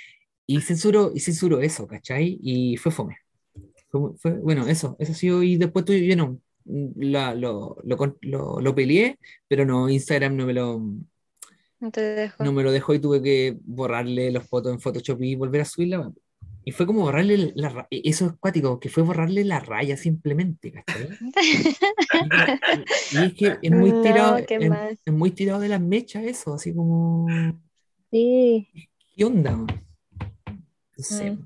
Y 0.49 0.61
censuró, 0.61 1.11
y 1.13 1.19
censuró 1.19 1.61
eso, 1.61 1.85
¿cachai? 1.85 2.39
Y 2.41 2.75
fue 2.77 2.91
fome. 2.91 3.17
Fue, 3.91 4.31
bueno, 4.39 4.67
eso, 4.67 4.95
eso 4.97 5.13
sido, 5.13 5.43
y 5.43 5.57
después 5.57 5.85
tú, 5.85 5.93
bueno, 5.93 6.39
la, 6.65 7.35
lo, 7.35 7.77
lo, 7.83 8.59
lo, 8.59 8.73
peleé, 8.73 9.19
pero 9.47 9.63
no, 9.63 9.87
Instagram 9.87 10.35
no 10.35 10.47
me 10.47 10.53
lo... 10.55 10.81
No, 11.79 11.91
te 11.91 12.01
dejó. 12.01 12.43
no 12.43 12.51
me 12.51 12.63
lo 12.63 12.71
dejó 12.71 12.95
y 12.95 12.99
tuve 12.99 13.21
que 13.21 13.59
borrarle 13.63 14.31
los 14.31 14.47
fotos 14.47 14.73
en 14.73 14.79
Photoshop 14.79 15.21
y 15.21 15.35
volver 15.35 15.61
a 15.61 15.65
subirla. 15.65 16.11
Y 16.65 16.71
fue 16.71 16.87
como 16.87 17.01
borrarle 17.01 17.51
la 17.53 17.87
e, 17.91 18.01
eso 18.05 18.25
es 18.25 18.33
cuático, 18.39 18.79
que 18.79 18.89
fue 18.89 19.03
borrarle 19.03 19.45
la 19.45 19.59
raya 19.59 19.97
simplemente, 19.97 20.71
¿cachai? 20.71 21.09
y, 23.11 23.17
es 23.17 23.33
que 23.35 23.57
es 23.61 23.71
muy 23.71 23.91
tirado, 24.01 24.37
es, 24.37 25.13
muy 25.13 25.29
tirado 25.29 25.59
de 25.59 25.69
las 25.69 25.81
mechas 25.81 26.23
eso, 26.23 26.55
así 26.55 26.73
como... 26.73 27.27
Sí. 28.09 28.67
¿Qué 29.15 29.25
onda? 29.25 29.63
Mm. 31.11 31.45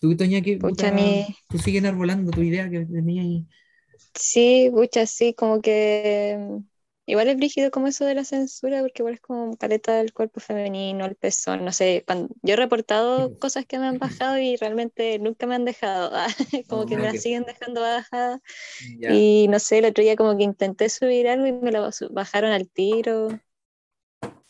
Tú, 0.00 0.16
Toña, 0.16 0.42
que 0.42 0.58
tú 0.58 1.58
sigues 1.58 1.80
enarbolando 1.80 2.30
tu 2.32 2.42
idea 2.42 2.68
que 2.70 2.84
tenía 2.86 3.22
ahí. 3.22 3.46
Sí, 4.14 4.70
pucha, 4.72 5.06
sí, 5.06 5.34
como 5.34 5.60
que 5.60 6.36
mm, 6.38 6.58
igual 7.06 7.28
es 7.28 7.36
brígido 7.36 7.70
como 7.70 7.86
eso 7.86 8.04
de 8.04 8.14
la 8.14 8.24
censura, 8.24 8.80
porque 8.80 9.02
igual 9.02 9.14
es 9.14 9.20
como 9.20 9.56
caleta 9.56 9.94
del 9.96 10.12
cuerpo 10.12 10.40
femenino, 10.40 11.04
el 11.04 11.16
pezón, 11.16 11.64
no 11.64 11.72
sé, 11.72 12.02
cuando, 12.06 12.34
yo 12.42 12.54
he 12.54 12.56
reportado 12.56 13.34
cosas 13.38 13.66
que 13.66 13.78
me 13.78 13.86
han 13.86 13.98
bajado 13.98 14.38
y 14.38 14.56
realmente 14.56 15.18
nunca 15.18 15.46
me 15.46 15.54
han 15.54 15.64
dejado, 15.64 16.10
como 16.68 16.86
que 16.86 16.96
me 16.98 17.06
las 17.06 17.20
siguen 17.20 17.44
dejando 17.44 17.80
bajadas. 17.82 18.40
Y 19.06 19.48
no 19.50 19.58
sé, 19.60 19.78
el 19.78 19.86
otro 19.86 20.02
día 20.04 20.16
como 20.16 20.36
que 20.36 20.44
intenté 20.44 20.88
subir 20.88 21.28
algo 21.28 21.46
y 21.46 21.52
me 21.52 21.72
lo 21.72 21.88
bajaron 22.10 22.52
al 22.52 22.68
tiro. 22.70 23.28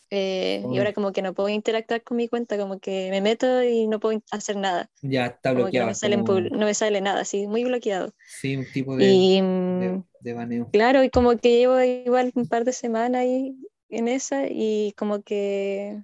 Eh, 0.09 0.63
y 0.71 0.77
ahora 0.77 0.93
como 0.93 1.11
que 1.11 1.21
no 1.21 1.33
puedo 1.33 1.49
interactuar 1.49 2.01
con 2.01 2.17
mi 2.17 2.27
cuenta, 2.29 2.57
como 2.57 2.79
que 2.79 3.09
me 3.11 3.19
meto 3.21 3.61
y 3.63 3.87
no 3.87 3.99
puedo 3.99 4.21
hacer 4.31 4.55
nada. 4.55 4.89
Ya 5.01 5.25
está 5.27 5.51
bloqueado. 5.51 5.87
No 5.87 6.65
me, 6.65 6.73
sale, 6.73 7.01
nada, 7.01 7.21
así, 7.21 7.45
muy 7.47 7.65
bloqueado. 7.65 8.13
Sí, 8.25 8.55
un 8.55 8.65
tipo 8.71 8.95
de, 8.95 9.41
mm, 9.41 10.03
de, 10.21 10.33
baneo. 10.33 10.69
Claro, 10.71 11.03
y 11.03 11.09
como 11.09 11.35
que 11.37 11.57
llevo 11.57 11.81
igual 11.81 12.31
un 12.35 12.47
par 12.47 12.63
de 12.63 12.71
semanas 12.71 13.21
ahí 13.21 13.57
en 13.89 14.07
esa 14.07 14.47
y 14.49 14.93
como 14.97 15.23
que, 15.23 16.01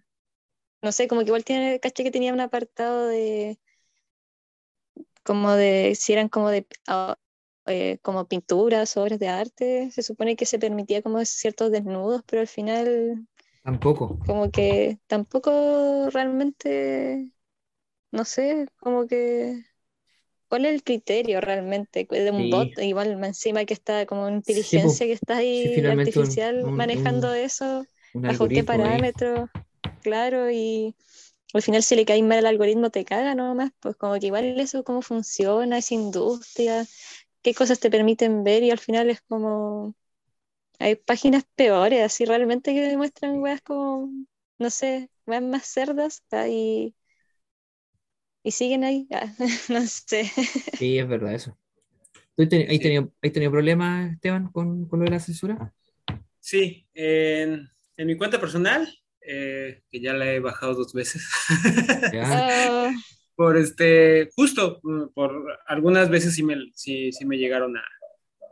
no 0.81 0.91
sé, 0.91 1.07
como 1.07 1.21
que 1.21 1.27
igual 1.27 1.45
tiene, 1.45 1.79
caché 1.79 2.03
que 2.03 2.11
tenía 2.11 2.33
un 2.33 2.41
apartado 2.41 3.07
de, 3.07 3.57
como 5.23 5.53
de, 5.53 5.95
si 5.95 6.13
eran 6.13 6.27
como 6.27 6.49
de... 6.49 6.67
Ah, 6.87 7.17
eh, 7.65 7.99
como 8.01 8.27
pinturas, 8.27 8.97
obras 8.97 9.19
de 9.19 9.29
arte, 9.29 9.89
se 9.91 10.03
supone 10.03 10.35
que 10.35 10.45
se 10.45 10.59
permitía 10.59 11.01
como 11.01 11.23
ciertos 11.23 11.71
desnudos, 11.71 12.21
pero 12.25 12.41
al 12.41 12.47
final 12.49 13.25
Tampoco. 13.63 14.17
Como 14.25 14.51
que 14.51 14.99
tampoco 15.07 16.09
realmente, 16.11 17.31
no 18.11 18.25
sé, 18.25 18.67
como 18.77 19.07
que, 19.07 19.63
¿cuál 20.49 20.65
es 20.65 20.73
el 20.73 20.83
criterio 20.83 21.41
realmente 21.41 22.07
de 22.09 22.31
un 22.31 22.49
bot? 22.49 22.77
Igual 22.79 23.23
encima 23.23 23.65
que 23.65 23.73
está 23.73 24.05
como 24.05 24.29
inteligencia 24.29 25.05
que 25.07 25.13
está 25.13 25.37
ahí 25.37 25.85
artificial 25.85 26.71
manejando 26.75 27.33
eso, 27.33 27.85
bajo 28.13 28.47
qué 28.47 28.63
parámetros, 28.63 29.49
claro, 30.01 30.51
y 30.51 30.95
al 31.53 31.61
final 31.61 31.83
si 31.83 31.95
le 31.95 32.05
cae 32.05 32.23
mal 32.23 32.39
el 32.39 32.45
algoritmo 32.47 32.89
te 32.89 33.05
caga 33.05 33.35
nomás, 33.35 33.71
pues 33.79 33.95
como 33.95 34.19
que 34.19 34.27
igual 34.27 34.59
eso 34.59 34.83
cómo 34.83 35.01
funciona, 35.01 35.77
esa 35.79 35.93
industria, 35.95 36.85
qué 37.41 37.53
cosas 37.53 37.79
te 37.79 37.91
permiten 37.91 38.43
ver 38.43 38.63
y 38.63 38.71
al 38.71 38.79
final 38.79 39.09
es 39.09 39.21
como 39.21 39.95
hay 40.79 40.95
páginas 40.95 41.45
peores, 41.55 42.03
así 42.03 42.25
realmente 42.25 42.73
que 42.73 42.81
demuestran 42.81 43.39
weas 43.39 43.61
como, 43.61 44.11
no 44.57 44.69
sé, 44.69 45.09
weas 45.25 45.43
más 45.43 45.65
cerdas 45.65 46.23
y, 46.49 46.95
y 48.43 48.51
siguen 48.51 48.83
ahí, 48.83 49.07
ah, 49.11 49.33
no 49.69 49.81
sé. 49.81 50.31
Sí, 50.77 50.97
es 50.97 51.07
verdad 51.07 51.33
eso. 51.33 51.57
¿Has 52.37 52.49
tenido, 52.49 53.11
tenido, 53.21 53.51
problemas, 53.51 54.13
Esteban, 54.13 54.51
con, 54.51 54.87
con, 54.87 54.99
lo 54.99 55.05
de 55.05 55.11
la 55.11 55.19
censura? 55.19 55.73
Sí, 56.39 56.87
en, 56.93 57.69
en 57.95 58.07
mi 58.07 58.17
cuenta 58.17 58.39
personal, 58.39 58.91
eh, 59.21 59.83
que 59.89 60.01
ya 60.01 60.13
la 60.13 60.31
he 60.31 60.39
bajado 60.39 60.75
dos 60.75 60.93
veces. 60.93 61.27
Ah. 62.15 62.91
por 63.35 63.57
este, 63.57 64.29
justo, 64.35 64.79
por 65.15 65.59
algunas 65.65 66.09
veces 66.09 66.35
sí 66.35 66.43
me, 66.43 66.55
sí, 66.75 67.11
sí 67.11 67.25
me 67.25 67.37
llegaron 67.37 67.75
a, 67.75 67.83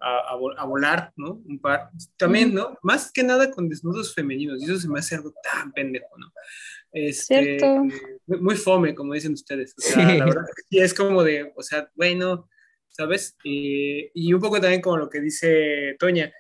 a, 0.01 0.65
volar, 0.65 1.11
¿no? 1.15 1.41
Un 1.45 1.59
par. 1.59 1.89
También, 2.17 2.53
¿no? 2.53 2.77
Más 2.81 3.11
que 3.11 3.23
nada 3.23 3.51
con 3.51 3.69
desnudos 3.69 4.13
femeninos, 4.13 4.61
y 4.61 4.65
eso 4.65 4.79
se 4.79 4.89
me 4.89 4.99
hace 4.99 5.15
algo 5.15 5.33
tan 5.43 5.71
pendejo, 5.71 6.17
¿no? 6.17 6.31
Este, 6.91 7.57
Cierto. 7.57 7.83
Muy, 8.27 8.55
fome, 8.55 8.95
como 8.95 9.13
dicen 9.13 9.33
ustedes. 9.33 9.73
O 9.77 9.81
sea, 9.81 10.13
la 10.13 10.25
verdad 10.25 10.45
sí 10.69 10.79
es 10.79 10.93
como 10.93 11.23
de, 11.23 11.53
o 11.55 11.61
sea, 11.61 11.89
bueno, 11.95 12.49
¿sabes? 12.89 13.37
y 13.43 14.33
un 14.33 14.41
poco 14.41 14.59
también 14.59 14.81
como 14.81 14.97
lo 14.97 15.09
que 15.09 15.21
dice 15.21 15.95
Toña, 15.97 16.31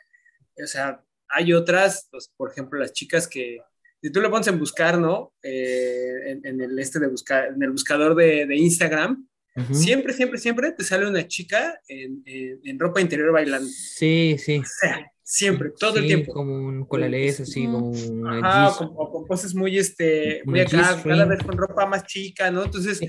o 0.61 0.67
sea, 0.67 1.03
hay 1.29 1.53
otras, 1.53 2.07
pues, 2.11 2.31
por 2.35 2.51
ejemplo, 2.51 2.79
las 2.79 2.93
chicas 2.93 3.27
que, 3.27 3.59
si 4.01 4.11
tú 4.11 4.19
lo 4.19 4.29
pones 4.29 4.47
en 4.47 4.59
buscar, 4.59 4.97
¿no? 4.97 5.33
Eh, 5.41 6.39
en, 6.43 6.61
el 6.61 6.77
este 6.79 6.99
de 6.99 7.07
buscar, 7.07 7.49
en 7.53 7.63
el 7.63 7.71
buscador 7.71 8.15
de, 8.15 8.45
de 8.45 8.55
Instagram, 8.55 9.27
Siempre, 9.71 10.13
siempre, 10.13 10.39
siempre 10.39 10.71
te 10.71 10.83
sale 10.83 11.07
una 11.07 11.27
chica 11.27 11.77
en, 11.87 12.23
en, 12.25 12.79
ropa 12.79 13.01
interior 13.01 13.33
bailando. 13.33 13.67
Sí, 13.67 14.37
sí. 14.37 14.59
O 14.59 14.63
sea, 14.65 15.11
siempre, 15.23 15.71
todo 15.77 15.97
el 15.97 16.07
tiempo. 16.07 16.31
Como 16.31 16.55
un 16.55 16.85
colalés, 16.85 17.41
así, 17.41 17.65
como 17.65 17.89
un. 17.89 18.27
Ajá, 18.27 18.77
con, 18.77 18.95
con, 18.95 19.27
poses 19.27 19.53
muy, 19.53 19.77
este, 19.77 20.41
muy 20.45 20.61
acá, 20.61 21.01
cada 21.03 21.25
vez 21.25 21.43
con 21.43 21.57
ropa 21.57 21.85
más 21.85 22.05
chica, 22.05 22.49
¿no? 22.49 22.63
Entonces, 22.63 23.01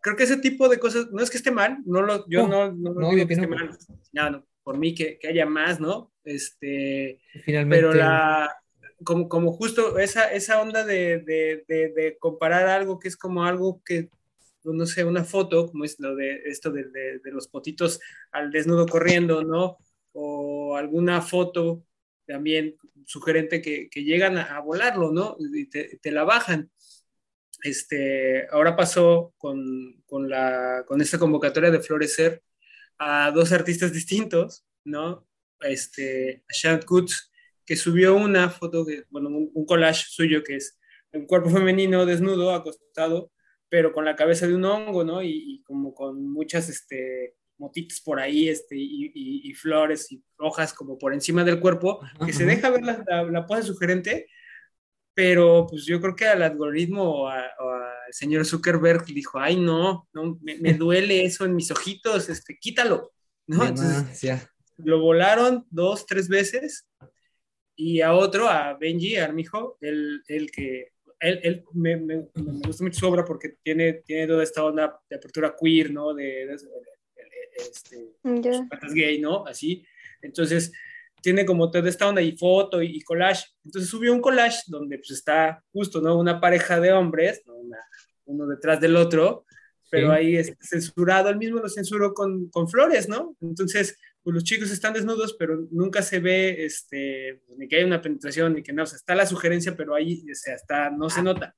creo 0.00 0.16
que 0.16 0.24
ese 0.24 0.38
tipo 0.38 0.68
de 0.68 0.78
cosas, 0.78 1.08
no 1.12 1.22
es 1.22 1.30
que 1.30 1.36
esté 1.36 1.52
mal, 1.52 1.78
no 1.86 2.02
lo, 2.02 2.28
yo 2.28 2.48
no, 2.48 2.72
no, 2.72 2.94
no, 2.94 3.10
digo 3.10 3.26
que, 3.26 3.34
esté 3.34 3.46
mal, 3.46 3.70
no, 4.12 4.30
no, 4.30 4.46
por 4.64 4.78
mí 4.78 4.94
que, 4.94 5.18
que, 5.18 5.28
haya 5.28 5.46
más, 5.46 5.78
¿no? 5.78 6.12
Este, 6.24 7.20
Finalmente. 7.44 7.76
Pero 7.76 7.94
la, 7.94 8.52
como, 9.04 9.28
como 9.28 9.52
justo 9.52 9.98
esa, 9.98 10.32
esa 10.32 10.60
onda 10.60 10.84
de, 10.84 11.18
de, 11.18 11.64
de, 11.68 12.16
comparar 12.18 12.66
algo 12.66 12.98
que 12.98 13.08
es 13.08 13.16
como 13.16 13.44
algo 13.44 13.80
que, 13.84 14.08
no 14.64 14.86
sé, 14.86 15.04
una 15.04 15.24
foto, 15.24 15.68
como 15.68 15.84
es 15.84 15.98
lo 16.00 16.14
de 16.16 16.42
esto 16.46 16.70
de, 16.70 16.84
de 16.84 17.30
los 17.30 17.48
potitos 17.48 18.00
al 18.32 18.50
desnudo 18.50 18.86
corriendo, 18.86 19.42
¿no? 19.44 19.78
O 20.12 20.76
alguna 20.76 21.22
foto 21.22 21.84
también 22.28 22.76
sugerente 23.06 23.62
que, 23.62 23.88
que 23.90 24.04
llegan 24.04 24.36
a, 24.36 24.60
volarlo, 24.60 25.10
¿no? 25.10 25.36
Y 25.38 25.66
te, 25.68 26.12
la 26.12 26.24
bajan. 26.24 26.70
Este, 27.62 28.46
ahora 28.50 28.76
pasó 28.76 29.34
con, 29.38 30.02
con, 30.06 30.28
la, 30.28 30.84
con 30.86 31.00
esta 31.00 31.18
convocatoria 31.18 31.70
de 31.70 31.80
Florecer 31.80 32.42
a 32.98 33.32
dos 33.32 33.50
artistas 33.52 33.92
distintos, 33.92 34.64
¿no? 34.84 35.26
Este, 35.60 36.44
a 36.48 36.52
Sean 36.52 36.82
Kutz, 36.82 37.32
que 37.64 37.76
subió 37.76 38.14
una 38.14 38.50
foto, 38.50 38.84
de, 38.84 39.06
bueno, 39.10 39.30
un, 39.30 39.66
collage 39.66 40.04
suyo 40.08 40.42
que 40.44 40.56
es 40.56 40.78
un 41.12 41.26
cuerpo 41.26 41.50
femenino 41.50 42.06
desnudo, 42.06 42.54
acostado, 42.54 43.32
pero 43.68 43.92
con 43.92 44.04
la 44.04 44.16
cabeza 44.16 44.46
de 44.46 44.54
un 44.54 44.64
hongo, 44.64 45.04
¿no? 45.04 45.22
Y, 45.22 45.30
y 45.30 45.62
como 45.62 45.94
con 45.94 46.30
muchas, 46.30 46.68
este, 46.68 47.36
motitos 47.58 48.00
por 48.00 48.20
ahí 48.20 48.48
este, 48.48 48.76
y, 48.78 49.52
flores 49.54 50.10
y 50.12 50.22
hojas 50.38 50.72
como 50.72 50.96
por 50.96 51.12
encima 51.12 51.44
del 51.44 51.60
cuerpo, 51.60 52.00
que 52.24 52.32
se 52.32 52.46
deja 52.46 52.70
ver 52.70 52.82
la, 52.82 53.04
la, 53.24 53.46
pose 53.46 53.64
sugerente, 53.64 54.28
pero 55.14 55.66
pues 55.68 55.84
yo 55.84 56.00
creo 56.00 56.14
que 56.14 56.26
al 56.26 56.42
algoritmo 56.42 57.24
o, 57.24 57.28
al 57.28 58.12
señor 58.12 58.46
Zuckerberg 58.46 59.04
dijo, 59.06 59.38
ay 59.40 59.56
no, 59.56 60.08
no 60.12 60.38
me, 60.40 60.54
duele 60.74 61.24
eso 61.24 61.44
en 61.44 61.56
mis 61.56 61.70
ojitos, 61.70 62.28
este, 62.28 62.56
quítalo, 62.58 63.12
¿no? 63.46 63.64
Entonces, 63.64 64.48
lo 64.76 65.00
volaron 65.00 65.66
dos, 65.70 66.06
tres 66.06 66.28
veces 66.28 66.86
y 67.74 68.00
a 68.00 68.12
otro, 68.12 68.48
a 68.48 68.74
Benji, 68.74 69.16
a 69.16 69.24
Armijo, 69.24 69.76
el, 69.80 70.22
el 70.28 70.50
que 70.50 70.92
él, 71.20 71.40
él 71.42 71.64
me, 71.72 71.96
me, 71.96 72.28
gusta 72.34 72.84
mucho 72.84 73.00
su 73.00 73.06
obra 73.06 73.24
porque 73.24 73.56
tiene, 73.62 73.94
tiene 74.04 74.26
toda 74.26 74.42
esta 74.42 74.64
onda 74.64 75.00
de 75.08 75.16
apertura 75.16 75.54
queer, 75.60 75.90
¿no? 75.90 76.14
de, 76.14 76.46
de 76.46 76.56
este, 77.56 78.14
gay, 78.94 79.20
¿no? 79.20 79.44
Así. 79.46 79.84
Entonces, 80.22 80.72
tiene 81.20 81.44
como 81.44 81.70
toda 81.70 81.88
esta 81.88 82.08
onda 82.08 82.22
y 82.22 82.36
foto 82.36 82.82
y, 82.82 83.00
collage. 83.02 83.46
Entonces 83.64 83.90
subió 83.90 84.12
un 84.12 84.20
collage 84.20 84.62
donde 84.68 84.98
pues 84.98 85.10
está 85.10 85.62
justo, 85.72 86.00
¿no? 86.00 86.18
Una 86.18 86.40
pareja 86.40 86.80
de 86.80 86.92
hombres, 86.92 87.42
uno 88.24 88.46
detrás 88.46 88.80
del 88.80 88.96
otro, 88.96 89.44
pero 89.90 90.12
ahí 90.12 90.36
es 90.36 90.54
censurado, 90.60 91.30
él 91.30 91.38
mismo 91.38 91.60
lo 91.60 91.68
censuró 91.68 92.12
con, 92.12 92.48
con 92.50 92.68
flores, 92.68 93.08
¿no? 93.08 93.36
Entonces, 93.40 93.96
pues 94.28 94.34
los 94.34 94.44
chicos 94.44 94.70
están 94.70 94.92
desnudos, 94.92 95.36
pero 95.38 95.66
nunca 95.70 96.02
se 96.02 96.18
ve, 96.20 96.64
este, 96.64 97.40
pues, 97.46 97.58
ni 97.58 97.68
que 97.68 97.76
haya 97.76 97.86
una 97.86 98.02
penetración, 98.02 98.54
ni 98.54 98.62
que 98.62 98.72
no, 98.72 98.82
o 98.82 98.86
sea, 98.86 98.96
está 98.96 99.14
la 99.14 99.26
sugerencia, 99.26 99.76
pero 99.76 99.94
ahí, 99.94 100.24
o 100.30 100.34
sea, 100.34 100.54
está, 100.54 100.90
no 100.90 101.08
se 101.08 101.22
nota. 101.22 101.54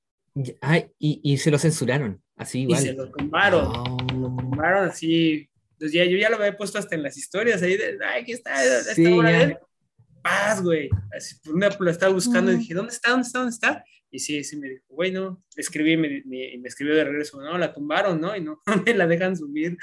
y, 0.99 1.21
y, 1.23 1.37
se 1.39 1.51
lo 1.51 1.59
censuraron, 1.59 2.23
así 2.37 2.61
igual. 2.61 2.81
Y 2.81 2.87
se 2.87 2.93
lo 2.93 3.11
tumbaron, 3.11 3.73
lo 4.21 4.37
tumbaron 4.37 4.89
así 4.89 5.51
entonces 5.81 5.95
ya 5.95 6.05
yo 6.05 6.19
ya 6.19 6.29
lo 6.29 6.37
había 6.37 6.59
puesto 6.59 6.79
hasta 6.79 6.95
en 6.95 7.03
las 7.03 7.17
historias 7.17 7.63
ahí 7.63 7.75
de, 7.75 7.99
ay, 8.05 8.21
aquí 8.21 8.33
está, 8.33 8.63
esta 8.63 8.95
sí. 8.95 9.19
Paz, 10.23 10.63
güey. 10.63 10.91
Así, 11.17 11.37
por 11.43 11.55
una 11.55 11.71
la 11.71 11.91
estaba 11.91 12.13
buscando 12.13 12.53
y 12.53 12.57
dije, 12.57 12.75
¿dónde 12.75 12.93
está? 12.93 13.13
¿Dónde 13.13 13.27
está? 13.27 13.39
¿Dónde 13.39 13.55
está? 13.55 13.85
Y 14.11 14.19
sí, 14.19 14.45
sí 14.45 14.59
me 14.59 14.69
dijo, 14.69 14.85
güey, 14.91 15.11
no. 15.11 15.43
Le 15.57 15.61
escribí 15.63 15.93
y 15.93 15.97
me, 15.97 16.23
me, 16.27 16.69
escribió 16.69 16.95
de 16.95 17.05
regreso, 17.05 17.41
no, 17.41 17.57
la 17.57 17.73
tumbaron, 17.73 18.21
¿no? 18.21 18.37
Y 18.37 18.43
no, 18.43 18.61
me 18.85 18.93
la 18.93 19.07
dejan 19.07 19.35
subir. 19.35 19.79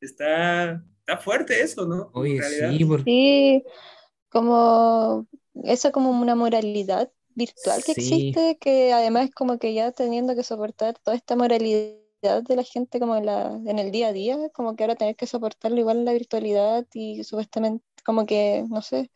Está, 0.00 0.82
está 1.06 1.18
fuerte 1.18 1.60
eso, 1.60 1.86
¿no? 1.86 2.10
Oye, 2.14 2.40
sí, 2.42 2.84
porque... 2.84 3.04
sí, 3.04 3.64
como 4.28 5.26
eso 5.64 5.92
como 5.92 6.10
una 6.10 6.34
moralidad 6.34 7.10
virtual 7.34 7.82
que 7.84 7.92
existe, 7.92 8.58
que 8.58 8.92
además 8.92 9.30
como 9.34 9.58
que 9.58 9.74
ya 9.74 9.92
teniendo 9.92 10.34
que 10.34 10.42
soportar 10.42 10.98
toda 11.02 11.16
esta 11.16 11.36
moralidad 11.36 11.98
de 12.22 12.56
la 12.56 12.62
gente 12.62 13.00
como 13.00 13.16
en, 13.16 13.26
la, 13.26 13.60
en 13.66 13.78
el 13.78 13.90
día 13.90 14.08
a 14.08 14.12
día, 14.12 14.38
como 14.52 14.76
que 14.76 14.84
ahora 14.84 14.94
tener 14.94 15.16
que 15.16 15.26
soportarlo 15.26 15.78
igual 15.78 15.98
en 15.98 16.04
la 16.04 16.12
virtualidad 16.12 16.86
y 16.94 17.24
supuestamente 17.24 17.84
como 18.04 18.26
que, 18.26 18.64
no 18.68 18.80
sé, 18.82 19.10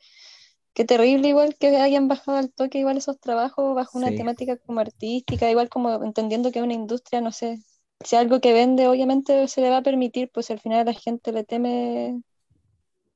qué 0.74 0.84
terrible 0.84 1.28
igual 1.28 1.56
que 1.56 1.76
hayan 1.76 2.08
bajado 2.08 2.38
al 2.38 2.52
toque 2.52 2.78
igual 2.78 2.96
esos 2.96 3.18
trabajos 3.20 3.74
bajo 3.74 3.98
una 3.98 4.10
temática 4.10 4.56
como 4.56 4.80
artística, 4.80 5.50
igual 5.50 5.68
como 5.68 6.02
entendiendo 6.02 6.50
que 6.50 6.58
es 6.58 6.64
una 6.64 6.74
industria, 6.74 7.20
no 7.20 7.32
sé, 7.32 7.58
si 8.04 8.16
algo 8.16 8.40
que 8.40 8.52
vende 8.52 8.88
obviamente 8.88 9.48
se 9.48 9.60
le 9.60 9.70
va 9.70 9.78
a 9.78 9.82
permitir, 9.82 10.30
pues 10.32 10.50
al 10.50 10.60
final 10.60 10.86
la 10.86 10.92
gente 10.92 11.32
le 11.32 11.44
teme 11.44 12.20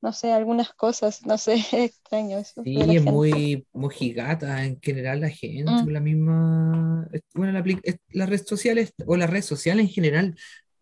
no 0.03 0.13
sé, 0.13 0.33
algunas 0.33 0.73
cosas, 0.73 1.27
no 1.27 1.37
sé, 1.39 1.55
es 1.73 1.73
extraño 1.73 2.39
eso. 2.39 2.63
Sí, 2.65 2.79
es 2.81 3.05
muy, 3.05 3.67
muy 3.73 3.95
gigata 3.95 4.65
en 4.65 4.81
general 4.81 5.21
la 5.21 5.31
gente, 5.31 5.71
mm. 5.71 5.89
la 5.89 6.01
misma, 6.01 7.09
bueno, 7.35 7.53
la, 7.53 7.65
las 8.11 8.29
redes 8.29 8.47
sociales 8.47 8.95
o 9.07 9.17
las 9.17 9.31
redes 9.31 9.47
sociales 9.47 9.85
en 9.85 9.91
general, 9.91 10.37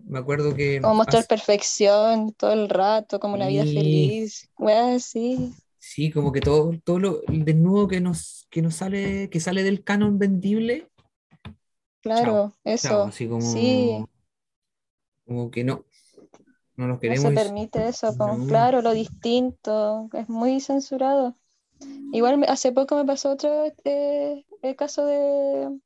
me 0.05 0.19
acuerdo 0.19 0.55
que... 0.55 0.81
Como 0.81 0.95
mostrar 0.95 1.27
perfección 1.27 2.33
todo 2.35 2.53
el 2.53 2.69
rato, 2.69 3.19
como 3.19 3.35
una 3.35 3.49
vida 3.49 3.65
feliz, 3.65 4.49
bueno, 4.57 4.99
sí. 5.01 5.53
Sí, 5.79 6.11
como 6.11 6.33
que 6.33 6.41
todo, 6.41 6.73
todo 6.85 6.99
lo 6.99 7.21
desnudo 7.29 7.89
que 7.89 8.01
nos, 8.01 8.47
que 8.51 8.63
nos 8.63 8.77
sale, 8.77 9.29
que 9.31 9.41
sale 9.41 9.63
del 9.63 9.83
canon 9.83 10.19
vendible. 10.19 10.89
Claro, 12.01 12.53
eso. 12.65 13.05
así 13.05 13.29
como, 13.29 13.41
sí. 13.41 14.05
como 15.27 15.51
que 15.51 15.65
no, 15.65 15.85
no 16.77 16.99
queremos. 16.99 17.25
se 17.25 17.31
permite 17.33 17.89
eso, 17.89 18.15
claro, 18.47 18.83
lo 18.83 18.93
distinto, 18.93 20.09
es 20.13 20.29
muy 20.29 20.61
censurado. 20.61 21.37
Igual 22.13 22.45
hace 22.49 22.73
poco 22.73 22.97
me 22.97 23.05
pasó 23.05 23.31
otro 23.31 23.73
eh, 23.85 24.45
caso 24.77 25.05
de, 25.07 25.79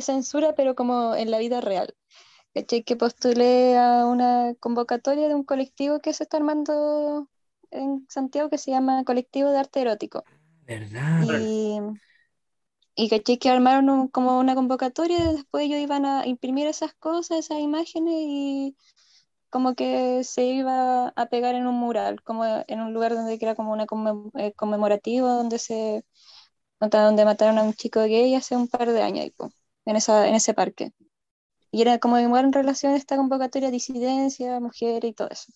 censura, 0.00 0.54
pero 0.54 0.74
como 0.74 1.14
en 1.14 1.30
la 1.30 1.38
vida 1.38 1.60
real. 1.60 1.94
Que 2.54 2.96
postulé 2.96 3.78
a 3.78 4.06
una 4.06 4.54
convocatoria 4.60 5.28
de 5.28 5.34
un 5.34 5.44
colectivo 5.44 6.00
que 6.00 6.12
se 6.12 6.24
está 6.24 6.36
armando 6.36 7.28
en 7.70 8.06
Santiago 8.08 8.50
que 8.50 8.58
se 8.58 8.70
llama 8.70 9.04
Colectivo 9.04 9.50
de 9.50 9.58
Arte 9.58 9.80
Erótico. 9.80 10.24
¿Verdad? 10.66 11.22
Y, 11.40 11.78
y 12.94 13.08
caché 13.08 13.38
que 13.38 13.50
armaron 13.50 14.08
como 14.08 14.38
una 14.38 14.54
convocatoria, 14.54 15.18
y 15.18 15.36
después 15.36 15.64
ellos 15.64 15.80
iban 15.80 16.06
a 16.06 16.26
imprimir 16.26 16.66
esas 16.66 16.94
cosas, 16.94 17.38
esas 17.38 17.58
imágenes 17.60 18.14
y 18.16 18.76
como 19.50 19.74
que 19.74 20.24
se 20.24 20.44
iba 20.46 21.08
a 21.08 21.26
pegar 21.26 21.54
en 21.54 21.66
un 21.66 21.74
mural, 21.76 22.22
como 22.22 22.44
en 22.46 22.80
un 22.80 22.94
lugar 22.94 23.14
donde 23.14 23.38
era 23.40 23.54
como 23.54 23.72
una 23.72 23.86
eh, 24.38 24.52
conmemorativa, 24.54 25.34
donde 25.34 25.58
se 25.58 26.04
donde 26.80 27.24
mataron 27.24 27.58
a 27.58 27.62
un 27.62 27.74
chico 27.74 28.00
gay 28.00 28.34
hace 28.34 28.56
un 28.56 28.68
par 28.68 28.90
de 28.90 29.02
años, 29.02 29.30
en, 29.84 29.96
esa, 29.96 30.26
en 30.28 30.34
ese 30.34 30.54
parque. 30.54 30.92
Y 31.70 31.82
era 31.82 31.98
como 31.98 32.18
en 32.18 32.52
relación 32.52 32.92
a 32.92 32.96
esta 32.96 33.16
convocatoria 33.16 33.68
de 33.68 33.72
disidencia, 33.72 34.60
mujer 34.60 35.04
y 35.04 35.12
todo 35.12 35.28
eso. 35.30 35.52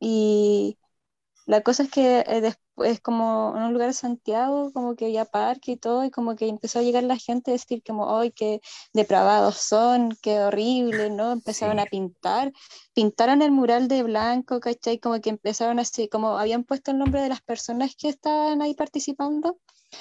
Y 0.00 0.78
la 1.46 1.62
cosa 1.62 1.84
es 1.84 1.90
que 1.90 2.24
eh, 2.26 2.40
después, 2.40 3.00
como 3.00 3.54
en 3.56 3.62
un 3.62 3.72
lugar 3.72 3.88
de 3.88 3.94
Santiago, 3.94 4.72
como 4.72 4.96
que 4.96 5.06
había 5.06 5.24
parque 5.24 5.72
y 5.72 5.76
todo, 5.76 6.04
y 6.04 6.10
como 6.10 6.34
que 6.36 6.48
empezó 6.48 6.80
a 6.80 6.82
llegar 6.82 7.04
la 7.04 7.16
gente 7.16 7.50
a 7.50 7.54
decir 7.54 7.82
como, 7.86 8.18
¡ay, 8.18 8.32
qué 8.32 8.60
depravados 8.92 9.56
son, 9.56 10.16
qué 10.22 10.40
horrible! 10.40 11.10
¿no? 11.10 11.32
Empezaron 11.32 11.78
a 11.78 11.86
pintar, 11.86 12.52
pintaron 12.94 13.42
el 13.42 13.52
mural 13.52 13.86
de 13.88 14.02
blanco, 14.02 14.60
¿cachai? 14.60 14.98
Como 14.98 15.20
que 15.20 15.30
empezaron 15.30 15.78
así, 15.78 16.08
como 16.08 16.36
habían 16.38 16.64
puesto 16.64 16.90
el 16.90 16.98
nombre 16.98 17.22
de 17.22 17.28
las 17.28 17.42
personas 17.42 17.94
que 17.96 18.08
estaban 18.08 18.60
ahí 18.60 18.74
participando, 18.74 19.58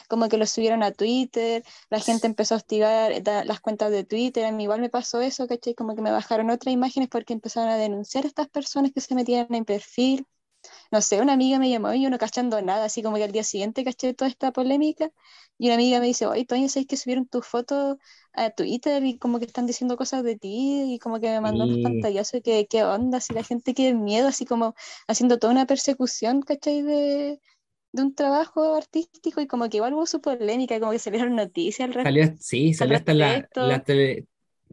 como 0.08 0.28
que 0.30 0.38
lo 0.38 0.48
subieron 0.48 0.82
a 0.84 0.92
Twitter, 0.92 1.64
la 1.90 2.00
gente 2.00 2.28
empezó 2.28 2.56
a 2.56 2.58
hostigar 2.58 3.12
eh, 3.12 3.24
las 3.46 3.60
cuentas 3.60 3.92
de 3.92 4.04
Twitter, 4.04 4.46
a 4.46 4.52
mí 4.52 4.64
igual 4.64 4.82
me 4.82 4.90
pasó 4.90 5.22
eso, 5.22 5.48
¿cachai? 5.48 5.76
Como 5.76 5.96
que 5.96 6.02
me 6.02 6.12
bajaron 6.12 6.50
otras 6.50 6.74
imágenes 6.74 7.10
porque 7.10 7.34
empezaron 7.34 7.70
a 7.70 7.78
denunciar 7.78 8.26
a 8.26 8.28
estas 8.28 8.50
personas 8.50 8.92
que 8.94 9.02
se 9.02 9.16
metían 9.16 9.54
en 9.54 9.66
perfil 9.66 10.28
no 10.92 11.02
sé, 11.02 11.22
una 11.22 11.34
amiga 11.34 11.60
me 11.60 11.70
llamó 11.70 11.94
y 11.94 12.04
yo 12.04 12.10
no 12.10 12.18
cachando 12.18 12.62
nada, 12.62 12.86
así 12.86 13.04
como 13.04 13.18
que 13.18 13.24
al 13.24 13.32
día 13.32 13.44
siguiente 13.44 13.84
caché 13.84 14.14
toda 14.14 14.30
esta 14.30 14.52
polémica 14.52 15.12
y 15.58 15.68
una 15.68 15.76
amiga 15.76 16.00
me 16.00 16.08
dice, 16.08 16.28
oye, 16.28 16.46
Toño, 16.46 16.68
¿sabes 16.70 16.88
que 16.88 16.98
subieron 16.98 17.28
tus 17.28 17.46
fotos 17.48 17.98
a 18.34 18.50
Twitter 18.50 19.04
y 19.06 19.18
como 19.18 19.40
que 19.40 19.46
están 19.46 19.66
diciendo 19.66 19.98
cosas 19.98 20.24
de 20.24 20.36
ti 20.38 20.94
y 20.94 21.00
como 21.00 21.20
que 21.20 21.30
me 21.30 21.42
mandó 21.42 21.64
unos 21.66 21.80
pantallazos 21.80 22.42
que 22.44 22.68
qué 22.68 22.84
onda, 22.84 23.22
si 23.22 23.34
la 23.34 23.44
gente 23.44 23.74
quiere 23.74 23.96
miedo, 23.96 24.28
así 24.28 24.46
como 24.46 24.76
haciendo 25.08 25.40
toda 25.40 25.54
una 25.54 25.66
persecución, 25.66 26.42
¿cachai? 26.42 26.82
De, 26.82 27.40
de 27.94 28.02
un 28.02 28.14
trabajo 28.14 28.76
artístico 28.76 29.40
y 29.42 29.48
como 29.48 29.70
que 29.70 29.78
igual 29.78 29.94
hubo 29.94 30.06
su 30.06 30.20
polémica, 30.20 30.80
como 30.80 30.92
que 30.92 31.00
salieron 31.00 31.36
noticias 31.36 31.88
al 31.88 31.94
respecto. 31.94 32.36
sí, 32.42 32.74
salió 32.74 32.98
hasta 32.98 33.14
la, 33.14 33.48
la, 33.56 33.84
tele, 33.84 34.26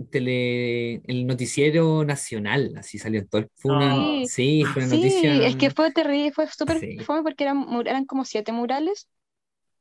tele, 0.04 1.02
el 1.06 1.26
noticiero 1.26 2.04
nacional, 2.04 2.74
así 2.76 2.98
salió 2.98 3.26
todo. 3.26 3.46
Fue 3.56 3.76
una, 3.76 4.24
sí, 4.26 4.64
fue 4.64 4.84
una 4.84 4.94
noticia. 4.94 5.46
es 5.46 5.56
que 5.56 5.70
fue 5.70 5.90
terrible, 5.92 6.32
fue 6.32 6.46
súper 6.48 7.02
fue 7.02 7.22
porque 7.22 7.44
eran, 7.44 7.66
eran 7.86 8.04
como 8.04 8.24
siete 8.24 8.52
murales 8.52 9.08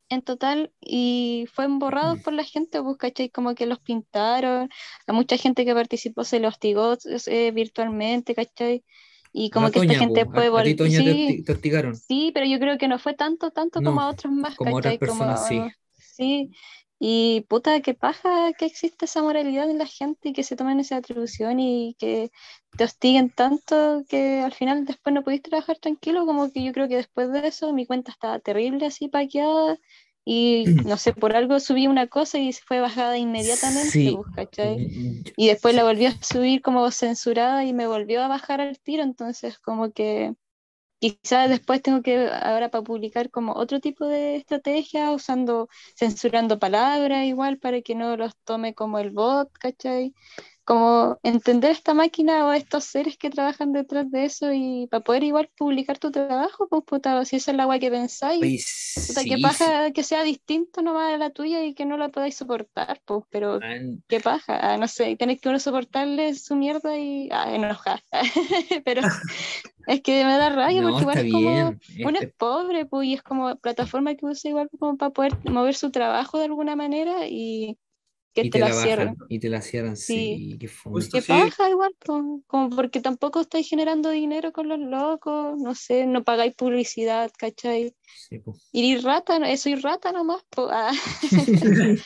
en 0.10 0.22
total 0.22 0.72
y 0.80 1.48
fueron 1.54 1.80
borrados 1.80 2.20
mm. 2.20 2.22
por 2.22 2.34
la 2.34 2.44
gente, 2.44 2.82
pues, 2.82 2.98
¿cachai? 2.98 3.30
Como 3.30 3.56
que 3.56 3.66
los 3.66 3.80
pintaron, 3.80 4.70
a 5.08 5.14
mucha 5.14 5.38
gente 5.38 5.66
que 5.66 5.74
participó 5.74 6.24
se 6.24 6.40
los 6.40 6.54
hostigó 6.54 6.98
eh, 7.28 7.52
virtualmente, 7.52 8.36
¿cachai? 8.36 8.84
Y 9.34 9.50
como 9.50 9.72
que 9.72 9.80
esta 9.80 9.96
gente 9.96 10.26
puede 10.26 10.50
volver. 10.50 10.76
Sí, 10.90 11.44
te, 11.46 11.54
hostigaron. 11.54 11.96
sí, 11.96 12.32
pero 12.34 12.46
yo 12.46 12.60
creo 12.60 12.78
que 12.78 12.90
no 12.90 13.00
fue 13.00 13.14
tanto, 13.14 13.52
tanto 13.52 13.82
como 13.82 14.02
a 14.02 14.10
otros 14.10 14.34
más, 14.34 14.56
como 14.56 14.76
otras 14.76 14.98
personas, 14.98 15.48
sí. 15.48 15.62
Sí, 15.98 16.52
y 17.04 17.42
puta, 17.50 17.82
qué 17.82 17.96
paja 17.96 18.54
que 18.54 18.66
existe 18.66 19.06
esa 19.06 19.24
moralidad 19.24 19.68
en 19.68 19.80
la 19.80 19.88
gente 19.88 20.30
y 20.30 20.34
que 20.34 20.44
se 20.44 20.56
tomen 20.56 20.80
esa 20.80 20.98
atribución 20.98 21.60
y 21.60 21.96
que 21.98 22.30
te 22.78 22.84
hostiguen 22.84 23.32
tanto 23.32 24.04
que 24.08 24.42
al 24.42 24.54
final 24.54 24.86
después 24.86 25.12
no 25.12 25.24
pudiste 25.24 25.50
trabajar 25.50 25.80
tranquilo, 25.80 26.28
como 26.28 26.52
que 26.52 26.64
yo 26.64 26.72
creo 26.74 26.88
que 26.88 26.98
después 26.98 27.32
de 27.32 27.48
eso 27.48 27.74
mi 27.74 27.88
cuenta 27.88 28.12
estaba 28.12 28.38
terrible 28.38 28.86
así 28.86 29.08
paqueada 29.08 29.80
y 30.24 30.66
no 30.86 30.96
sé, 30.96 31.14
por 31.14 31.36
algo 31.36 31.60
subí 31.60 31.88
una 31.88 32.06
cosa 32.06 32.38
y 32.38 32.54
se 32.54 32.62
fue 32.62 32.80
bajada 32.82 33.18
inmediatamente, 33.18 34.12
pues, 34.16 34.28
¿cachai? 34.36 34.78
Mm, 34.78 35.24
y 35.38 35.48
después 35.48 35.74
la 35.74 35.84
volví 35.84 36.06
a 36.06 36.12
subir 36.22 36.62
como 36.62 36.92
censurada 36.92 37.66
y 37.66 37.74
me 37.74 37.88
volvió 37.88 38.22
a 38.22 38.28
bajar 38.28 38.62
al 38.62 38.78
tiro, 38.80 39.02
entonces 39.02 39.58
como 39.58 39.92
que 39.92 40.36
quizás 41.02 41.50
después 41.50 41.82
tengo 41.84 42.04
que 42.04 42.30
ahora 42.30 42.70
para 42.72 42.84
publicar 42.86 43.32
como 43.32 43.54
otro 43.56 43.82
tipo 43.82 44.08
de 44.08 44.38
estrategia, 44.38 45.12
usando, 45.12 45.70
censurando 45.98 46.60
palabras 46.60 47.26
igual 47.26 47.60
para 47.60 47.82
que 47.84 47.96
no 47.96 48.18
los 48.18 48.36
tome 48.46 48.76
como 48.76 49.00
el 49.00 49.12
bot, 49.12 49.52
¿cachai? 49.60 50.14
Como 50.64 51.18
entender 51.24 51.72
esta 51.72 51.94
máquina 51.94 52.46
o 52.46 52.54
estos 52.54 52.84
seres 52.84 53.18
que 53.18 53.30
trabajan 53.30 53.72
detrás 53.72 54.10
de 54.12 54.26
eso 54.26 54.54
y 54.54 54.88
para 54.88 55.04
poder 55.04 55.24
igual 55.24 55.50
publicar 55.58 55.98
tu 55.98 56.12
trabajo, 56.12 56.68
pues 56.70 56.84
puta, 56.86 57.26
si 57.26 57.38
esa 57.38 57.52
es 57.52 57.58
la 57.58 57.64
agua 57.64 57.80
que 57.80 57.90
pensáis, 57.90 59.04
puta, 59.08 59.24
que 59.24 59.38
paja 59.40 59.92
que 59.92 60.04
sea 60.04 60.24
distinto 60.24 60.82
nomás 60.82 61.14
a 61.14 61.18
la 61.18 61.32
tuya 61.32 61.64
y 61.64 61.74
que 61.74 61.86
no 61.86 61.98
la 61.98 62.10
podáis 62.10 62.36
soportar, 62.36 63.02
pues, 63.06 63.24
pero 63.30 63.60
qué 64.08 64.20
paja, 64.20 64.74
ah, 64.74 64.78
no 64.78 64.88
sé, 64.88 65.16
tenés 65.16 65.42
que 65.42 65.50
uno 65.50 65.60
soportarle 65.60 66.36
su 66.36 66.56
mierda 66.56 66.98
y 66.98 67.30
ah, 67.32 67.54
enojar, 67.54 68.04
pero 68.86 69.02
es 69.88 70.02
que 70.02 70.24
me 70.24 70.38
da 70.38 70.50
rabia 70.50 70.84
porque 70.84 71.02
igual 71.02 71.18
es 71.18 71.32
como, 71.32 71.76
uno 72.06 72.20
es 72.20 72.34
pobre, 72.38 72.86
pues, 72.86 73.08
y 73.08 73.14
es 73.16 73.24
como 73.24 73.56
plataforma 73.56 74.16
que 74.16 74.26
usa 74.26 74.50
igual 74.50 74.70
como 74.80 74.98
para 74.98 75.12
poder 75.12 75.34
mover 75.50 75.76
su 75.76 75.92
trabajo 75.92 76.38
de 76.38 76.46
alguna 76.46 76.76
manera 76.76 77.28
y 77.28 77.78
que 78.34 78.50
te, 78.50 78.60
la, 78.60 78.72
cierran. 78.72 79.18
Y 79.28 79.40
te 79.40 79.50
la 79.50 79.62
cierran, 79.62 79.98
sí. 79.98 80.58
Qué, 80.60 80.70
¿Qué 81.12 81.22
paja 81.22 81.70
igual, 81.70 81.94
como 82.06 82.70
porque 82.70 83.02
tampoco 83.02 83.42
estáis 83.42 83.68
generando 83.68 84.10
dinero 84.10 84.54
con 84.54 84.70
los 84.70 84.80
locos, 84.80 85.58
no 85.58 85.76
sé, 85.76 86.06
no 86.06 86.24
pagáis 86.24 86.56
publicidad, 86.56 87.30
¿cachai? 87.38 87.94
Sí, 88.30 88.40
pues. 88.40 88.70
Ir 88.72 89.04
rata, 89.04 89.38
eso 89.50 89.70
ir 89.70 89.82
rata 89.82 90.12
nomás. 90.14 90.44
Ah. 90.58 90.94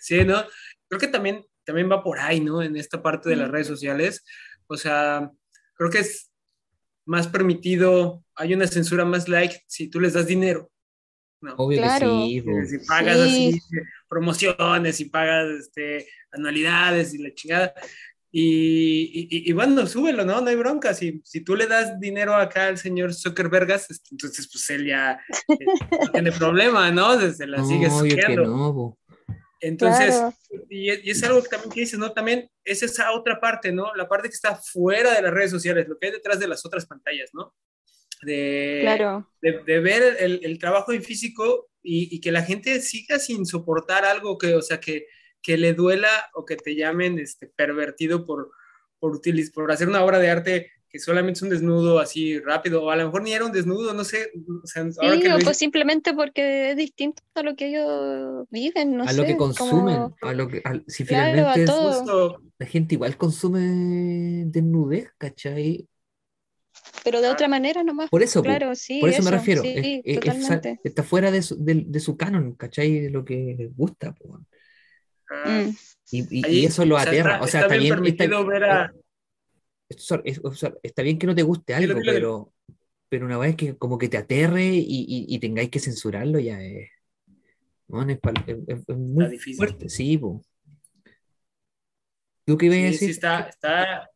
sí, 0.00 0.24
¿no? 0.24 0.44
Creo 0.88 1.00
que 1.00 1.08
también, 1.08 1.44
también 1.64 1.90
va 1.90 2.02
por 2.02 2.20
ahí, 2.20 2.40
¿no? 2.40 2.62
En 2.62 2.76
esta 2.76 3.02
parte 3.02 3.28
de 3.28 3.36
las 3.36 3.50
redes 3.50 3.66
sociales. 3.66 4.24
O 4.68 4.76
sea, 4.76 5.32
creo 5.74 5.90
que 5.90 5.98
es 5.98 6.30
más 7.06 7.26
permitido, 7.26 8.24
hay 8.36 8.54
una 8.54 8.68
censura 8.68 9.04
más 9.04 9.28
like 9.28 9.64
si 9.66 9.88
tú 9.88 9.98
les 9.98 10.12
das 10.12 10.26
dinero. 10.26 10.70
¿no? 11.40 11.54
Obvio 11.56 11.82
que 11.82 11.88
sí. 11.88 12.44
Si 12.68 12.86
pagas 12.86 13.18
así 13.18 13.60
promociones 14.10 15.00
y 15.00 15.04
pagas 15.06 15.48
este, 15.48 16.06
anualidades 16.32 17.14
y 17.14 17.18
la 17.18 17.32
chingada. 17.32 17.72
Y, 18.32 19.48
y, 19.48 19.52
bueno, 19.52 19.86
súbelo, 19.86 20.24
¿no? 20.24 20.40
No 20.40 20.50
hay 20.50 20.56
bronca. 20.56 20.94
Si, 20.94 21.20
si 21.24 21.40
tú 21.40 21.56
le 21.56 21.66
das 21.66 21.98
dinero 21.98 22.34
acá 22.34 22.68
al 22.68 22.78
señor 22.78 23.12
Zuckerbergas, 23.12 23.88
entonces 24.10 24.48
pues 24.52 24.70
él 24.70 24.86
ya 24.86 25.20
eh, 25.48 25.64
no 25.90 26.12
tiene 26.12 26.30
problema, 26.30 26.92
¿no? 26.92 27.18
Se 27.18 27.46
la 27.46 27.64
sigue 27.64 27.90
subiendo. 27.90 28.96
Entonces, 29.60 30.22
y, 30.68 30.90
es 30.90 31.22
algo 31.24 31.42
que 31.42 31.48
también 31.48 31.70
que 31.72 31.80
dices, 31.80 31.98
¿no? 31.98 32.12
También 32.12 32.48
es 32.64 32.82
esa 32.82 33.12
otra 33.12 33.40
parte, 33.40 33.72
¿no? 33.72 33.94
La 33.96 34.08
parte 34.08 34.28
que 34.28 34.34
está 34.34 34.54
fuera 34.56 35.14
de 35.14 35.22
las 35.22 35.32
redes 35.32 35.50
sociales, 35.50 35.88
lo 35.88 35.98
que 35.98 36.06
hay 36.06 36.12
detrás 36.12 36.38
de 36.38 36.48
las 36.48 36.64
otras 36.64 36.86
pantallas, 36.86 37.30
¿no? 37.32 37.52
De, 38.22 38.80
claro. 38.82 39.30
de, 39.40 39.80
ver 39.80 40.16
el, 40.20 40.40
el, 40.42 40.58
trabajo 40.58 40.92
en 40.92 41.02
físico 41.02 41.69
y, 41.82 42.14
y, 42.14 42.20
que 42.20 42.32
la 42.32 42.42
gente 42.42 42.80
siga 42.80 43.18
sin 43.18 43.46
soportar 43.46 44.04
algo 44.04 44.38
que, 44.38 44.54
o 44.54 44.62
sea, 44.62 44.80
que, 44.80 45.06
que 45.42 45.56
le 45.56 45.74
duela 45.74 46.30
o 46.34 46.44
que 46.44 46.56
te 46.56 46.74
llamen 46.74 47.18
este, 47.18 47.46
pervertido 47.46 48.24
por, 48.24 48.50
por, 48.98 49.20
por 49.54 49.72
hacer 49.72 49.88
una 49.88 50.04
obra 50.04 50.18
de 50.18 50.30
arte 50.30 50.70
que 50.90 50.98
solamente 50.98 51.38
es 51.38 51.42
un 51.42 51.50
desnudo 51.50 52.00
así 52.00 52.40
rápido, 52.40 52.82
o 52.82 52.90
a 52.90 52.96
lo 52.96 53.04
mejor 53.04 53.22
ni 53.22 53.32
era 53.32 53.44
un 53.44 53.52
desnudo, 53.52 53.94
no 53.94 54.02
sé. 54.02 54.32
O 54.62 54.66
sea, 54.66 54.90
sí, 54.90 54.98
o 55.00 55.38
pues 55.38 55.56
simplemente 55.56 56.12
porque 56.12 56.72
es 56.72 56.76
distinto 56.76 57.22
a 57.34 57.44
lo 57.44 57.54
que 57.54 57.68
ellos 57.68 58.48
viven, 58.50 58.96
no 58.96 59.04
a 59.04 59.08
sé. 59.08 59.16
lo 59.16 59.24
que 59.24 59.36
consumen, 59.36 60.12
a 60.20 60.32
lo 60.32 60.48
que, 60.48 60.62
si 60.88 61.04
finalmente 61.04 61.64
la 62.58 62.66
gente 62.66 62.96
igual 62.96 63.16
consume 63.16 64.46
desnudez, 64.46 65.12
¿cachai? 65.16 65.86
Pero 67.04 67.20
de 67.20 67.28
otra 67.28 67.48
manera 67.48 67.82
nomás. 67.82 68.10
Por 68.10 68.22
eso, 68.22 68.42
claro, 68.42 68.74
sí, 68.74 69.00
por 69.00 69.10
eso, 69.10 69.22
me 69.22 69.30
refiero. 69.30 69.62
Sí, 69.62 70.02
está 70.04 71.02
fuera 71.02 71.30
de 71.30 71.42
su, 71.42 71.62
de, 71.62 71.84
de 71.86 72.00
su, 72.00 72.16
canon, 72.16 72.54
¿cachai? 72.54 73.00
De 73.00 73.10
lo 73.10 73.24
que 73.24 73.54
les 73.58 73.74
gusta. 73.74 74.14
Ah, 75.30 75.64
mm. 75.64 75.76
y, 76.10 76.60
y, 76.60 76.66
eso 76.66 76.84
lo 76.84 76.98
aterra. 76.98 77.40
o 77.40 77.46
sea, 77.46 77.62
está, 77.62 77.76
bien, 77.76 77.94
permitido 77.94 78.44
ver 78.44 78.64
a 78.64 78.92
está 79.90 81.02
bien 81.02 81.18
que 81.18 81.26
no 81.26 81.34
te 81.34 81.42
guste 81.42 81.74
algo, 81.74 82.00
pero, 82.04 82.52
pero 83.08 83.26
una 83.26 83.38
vez 83.38 83.56
que 83.56 83.76
como 83.76 83.98
que 83.98 84.08
te 84.08 84.16
aterre 84.16 84.66
y, 84.66 85.26
y, 85.28 85.38
tengáis 85.38 85.70
que 85.70 85.80
censurarlo, 85.80 86.38
ya 86.38 86.62
es, 86.62 86.90
es, 87.88 88.88
muy 88.88 89.38
fuerte, 89.38 89.88
sí, 89.88 90.20
¿Tú 92.44 92.56
qué 92.56 92.66
ibas 92.66 92.78
a 92.78 92.82
decir? 92.82 92.98
Sí, 92.98 93.10
está, 93.10 93.40
está, 93.40 94.09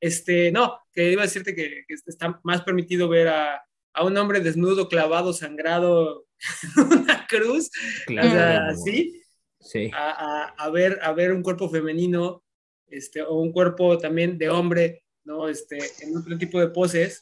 este, 0.00 0.50
no, 0.50 0.78
que 0.92 1.12
iba 1.12 1.22
a 1.22 1.26
decirte 1.26 1.54
que, 1.54 1.84
está 2.06 2.40
más 2.42 2.62
permitido 2.62 3.08
ver 3.08 3.28
a, 3.28 3.62
a, 3.92 4.04
un 4.04 4.16
hombre 4.16 4.40
desnudo, 4.40 4.88
clavado, 4.88 5.32
sangrado, 5.32 6.26
una 6.90 7.26
cruz, 7.28 7.70
claro. 8.06 8.72
así, 8.72 9.22
sí. 9.60 9.90
a, 9.94 10.10
a, 10.10 10.44
a, 10.56 10.70
ver, 10.70 10.98
a 11.02 11.12
ver 11.12 11.32
un 11.32 11.42
cuerpo 11.42 11.68
femenino 11.68 12.42
este, 12.90 13.22
o 13.22 13.34
un 13.34 13.52
cuerpo 13.52 13.98
también 13.98 14.36
de 14.38 14.48
hombre, 14.48 15.04
¿no? 15.24 15.48
Este, 15.48 15.78
en 16.00 16.16
otro 16.16 16.36
tipo 16.36 16.58
de 16.60 16.68
poses, 16.68 17.20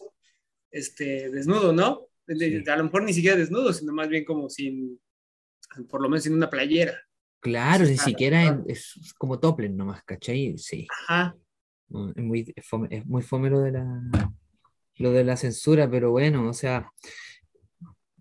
este, 0.71 1.31
desnudo, 1.31 1.73
¿no? 1.73 2.09
A 2.29 2.77
lo 2.77 2.85
mejor 2.85 3.03
ni 3.03 3.13
siquiera 3.13 3.37
desnudo, 3.37 3.73
sino 3.73 3.93
más 3.93 4.09
bien 4.09 4.25
como 4.25 4.49
sin, 4.51 5.01
por 5.89 6.03
lo 6.03 6.09
menos 6.09 6.25
sin 6.25 6.35
una 6.35 6.51
playera. 6.51 6.95
Claro, 7.41 7.85
ni 7.85 7.97
siquiera 7.97 8.63
es 8.67 9.15
como 9.17 9.39
topless 9.39 9.71
nomás, 9.71 10.03
¿cachai? 10.05 10.59
Sí. 10.59 10.87
Ajá. 10.91 11.37
Es 12.15 12.23
muy, 12.23 12.55
es 12.91 13.07
muy 13.07 13.23
fome 13.23 13.51
lo 13.51 13.61
de 13.61 13.73
la 13.73 14.33
lo 14.99 15.13
de 15.13 15.25
la 15.25 15.37
censura, 15.37 15.89
pero 15.91 16.11
bueno, 16.11 16.49
o 16.49 16.53
sea, 16.53 16.93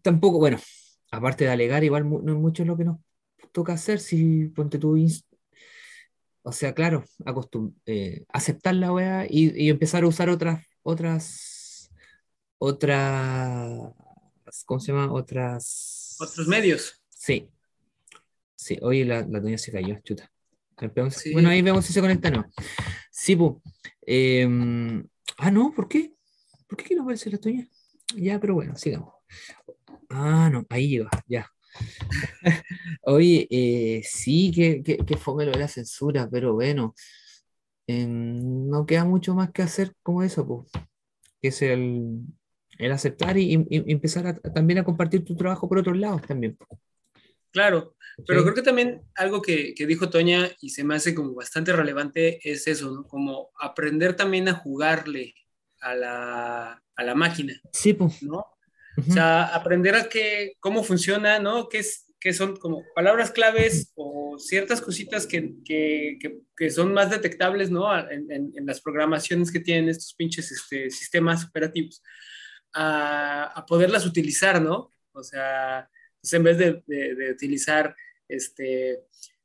tampoco, 0.02 0.38
bueno, 0.40 0.60
aparte 1.12 1.46
de 1.46 1.52
alegar, 1.52 1.84
igual 1.84 2.08
no 2.10 2.32
es 2.34 2.40
mucho 2.40 2.64
lo 2.66 2.78
que 2.78 2.86
nos 2.86 3.00
toca 3.52 3.74
hacer 3.74 4.00
si 4.00 4.46
ponte 4.50 4.78
tu 4.78 4.96
o 6.44 6.52
sea, 6.54 6.74
claro, 6.74 7.04
eh, 7.86 8.26
aceptar 8.30 8.76
la 8.76 8.94
weá 8.94 9.26
y, 9.30 9.70
empezar 9.70 10.04
a 10.04 10.08
usar 10.08 10.30
otras, 10.30 10.64
otras, 10.82 11.92
otras, 12.58 13.94
¿cómo 14.66 14.80
se 14.80 14.94
llama? 14.94 15.12
Otras... 15.12 16.16
Otros 16.22 16.48
medios. 16.48 17.04
Sí. 17.10 17.50
Sí, 18.56 18.78
oye, 18.82 19.04
la, 19.04 19.26
la 19.28 19.42
doña 19.42 19.58
se 19.58 19.74
cayó, 19.74 20.00
chuta. 20.04 20.32
Bueno, 21.34 21.50
ahí 21.50 21.62
vemos 21.62 21.86
si 21.86 21.94
se 21.94 22.02
conecta 22.02 22.30
no. 22.30 22.46
Sí, 23.12 23.36
pues. 23.36 23.54
ah, 25.38 25.52
no, 25.52 25.74
¿por 25.76 25.88
qué? 25.88 26.14
¿Por 26.68 26.78
qué 26.78 26.96
no 26.96 27.04
aparece 27.04 27.32
la 27.32 27.38
doña? 27.38 27.68
Ya, 28.16 28.40
pero 28.40 28.54
bueno, 28.54 28.76
sigamos. 28.76 29.14
Ah, 30.10 30.50
no, 30.52 30.66
ahí 30.70 30.90
llega, 30.90 31.10
ya. 31.28 31.50
Oye, 33.04 33.48
eh, 33.50 34.02
sí, 34.04 34.52
que, 34.52 34.82
que, 34.84 35.18
fome 35.18 35.46
lo 35.46 35.52
de 35.52 35.60
la 35.60 35.68
censura, 35.68 36.30
pero 36.30 36.54
bueno, 36.54 36.94
em, 37.88 38.68
no 38.70 38.86
queda 38.86 39.06
mucho 39.06 39.36
más 39.36 39.52
que 39.52 39.62
hacer 39.62 39.94
como 40.04 40.24
eso, 40.24 40.48
pues, 40.48 40.72
que 41.42 41.50
es 41.50 41.62
el, 41.62 42.22
aceptar 42.92 43.38
y, 43.38 43.66
empezar 43.70 44.40
también 44.40 44.80
a 44.80 44.84
compartir 44.84 45.24
tu 45.24 45.36
trabajo 45.36 45.68
por 45.68 45.80
otros 45.80 45.98
lados 45.98 46.22
también. 46.24 46.58
Claro, 47.58 47.96
pero 48.28 48.44
creo 48.44 48.54
que 48.54 48.62
también 48.62 49.02
algo 49.16 49.42
que, 49.42 49.74
dijo 49.88 50.12
Toña 50.12 50.48
y 50.62 50.70
se 50.70 50.84
me 50.84 50.94
hace 50.94 51.16
como 51.16 51.34
bastante 51.34 51.74
relevante 51.74 52.40
es 52.48 52.68
eso, 52.68 52.92
¿no? 52.92 53.04
Como 53.08 53.50
aprender 53.60 54.16
también 54.16 54.48
a 54.48 54.54
jugarle 54.54 55.34
a 55.80 55.96
la, 55.96 56.84
a 56.96 57.04
la 57.04 57.16
máquina. 57.16 57.60
Sí, 57.74 57.94
pues. 57.94 58.22
¿no? 58.22 58.46
O 58.96 59.12
sea, 59.12 59.46
aprender 59.56 59.96
a 59.96 60.08
que, 60.08 60.54
cómo 60.60 60.84
funciona, 60.84 61.40
¿no? 61.40 61.68
¿Qué, 61.68 61.80
es, 61.80 62.14
qué 62.20 62.32
son 62.32 62.58
como 62.58 62.84
palabras 62.94 63.32
claves 63.32 63.92
o 63.96 64.38
ciertas 64.38 64.80
cositas 64.80 65.26
que, 65.26 65.56
que, 65.66 66.20
que, 66.56 66.70
son 66.70 66.94
más 66.94 67.10
detectables, 67.10 67.72
¿no? 67.72 67.92
En, 68.08 68.32
en, 68.32 68.66
las 68.68 68.82
programaciones 68.82 69.52
que 69.52 69.62
tienen 69.62 69.90
estos 69.90 70.14
pinches 70.14 70.52
este, 70.52 70.92
sistemas 70.92 71.44
operativos, 71.44 72.04
a, 72.76 73.46
a, 73.46 73.66
poderlas 73.66 74.06
utilizar, 74.06 74.62
¿no? 74.62 74.92
O 75.12 75.24
sea, 75.24 75.90
pues 76.28 76.34
en 76.34 76.44
vez 76.44 76.58
de, 76.58 76.84
de, 76.86 77.32
utilizar 77.32 77.96
este 78.28 79.00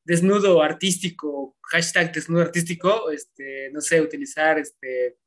desnudo 0.05 0.61
artístico, 0.61 1.57
hashtag 1.63 2.13
desnudo 2.13 2.43
artístico, 2.43 3.11
este, 3.13 3.71
no 3.71 3.81
sé, 3.81 4.01
utilizar 4.01 4.59
este, 4.59 5.19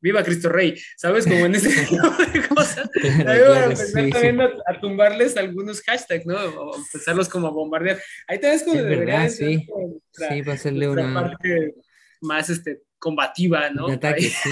viva 0.00 0.24
Cristo 0.24 0.48
Rey, 0.48 0.80
¿sabes? 0.96 1.26
Como 1.26 1.44
en 1.44 1.54
ese 1.54 1.68
tipo 1.86 2.08
de 2.08 2.48
cosas. 2.48 2.88
Claro, 3.02 3.52
a 3.52 3.64
empezar 3.64 4.08
también 4.10 4.40
a, 4.40 4.80
tumbarles 4.80 5.36
algunos 5.36 5.82
hashtags, 5.82 6.24
¿no? 6.24 6.36
O 6.36 6.76
empezarlos 6.76 7.28
como 7.28 7.48
a 7.48 7.50
bombardear. 7.50 8.00
Ahí 8.26 8.38
te 8.38 8.48
ves 8.48 8.62
como 8.62 8.78
es 8.78 8.86
verdad, 8.86 9.28
sí. 9.28 9.66
sí, 10.12 10.42
para 10.42 10.54
hacerle 10.54 10.88
una 10.88 11.12
parte 11.12 11.74
más 12.22 12.48
este, 12.48 12.82
combativa, 12.98 13.68
¿no? 13.70 13.86
Un 13.86 13.92
ataque, 13.92 14.30
sí. 14.30 14.50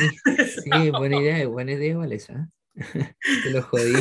Sí, 0.64 0.90
buena 0.90 1.20
idea, 1.20 1.46
buena 1.48 1.72
idea, 1.72 1.96
Valesa. 1.96 2.50
Te 2.74 3.50
lo 3.50 3.62
jodí. 3.62 3.94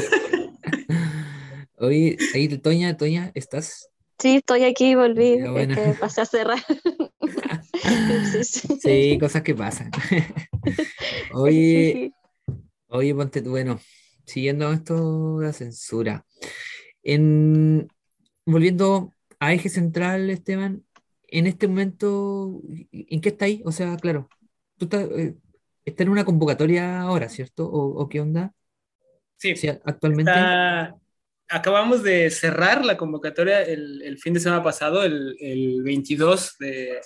Oye, 1.81 2.17
ahí, 2.33 2.49
Toña, 2.57 2.97
Toña, 2.97 3.31
¿estás? 3.35 3.89
Sí, 4.17 4.35
estoy 4.37 4.65
aquí, 4.65 4.95
volví, 4.95 5.37
que 5.73 5.95
pasé 5.97 6.21
a 6.21 6.25
cerrar. 6.25 6.59
sí, 8.81 9.17
cosas 9.17 9.43
que 9.43 9.55
pasan. 9.55 9.89
Oye, 11.33 12.11
oye, 12.87 13.15
ponte 13.15 13.39
bueno, 13.41 13.79
siguiendo 14.25 14.73
esto 14.73 15.39
de 15.39 15.45
la 15.45 15.53
censura. 15.53 16.25
En, 17.01 17.87
volviendo 18.45 19.13
a 19.39 19.53
eje 19.53 19.69
central, 19.69 20.29
Esteban, 20.29 20.83
en 21.27 21.47
este 21.47 21.69
momento, 21.69 22.61
¿en 22.91 23.21
qué 23.21 23.29
está 23.29 23.45
ahí? 23.45 23.61
O 23.63 23.71
sea, 23.71 23.95
claro, 23.95 24.27
tú 24.77 24.85
estás, 24.85 25.07
eh, 25.11 25.37
en 25.85 26.09
una 26.09 26.25
convocatoria 26.25 26.99
ahora, 26.99 27.29
¿cierto? 27.29 27.69
¿O, 27.71 28.09
qué 28.09 28.19
onda? 28.19 28.53
Sí, 29.37 29.53
actualmente. 29.85 30.31
Acabamos 31.49 32.03
de 32.03 32.29
cerrar 32.29 32.85
la 32.85 32.95
convocatoria 32.95 33.63
el, 33.63 34.17
fin 34.19 34.33
de 34.33 34.39
semana 34.39 34.63
pasado, 34.63 35.03
el, 35.03 35.35
el 35.39 35.81
22 35.83 36.55
de, 36.59 37.01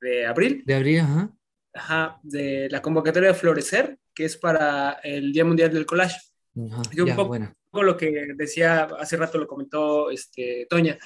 de 0.00 0.26
abril. 0.26 0.62
De 0.66 0.74
abril, 0.74 1.00
ajá. 1.00 1.32
Ajá, 1.74 2.20
de 2.22 2.68
la 2.70 2.82
convocatoria 2.82 3.28
de 3.28 3.34
Florecer, 3.34 3.98
que 4.14 4.24
es 4.24 4.36
para 4.36 4.98
el 5.04 5.32
Día 5.32 5.44
Mundial 5.44 5.72
del 5.72 5.86
Collage. 5.86 6.18
Ajá, 6.56 6.82
un 6.98 7.14
poco, 7.14 7.82
lo 7.82 7.96
que 7.96 8.28
decía 8.34 8.88
hace 8.98 9.16
rato, 9.16 9.38
lo 9.38 9.46
comentó 9.46 10.10
este, 10.10 10.66
Toña. 10.68 10.98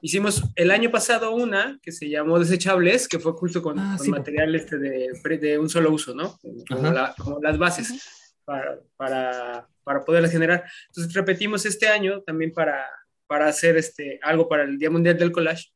Hicimos 0.00 0.44
el 0.54 0.70
año 0.70 0.90
pasado 0.90 1.34
una 1.34 1.78
que 1.82 1.90
se 1.90 2.08
llamó 2.08 2.38
Desechables, 2.38 3.08
que 3.08 3.18
fue 3.18 3.32
justo 3.32 3.62
con, 3.62 3.78
ah, 3.78 3.96
material 4.06 4.54
este 4.54 4.78
de, 4.78 5.08
de, 5.40 5.58
un 5.58 5.68
solo 5.68 5.90
uso, 5.90 6.14
¿no? 6.14 6.38
Como, 6.68 7.40
las 7.40 7.58
bases 7.58 8.17
para, 8.48 8.80
para, 8.96 9.68
para 9.84 10.04
poderlas 10.06 10.32
generar. 10.32 10.64
Entonces 10.86 11.12
repetimos 11.12 11.66
este 11.66 11.86
año 11.86 12.22
también 12.22 12.50
para, 12.54 12.88
para 13.26 13.46
hacer 13.46 13.76
este, 13.76 14.18
algo 14.22 14.48
para 14.48 14.62
el 14.62 14.78
Día 14.78 14.88
Mundial 14.88 15.18
del 15.18 15.32
Collage. 15.32 15.66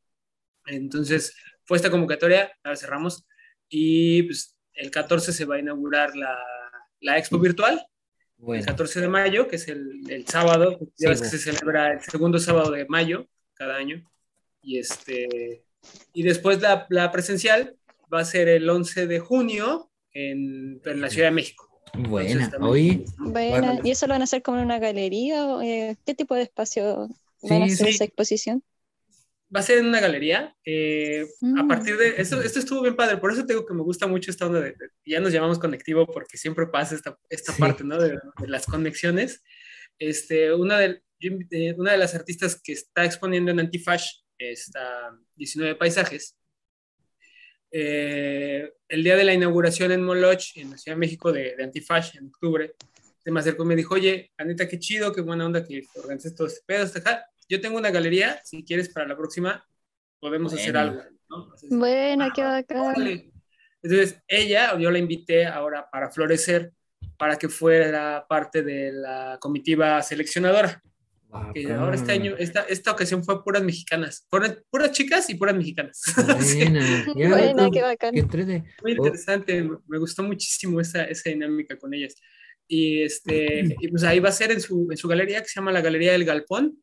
Entonces, 0.64 1.36
fue 1.64 1.76
esta 1.76 1.90
convocatoria, 1.90 2.50
la 2.64 2.74
cerramos, 2.74 3.26
y 3.68 4.22
pues 4.22 4.56
el 4.72 4.90
14 4.90 5.34
se 5.34 5.44
va 5.44 5.56
a 5.56 5.58
inaugurar 5.58 6.16
la, 6.16 6.38
la 7.00 7.18
expo 7.18 7.38
virtual, 7.38 7.86
el 8.48 8.64
14 8.64 9.02
de 9.02 9.08
mayo, 9.08 9.48
que 9.48 9.56
es 9.56 9.68
el, 9.68 10.00
el 10.08 10.26
sábado, 10.26 10.78
ya 10.96 11.10
ves 11.10 11.20
que 11.20 11.28
se 11.28 11.38
celebra 11.38 11.92
el 11.92 12.00
segundo 12.00 12.38
sábado 12.38 12.70
de 12.70 12.86
mayo 12.86 13.28
cada 13.52 13.76
año, 13.76 14.02
y, 14.62 14.78
este, 14.78 15.66
y 16.14 16.22
después 16.22 16.62
la, 16.62 16.86
la 16.88 17.12
presencial 17.12 17.76
va 18.12 18.20
a 18.20 18.24
ser 18.24 18.48
el 18.48 18.68
11 18.68 19.06
de 19.06 19.20
junio 19.20 19.90
en, 20.14 20.80
en 20.82 21.00
la 21.02 21.10
Ciudad 21.10 21.28
de 21.28 21.34
México. 21.34 21.71
Buena, 21.98 22.50
hoy. 22.60 23.04
Buena. 23.18 23.80
¿Y 23.84 23.90
eso 23.90 24.06
lo 24.06 24.14
van 24.14 24.22
a 24.22 24.24
hacer 24.24 24.42
como 24.42 24.58
en 24.58 24.64
una 24.64 24.78
galería? 24.78 25.46
O, 25.46 25.62
eh, 25.62 25.96
¿Qué 26.06 26.14
tipo 26.14 26.34
de 26.34 26.42
espacio 26.42 27.08
van 27.42 27.62
a 27.62 27.64
hacer 27.66 27.88
esa 27.88 28.04
exposición? 28.04 28.62
va 29.54 29.60
a 29.60 29.62
ser 29.62 29.78
en 29.78 29.86
una 29.86 30.00
galería. 30.00 30.56
Eh, 30.64 31.26
a 31.42 31.62
mm. 31.62 31.68
partir 31.68 31.96
de 31.96 32.14
esto, 32.16 32.40
esto 32.40 32.58
estuvo 32.58 32.82
bien 32.82 32.96
padre, 32.96 33.18
por 33.18 33.32
eso 33.32 33.44
tengo 33.44 33.66
que 33.66 33.74
me 33.74 33.82
gusta 33.82 34.06
mucho 34.06 34.30
esta 34.30 34.46
onda 34.46 34.60
de, 34.60 34.74
ya 35.04 35.20
nos 35.20 35.32
llamamos 35.32 35.58
conectivo 35.58 36.06
porque 36.06 36.38
siempre 36.38 36.66
pasa 36.66 36.94
esta, 36.94 37.18
esta 37.28 37.52
parte, 37.56 37.84
¿no? 37.84 38.00
De, 38.00 38.18
las 38.46 38.66
conexiones. 38.66 39.42
Este, 39.98 40.54
una 40.54 40.78
de, 40.78 41.02
una 41.76 41.92
de 41.92 41.98
las 41.98 42.14
artistas 42.14 42.60
que 42.60 42.72
está 42.72 43.04
exponiendo 43.04 43.50
en 43.50 43.60
Antifash, 43.60 44.06
está 44.38 45.16
19 45.36 45.76
paisajes. 45.76 46.36
Eh, 47.74 48.70
el 48.88 49.02
día 49.02 49.16
de 49.16 49.24
la 49.24 49.32
inauguración 49.32 49.92
en 49.92 50.04
Moloch, 50.04 50.56
en 50.56 50.70
la 50.70 50.78
Ciudad 50.78 50.96
de 50.96 51.00
México, 51.00 51.32
de, 51.32 51.56
de 51.56 51.64
Antifash, 51.64 52.16
en 52.18 52.26
octubre, 52.26 52.74
se 53.24 53.30
me 53.30 53.40
acercó 53.40 53.62
y 53.62 53.66
me 53.66 53.76
dijo, 53.76 53.94
oye, 53.94 54.30
Anita, 54.36 54.68
qué 54.68 54.78
chido, 54.78 55.12
qué 55.12 55.22
buena 55.22 55.46
onda 55.46 55.64
que 55.64 55.86
organices 55.96 56.34
todo 56.34 56.48
este 56.48 56.60
pedo, 56.66 56.84
este 56.84 57.02
yo 57.48 57.60
tengo 57.60 57.78
una 57.78 57.90
galería, 57.90 58.40
si 58.44 58.64
quieres 58.64 58.88
para 58.88 59.06
la 59.06 59.16
próxima 59.16 59.64
podemos 60.20 60.52
hacer 60.54 60.76
algo. 60.76 61.02
¿no? 61.28 61.52
bueno, 61.70 62.28
qué 62.34 62.42
bacán. 62.42 62.94
Entonces, 63.82 64.22
ella, 64.28 64.78
yo 64.78 64.90
la 64.90 64.98
invité 64.98 65.46
ahora 65.46 65.88
para 65.90 66.10
florecer, 66.10 66.72
para 67.18 67.36
que 67.36 67.48
fuera 67.48 68.24
parte 68.28 68.62
de 68.62 68.92
la 68.92 69.38
comitiva 69.40 70.00
seleccionadora. 70.02 70.80
Que 71.54 71.72
ahora 71.72 71.94
este 71.94 72.12
año, 72.12 72.34
esta, 72.38 72.62
esta 72.62 72.92
ocasión 72.92 73.24
fue 73.24 73.42
puras 73.42 73.62
mexicanas, 73.62 74.26
puras, 74.28 74.58
puras 74.70 74.92
chicas 74.92 75.30
y 75.30 75.34
puras 75.34 75.56
mexicanas. 75.56 76.02
Buena, 76.16 77.04
Buena 77.14 77.70
qué 77.72 77.82
bacán. 77.82 78.14
Muy 78.82 78.92
interesante, 78.92 79.68
me 79.86 79.98
gustó 79.98 80.22
muchísimo 80.22 80.80
esa, 80.80 81.04
esa 81.04 81.30
dinámica 81.30 81.78
con 81.78 81.94
ellas. 81.94 82.16
Y, 82.68 83.02
este, 83.02 83.76
y 83.80 83.88
pues 83.88 84.02
ahí 84.04 84.20
va 84.20 84.28
a 84.28 84.32
ser 84.32 84.50
en 84.50 84.60
su, 84.60 84.88
en 84.90 84.96
su 84.96 85.08
galería 85.08 85.40
que 85.42 85.48
se 85.48 85.56
llama 85.56 85.72
la 85.72 85.80
Galería 85.80 86.12
del 86.12 86.24
Galpón, 86.24 86.82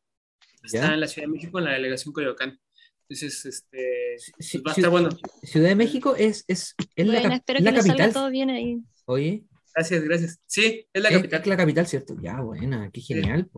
Está 0.64 0.94
en 0.94 1.00
la 1.00 1.08
Ciudad 1.08 1.28
de 1.28 1.34
México, 1.34 1.60
en 1.60 1.66
la 1.66 1.72
delegación 1.72 2.14
Coyoacán. 2.14 2.60
Entonces, 3.08 3.46
este, 3.46 4.18
pues 4.38 4.62
va 4.66 4.72
a 4.72 4.76
estar 4.76 4.90
bueno. 4.92 5.10
Ciudad 5.44 5.70
de 5.70 5.76
México 5.76 6.16
es, 6.16 6.44
es, 6.48 6.76
es 6.96 7.08
la, 7.08 7.20
espero 7.34 7.60
la 7.60 7.72
que 7.72 7.78
capital. 7.80 8.14
todo 8.14 8.30
bien 8.30 8.50
ahí. 8.50 8.78
Oye. 9.06 9.44
Gracias, 9.74 10.04
gracias. 10.04 10.40
Sí, 10.46 10.86
es 10.92 11.02
la 11.02 11.10
capital. 11.10 11.42
Es 11.42 11.48
la 11.48 11.58
capital, 11.58 11.88
¿cierto? 11.88 12.18
Ya, 12.22 12.42
buena, 12.42 12.90
qué 12.92 13.02
genial. 13.02 13.50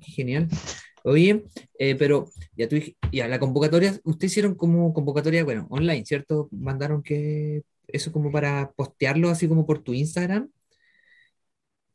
Qué 0.00 0.12
genial. 0.12 0.48
Oye, 1.02 1.44
eh, 1.78 1.94
pero 1.94 2.30
ya 2.56 2.68
tú 2.68 2.76
ya 3.10 3.26
la 3.26 3.38
convocatoria, 3.38 3.98
ustedes 4.04 4.32
hicieron 4.32 4.54
como 4.54 4.92
convocatoria, 4.92 5.44
bueno, 5.44 5.66
online, 5.70 6.04
¿cierto? 6.04 6.48
Mandaron 6.52 7.02
que 7.02 7.62
eso 7.88 8.12
como 8.12 8.30
para 8.30 8.70
postearlo 8.72 9.30
así 9.30 9.48
como 9.48 9.66
por 9.66 9.82
tu 9.82 9.94
Instagram. 9.94 10.50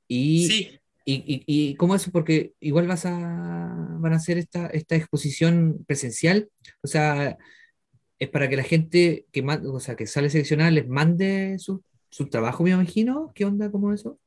Y, 0.08 0.48
sí. 0.48 0.80
¿Y, 1.08 1.43
y, 1.46 1.76
cómo 1.76 1.93
es? 1.93 2.10
Porque 2.10 2.54
igual 2.60 2.88
vas 2.88 3.06
a, 3.06 3.12
van 4.00 4.14
a 4.14 4.16
hacer 4.16 4.39
esta, 4.39 4.66
esta 4.68 4.96
exposición 4.96 5.84
presencial, 5.86 6.50
o 6.82 6.88
sea, 6.88 7.38
es 8.18 8.30
para 8.30 8.50
que 8.50 8.56
la 8.56 8.64
gente 8.64 9.26
que, 9.32 9.43
o 9.43 9.80
sea, 9.80 9.96
que 9.96 10.08
sale 10.08 10.32
seleccionada 10.32 10.72
les 10.72 10.88
mande 10.88 11.58
su, 11.60 11.84
su 12.10 12.28
trabajo, 12.28 12.64
me 12.64 12.72
imagino. 12.72 13.32
¿Qué 13.36 13.46
onda? 13.46 13.70
¿Cómo 13.70 13.93
eso? 13.93 14.20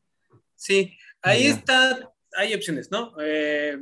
Sí, 0.54 0.96
ahí 1.22 1.46
está, 1.46 2.12
hay 2.36 2.54
opciones, 2.54 2.90
¿no? 2.90 3.14
Eh, 3.20 3.78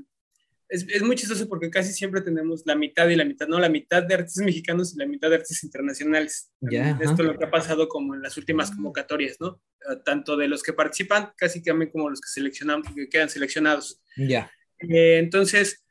es, 0.68 0.84
es, 0.88 1.03
muy 1.03 1.14
chistoso 1.14 1.49
porque 1.49 1.70
casi 1.70 1.92
siempre 1.92 2.20
tenemos 2.20 2.62
la 2.66 2.74
mitad 2.74 3.09
y 3.09 3.16
la 3.16 3.24
mitad, 3.24 3.47
¿no? 3.47 3.59
La 3.59 3.68
mitad 3.68 4.03
de 4.03 4.14
artistas 4.14 4.44
mexicanos 4.44 4.94
y 4.94 4.99
la 4.99 5.07
mitad 5.07 5.28
de 5.28 5.36
artistas 5.36 5.64
internacionales. 5.64 6.51
Ya, 6.61 6.99
Esto 7.01 7.22
es 7.22 7.28
lo 7.28 7.38
que 7.38 7.44
ha 7.44 7.51
pasado 7.51 7.88
como 7.88 8.14
en 8.14 8.22
las 8.22 8.36
últimas 8.36 8.70
convocatorias, 8.70 9.36
¿no? 9.40 9.61
Eh, 9.90 9.97
tanto 10.05 10.36
de 10.36 10.49
los 10.49 10.62
que 10.62 10.72
participan, 10.72 11.32
casi 11.36 11.62
también 11.62 11.90
como 11.90 12.11
los 12.11 12.20
que 12.20 12.28
seleccionan, 12.28 12.82
que 12.82 13.09
quedan 13.09 13.28
seleccionados. 13.28 14.03
Ya. 14.16 14.51
Eh, 14.78 15.18
entonces, 15.18 15.84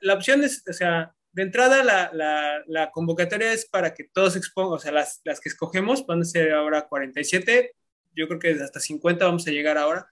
la 0.00 0.14
opción 0.14 0.42
es, 0.42 0.62
o 0.68 0.72
sea, 0.72 1.12
de 1.32 1.42
entrada 1.42 1.84
la, 1.84 2.10
la, 2.12 2.62
la, 2.66 2.90
convocatoria 2.90 3.52
es 3.52 3.66
para 3.66 3.92
que 3.92 4.04
todos 4.04 4.36
expongan, 4.36 4.74
o 4.74 4.78
sea, 4.78 4.90
las, 4.92 5.20
las 5.24 5.38
que 5.38 5.50
escogemos 5.50 6.06
van 6.06 6.22
a 6.22 6.24
ser 6.24 6.52
ahora 6.52 6.88
47, 6.88 7.74
yo 8.14 8.26
creo 8.26 8.40
que 8.40 8.50
hasta 8.62 8.80
50 8.80 9.24
vamos 9.24 9.46
a 9.46 9.50
llegar 9.50 9.76
ahora, 9.76 10.06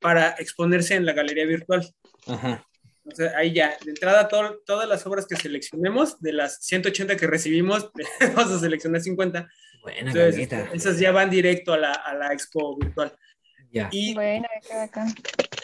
para 0.00 0.30
exponerse 0.38 0.94
en 0.94 1.06
la 1.06 1.12
galería 1.12 1.46
virtual. 1.46 1.86
Ajá 2.26 2.64
ahí 3.36 3.52
ya, 3.52 3.76
de 3.84 3.90
entrada, 3.90 4.28
todas 4.28 4.88
las 4.88 5.06
obras 5.06 5.26
que 5.26 5.36
seleccionemos, 5.36 6.20
de 6.20 6.32
las 6.32 6.58
180 6.64 7.16
que 7.16 7.26
recibimos, 7.26 7.90
vamos 8.34 8.52
a 8.52 8.58
seleccionar 8.58 9.00
50. 9.00 9.48
Buena, 9.82 10.10
Entonces, 10.10 10.48
esas 10.72 10.98
ya 10.98 11.12
van 11.12 11.30
directo 11.30 11.72
a 11.72 11.78
la, 11.78 11.92
a 11.92 12.14
la 12.14 12.32
expo 12.32 12.76
virtual. 12.76 13.12
Ya. 13.70 13.88
Y 13.92 14.14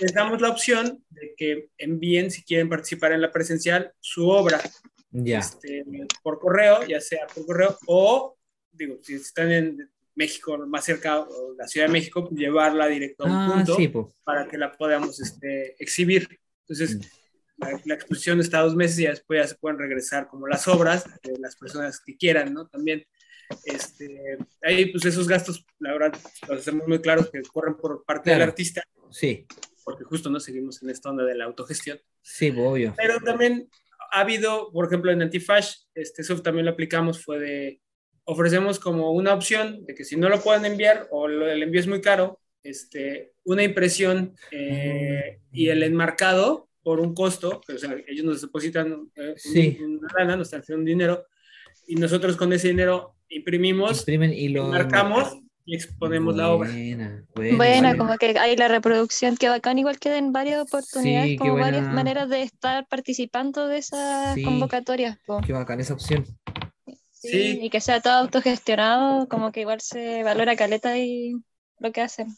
les 0.00 0.14
damos 0.14 0.40
la 0.40 0.50
opción 0.50 1.02
de 1.10 1.34
que 1.36 1.68
envíen, 1.78 2.30
si 2.30 2.44
quieren 2.44 2.68
participar 2.68 3.12
en 3.12 3.20
la 3.20 3.32
presencial, 3.32 3.92
su 4.00 4.28
obra. 4.28 4.60
Ya. 5.10 5.40
Este, 5.40 5.84
por 6.22 6.38
correo, 6.38 6.84
ya 6.86 7.00
sea 7.00 7.26
por 7.34 7.46
correo, 7.46 7.76
o, 7.86 8.36
digo, 8.70 8.98
si 9.02 9.14
están 9.14 9.50
en 9.50 9.90
México, 10.14 10.58
más 10.66 10.84
cerca, 10.84 11.26
la 11.56 11.66
Ciudad 11.66 11.86
de 11.86 11.92
México, 11.92 12.28
pues, 12.28 12.38
llevarla 12.38 12.86
directo 12.86 13.24
a 13.24 13.26
un 13.26 13.32
ah, 13.32 13.64
punto 13.66 14.12
para 14.24 14.46
que 14.46 14.58
la 14.58 14.72
podamos 14.72 15.20
este, 15.20 15.74
exhibir. 15.82 16.28
Entonces, 16.60 16.96
mm 16.96 17.22
la, 17.84 17.94
exposición 17.94 18.40
está 18.40 18.60
dos 18.60 18.74
meses 18.74 18.98
y 18.98 19.06
después 19.06 19.42
ya 19.42 19.48
se 19.48 19.54
pueden 19.56 19.78
regresar 19.78 20.28
como 20.28 20.46
las 20.46 20.66
obras 20.68 21.04
de 21.22 21.38
las 21.38 21.56
personas 21.56 22.00
que 22.00 22.16
quieran, 22.16 22.52
¿no? 22.52 22.66
También, 22.66 23.04
este, 23.64 24.38
ahí 24.62 24.86
pues 24.86 25.04
esos 25.04 25.28
gastos, 25.28 25.64
la 25.78 25.92
verdad, 25.92 26.18
los 26.48 26.60
hacemos 26.60 26.86
muy 26.88 27.00
claros 27.00 27.30
que 27.30 27.42
corren 27.42 27.76
por 27.76 28.04
parte 28.04 28.30
del 28.30 28.42
artista. 28.42 28.82
Sí. 29.10 29.46
Porque 29.84 30.04
justo 30.04 30.30
no 30.30 30.40
seguimos 30.40 30.82
en 30.82 30.90
esta 30.90 31.10
onda 31.10 31.24
de 31.24 31.34
la 31.34 31.44
autogestión. 31.44 32.00
Sí, 32.20 32.50
obvio. 32.56 32.94
Pero 32.96 33.18
también 33.20 33.68
ha 34.12 34.20
habido, 34.20 34.70
por 34.72 34.86
ejemplo, 34.86 35.10
en 35.10 35.22
Antifash, 35.22 35.74
este, 35.94 36.22
eso 36.22 36.40
también 36.40 36.66
lo 36.66 36.72
aplicamos, 36.72 37.22
fue 37.22 37.38
de, 37.40 37.80
ofrecemos 38.24 38.78
como 38.78 39.12
una 39.12 39.34
opción 39.34 39.84
de 39.86 39.94
que 39.94 40.04
si 40.04 40.16
no 40.16 40.28
lo 40.28 40.40
pueden 40.40 40.64
enviar 40.64 41.08
o 41.10 41.26
el 41.26 41.62
envío 41.62 41.80
es 41.80 41.86
muy 41.86 42.00
caro, 42.00 42.40
este, 42.62 43.32
una 43.44 43.62
impresión 43.62 44.34
eh, 44.50 45.40
y 45.52 45.68
el 45.68 45.82
enmarcado 45.82 46.68
por 46.82 47.00
un 47.00 47.14
costo, 47.14 47.60
o 47.66 47.78
sea, 47.78 47.96
ellos 48.06 48.24
nos 48.24 48.42
depositan 48.42 49.10
eh, 49.16 49.78
una 49.80 50.08
lana, 50.18 50.36
nos 50.36 50.50
transfieren 50.50 50.84
dinero, 50.84 51.26
y 51.86 51.96
nosotros 51.96 52.36
con 52.36 52.52
ese 52.52 52.68
dinero 52.68 53.14
imprimimos, 53.28 54.00
Imprimen 54.00 54.32
y 54.32 54.48
lo 54.48 54.68
marcamos 54.68 55.36
y 55.64 55.76
exponemos 55.76 56.36
la 56.36 56.50
obra. 56.50 56.70
Buena, 56.70 57.24
buena 57.56 57.96
como 57.96 58.16
que 58.18 58.36
hay 58.38 58.56
la 58.56 58.68
reproducción, 58.68 59.36
que 59.36 59.48
bacán, 59.48 59.78
igual 59.78 59.98
que 59.98 60.10
den 60.10 60.32
varias 60.32 60.60
oportunidades, 60.60 61.38
como 61.38 61.56
varias 61.56 61.92
maneras 61.92 62.28
de 62.28 62.42
estar 62.42 62.86
participando 62.88 63.68
de 63.68 63.78
esas 63.78 64.36
convocatorias. 64.42 65.18
Qué 65.46 65.52
bacán 65.52 65.80
esa 65.80 65.94
opción. 65.94 66.24
Sí, 67.22 67.60
y 67.62 67.70
que 67.70 67.80
sea 67.80 68.00
todo 68.00 68.14
autogestionado, 68.14 69.28
como 69.28 69.52
que 69.52 69.60
igual 69.60 69.80
se 69.80 70.22
valora 70.24 70.56
caleta 70.56 70.98
y 70.98 71.34
lo 71.78 71.92
que 71.92 72.00
hacen. 72.00 72.36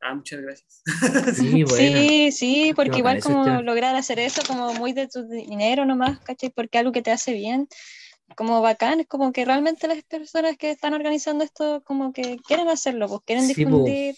Ah, 0.00 0.14
muchas 0.14 0.40
gracias. 0.40 0.82
Sí, 1.76 2.32
sí, 2.32 2.72
porque 2.74 2.98
igual 2.98 3.20
como 3.20 3.44
lograr 3.62 3.94
hacer 3.94 4.18
eso 4.18 4.42
como 4.46 4.74
muy 4.74 4.92
de 4.92 5.08
tu 5.08 5.28
dinero 5.28 5.84
nomás, 5.84 6.18
¿cachai? 6.20 6.50
Porque 6.50 6.78
algo 6.78 6.92
que 6.92 7.02
te 7.02 7.12
hace 7.12 7.32
bien, 7.32 7.68
como 8.36 8.60
bacán, 8.60 9.00
es 9.00 9.06
como 9.06 9.32
que 9.32 9.44
realmente 9.44 9.86
las 9.88 10.02
personas 10.02 10.56
que 10.56 10.70
están 10.70 10.94
organizando 10.94 11.44
esto 11.44 11.82
como 11.84 12.12
que 12.12 12.38
quieren 12.46 12.68
hacerlo, 12.68 13.08
pues 13.08 13.20
quieren 13.24 13.46
difundir 13.46 14.16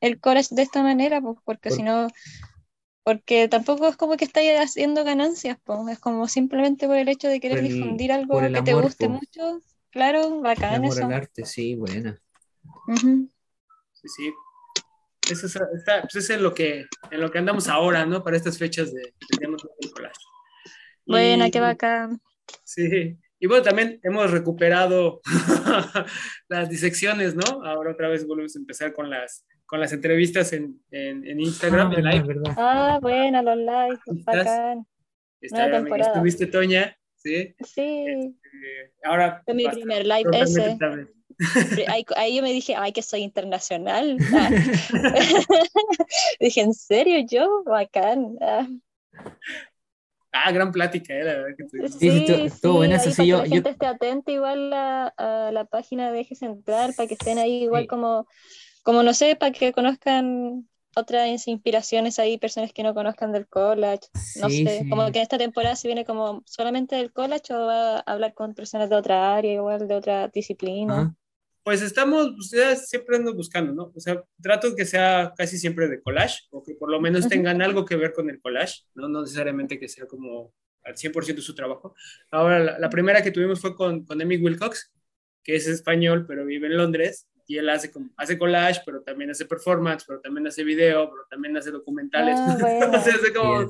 el 0.00 0.20
college 0.20 0.48
de 0.54 0.62
esta 0.62 0.82
manera, 0.82 1.20
pues 1.20 1.36
porque 1.44 1.70
si 1.70 1.82
no, 1.82 2.08
porque 3.04 3.48
tampoco 3.48 3.86
es 3.86 3.96
como 3.96 4.16
que 4.16 4.24
estáis 4.24 4.58
haciendo 4.58 5.04
ganancias, 5.04 5.58
pues 5.62 5.78
es 5.90 5.98
como 5.98 6.26
simplemente 6.26 6.86
por 6.86 6.96
el 6.96 7.08
hecho 7.08 7.28
de 7.28 7.38
querer 7.38 7.62
difundir 7.62 8.12
algo 8.12 8.40
que 8.40 8.62
te 8.62 8.74
guste 8.74 9.08
mucho, 9.08 9.60
claro, 9.90 10.40
bacán 10.40 10.84
eso. 10.84 11.06
arte, 11.06 11.44
sí, 11.44 11.74
buena. 11.74 12.18
Sí, 13.92 14.08
sí, 14.08 14.34
eso 15.30 15.46
es, 15.46 15.58
pues 16.02 16.16
eso 16.16 16.34
es 16.34 16.40
lo 16.40 16.54
que, 16.54 16.86
en 17.10 17.20
lo 17.20 17.30
que 17.30 17.38
andamos 17.38 17.68
ahora, 17.68 18.06
¿no? 18.06 18.24
Para 18.24 18.38
estas 18.38 18.58
fechas 18.58 18.92
de, 18.92 19.14
de 19.38 19.90
collage. 19.92 20.14
Buena, 21.06 21.50
qué 21.50 21.60
bacán. 21.60 22.20
Sí, 22.64 23.18
y 23.38 23.46
bueno, 23.46 23.62
también 23.62 24.00
hemos 24.02 24.30
recuperado 24.30 25.20
las 26.48 26.70
disecciones, 26.70 27.34
¿no? 27.34 27.62
Ahora 27.64 27.92
otra 27.92 28.08
vez 28.08 28.26
volvemos 28.26 28.56
a 28.56 28.58
empezar 28.58 28.94
con 28.94 29.10
las, 29.10 29.44
con 29.74 29.80
las 29.80 29.92
entrevistas 29.92 30.52
en, 30.52 30.80
en, 30.92 31.40
Instagram, 31.40 31.90
ah, 31.90 31.94
en 31.96 32.04
live. 32.04 32.42
Ah, 32.56 33.00
buena, 33.02 33.42
los 33.42 33.56
lives, 33.56 33.98
bacán. 34.24 34.86
Estuviste, 35.40 36.46
Toña, 36.46 36.96
¿sí? 37.16 37.56
Sí. 37.58 38.04
Este, 38.06 38.92
ahora. 39.02 39.42
Fue 39.44 39.52
mi 39.52 39.66
primer 39.66 40.06
live 40.06 40.30
ese. 40.32 40.78
Ahí, 41.88 42.36
yo 42.36 42.42
me 42.44 42.52
dije, 42.52 42.76
ay, 42.76 42.92
que 42.92 43.02
soy 43.02 43.22
internacional. 43.22 44.16
dije, 46.38 46.60
¿en 46.60 46.72
serio 46.72 47.26
yo? 47.28 47.64
Bacán. 47.64 48.36
Ah. 48.40 48.68
ah 50.30 50.52
gran 50.52 50.70
plática, 50.70 51.14
eh, 51.14 51.24
la 51.24 51.34
verdad 51.34 51.56
que 51.58 51.88
Sí, 51.88 52.26
sí, 52.28 52.46
todo 52.62 52.74
buena, 52.74 53.00
sí, 53.00 53.26
yo, 53.26 53.38
la 53.38 53.48
gente 53.48 53.70
esté 53.70 53.86
atenta 53.86 54.30
igual 54.30 54.72
a, 54.72 55.50
la 55.52 55.64
página 55.64 56.12
de 56.12 56.20
Eje 56.20 56.36
Central, 56.36 56.94
para 56.96 57.08
que 57.08 57.14
estén 57.14 57.38
ahí 57.38 57.64
igual 57.64 57.88
como, 57.88 58.28
como, 58.84 59.02
no 59.02 59.14
sé, 59.14 59.34
para 59.34 59.50
que 59.50 59.72
conozcan 59.72 60.68
otras 60.94 61.48
inspiraciones 61.48 62.18
ahí, 62.18 62.38
personas 62.38 62.72
que 62.72 62.82
no 62.82 62.94
conozcan 62.94 63.32
del 63.32 63.48
college, 63.48 64.02
no 64.40 64.48
sé, 64.48 64.86
como 64.88 65.10
que 65.10 65.18
en 65.18 65.22
esta 65.22 65.38
temporada 65.38 65.74
se 65.74 65.88
viene 65.88 66.04
como 66.04 66.44
solamente 66.46 66.94
del 66.94 67.12
college 67.12 67.52
o 67.52 67.66
va 67.66 67.96
a 67.96 68.00
hablar 68.00 68.34
con 68.34 68.54
personas 68.54 68.88
de 68.90 68.96
otra 68.96 69.34
área, 69.34 69.54
igual 69.54 69.88
de 69.88 69.94
otra 69.96 70.28
disciplina. 70.28 71.00
Ah, 71.00 71.16
pues 71.64 71.80
estamos, 71.80 72.28
ustedes 72.38 72.88
siempre 72.88 73.16
ando 73.16 73.34
buscando, 73.34 73.72
¿no? 73.72 73.90
O 73.94 74.00
sea, 74.00 74.22
trato 74.40 74.76
que 74.76 74.84
sea 74.84 75.32
casi 75.34 75.58
siempre 75.58 75.88
de 75.88 76.02
collage, 76.02 76.42
o 76.50 76.62
que 76.62 76.74
por 76.74 76.90
lo 76.90 77.00
menos 77.00 77.26
tengan 77.26 77.62
algo 77.62 77.86
que 77.86 77.96
ver 77.96 78.12
con 78.12 78.28
el 78.28 78.40
collage, 78.40 78.82
¿no? 78.94 79.08
No 79.08 79.22
necesariamente 79.22 79.80
que 79.80 79.88
sea 79.88 80.06
como 80.06 80.52
al 80.84 80.94
100% 80.94 81.40
su 81.40 81.54
trabajo. 81.54 81.94
Ahora, 82.30 82.78
la, 82.78 82.90
primera 82.90 83.22
que 83.22 83.30
tuvimos 83.30 83.60
fue 83.60 83.74
con, 83.74 84.04
con 84.04 84.20
Emmy 84.20 84.36
Wilcox, 84.36 84.92
que 85.42 85.56
es 85.56 85.66
español, 85.66 86.26
pero 86.28 86.44
vive 86.44 86.66
en 86.66 86.76
Londres, 86.76 87.26
y 87.46 87.58
él 87.58 87.68
hace, 87.68 87.92
hace 88.16 88.38
collage, 88.38 88.80
pero 88.84 89.02
también 89.02 89.30
hace 89.30 89.44
performance, 89.44 90.04
pero 90.06 90.20
también 90.20 90.46
hace 90.46 90.64
video, 90.64 91.10
pero 91.10 91.26
también 91.30 91.56
hace 91.56 91.70
documentales. 91.70 92.36
Ah, 92.38 92.56
entonces, 92.82 93.14
hace 93.14 93.32
como 93.32 93.68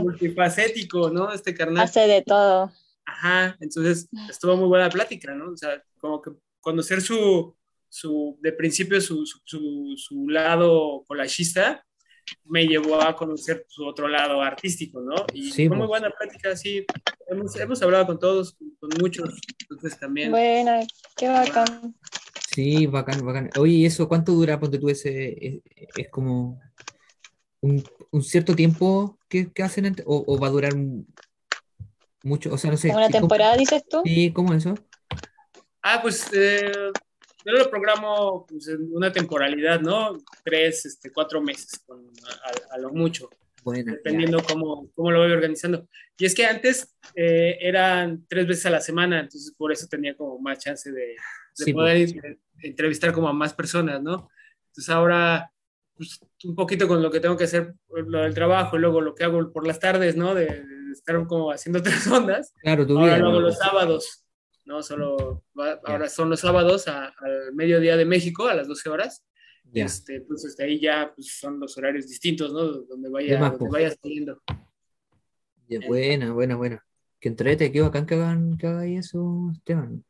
multifacético, 0.00 1.10
¿no? 1.10 1.32
Este 1.32 1.54
carnal. 1.54 1.84
Hace 1.84 2.06
de 2.06 2.22
todo. 2.22 2.70
Ajá, 3.06 3.56
entonces 3.60 4.08
estuvo 4.28 4.56
muy 4.56 4.68
buena 4.68 4.90
plática, 4.90 5.32
¿no? 5.34 5.52
O 5.52 5.56
sea, 5.56 5.82
como 5.98 6.20
que 6.20 6.32
conocer 6.60 7.00
su, 7.00 7.54
su 7.88 8.36
de 8.42 8.52
principio 8.52 9.00
su, 9.00 9.24
su, 9.24 9.94
su, 9.96 10.28
lado 10.28 11.04
collagista 11.06 11.86
me 12.44 12.66
llevó 12.66 13.00
a 13.00 13.14
conocer 13.14 13.64
su 13.68 13.86
otro 13.86 14.08
lado 14.08 14.42
artístico, 14.42 15.00
¿no? 15.00 15.14
Y 15.32 15.52
fue 15.52 15.68
muy 15.68 15.78
pues. 15.78 15.88
buena 15.88 16.10
práctica, 16.10 16.56
sí. 16.56 16.84
Hemos, 17.28 17.54
hemos, 17.56 17.80
hablado 17.82 18.06
con 18.06 18.18
todos, 18.18 18.56
con 18.80 18.90
muchos, 19.00 19.40
entonces 19.60 19.98
también. 19.98 20.32
Buena, 20.32 20.84
qué 21.16 21.28
bacán. 21.28 21.94
Sí, 22.56 22.86
bacán, 22.86 23.24
bacán. 23.24 23.50
Oye, 23.58 23.72
¿y 23.72 23.86
eso 23.86 24.08
cuánto 24.08 24.32
dura? 24.32 24.58
Ponte 24.58 24.78
tú 24.78 24.88
ese, 24.88 25.62
es, 25.96 26.08
como 26.08 26.60
un, 27.60 27.84
un, 28.10 28.22
cierto 28.22 28.54
tiempo 28.54 29.18
que, 29.28 29.52
que 29.52 29.62
hacen 29.62 29.94
o, 30.06 30.24
o, 30.26 30.38
va 30.38 30.46
a 30.46 30.50
durar 30.50 30.72
mucho, 32.22 32.52
o 32.52 32.58
sea, 32.58 32.70
no 32.70 32.76
sé. 32.76 32.90
¿Una 32.94 33.08
temporada, 33.08 33.56
dices 33.56 33.84
tú? 33.88 34.02
Sí, 34.04 34.32
¿cómo 34.32 34.54
eso? 34.54 34.74
Ah, 35.82 36.00
pues 36.02 36.28
eh, 36.32 36.72
yo 37.44 37.52
lo 37.52 37.70
programo 37.70 38.46
pues, 38.46 38.68
en 38.68 38.88
una 38.92 39.12
temporalidad, 39.12 39.80
¿no? 39.80 40.18
Tres, 40.42 40.86
este, 40.86 41.12
cuatro 41.12 41.40
meses, 41.40 41.84
a, 42.70 42.78
lo 42.78 42.90
mucho. 42.90 43.30
Bueno, 43.62 43.92
dependiendo 43.92 44.42
cómo, 44.42 44.90
cómo, 44.94 45.10
lo 45.10 45.20
voy 45.20 45.32
organizando. 45.32 45.88
Y 46.18 46.24
es 46.24 46.34
que 46.34 46.46
antes 46.46 46.96
eh, 47.14 47.58
eran 47.60 48.24
tres 48.28 48.46
veces 48.46 48.66
a 48.66 48.70
la 48.70 48.80
semana, 48.80 49.20
entonces 49.20 49.54
por 49.56 49.72
eso 49.72 49.86
tenía 49.88 50.16
como 50.16 50.38
más 50.38 50.58
chance 50.58 50.90
de, 50.90 51.16
poder 51.72 52.12
pues. 52.12 52.36
entrevistar 52.62 53.12
como 53.12 53.28
a 53.28 53.32
más 53.32 53.54
personas, 53.54 54.02
¿no? 54.02 54.28
Entonces 54.68 54.88
ahora, 54.88 55.50
pues, 55.94 56.20
un 56.44 56.54
poquito 56.54 56.86
con 56.86 57.02
lo 57.02 57.10
que 57.10 57.20
tengo 57.20 57.36
que 57.36 57.44
hacer, 57.44 57.74
lo 57.88 58.20
del 58.20 58.34
trabajo, 58.34 58.76
y 58.76 58.80
luego 58.80 59.00
lo 59.00 59.14
que 59.14 59.24
hago 59.24 59.52
por 59.52 59.66
las 59.66 59.80
tardes, 59.80 60.16
¿no? 60.16 60.34
De, 60.34 60.64
estar 60.92 61.26
como 61.26 61.50
haciendo 61.50 61.82
tres 61.82 62.06
ondas. 62.06 62.54
Claro, 62.62 62.86
tú 62.86 62.98
Ahora 62.98 63.18
luego 63.18 63.40
los 63.40 63.58
sábados 63.58 64.26
¿no? 64.66 64.82
Solo 64.82 65.44
ahora 65.84 66.08
son 66.08 66.28
los 66.28 66.40
sábados 66.40 66.86
al 66.88 67.54
mediodía 67.54 67.96
de 67.96 68.04
México, 68.04 68.46
a 68.46 68.54
las 68.54 68.68
12 68.68 68.88
horas. 68.90 69.24
Este, 69.72 70.20
pues 70.20 70.58
ahí 70.60 70.80
ya 70.80 71.12
pues, 71.14 71.38
son 71.38 71.58
los 71.58 71.76
horarios 71.78 72.06
distintos, 72.06 72.52
¿no? 72.52 72.64
Donde, 72.64 73.08
vaya, 73.08 73.50
donde 73.50 73.70
vayas 73.70 73.98
teniendo. 73.98 74.42
buena, 75.88 76.32
buena, 76.32 76.56
buena. 76.56 76.84
Que 77.18 77.28
entrete, 77.28 77.72
qué 77.72 77.80
bacán 77.80 78.06
que 78.06 78.14
hagan, 78.14 78.56
que 78.58 78.66
hagan 78.66 78.88
eso, 78.88 79.50
Esteban. 79.52 80.04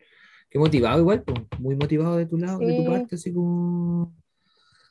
Qué 0.48 0.58
motivado 0.58 1.00
igual, 1.00 1.22
pues, 1.22 1.40
muy 1.58 1.76
motivado 1.76 2.16
de 2.16 2.26
tu 2.26 2.38
lado, 2.38 2.58
de 2.58 2.76
tu 2.76 2.84
parte, 2.84 3.16
así 3.16 3.32
como... 3.32 4.14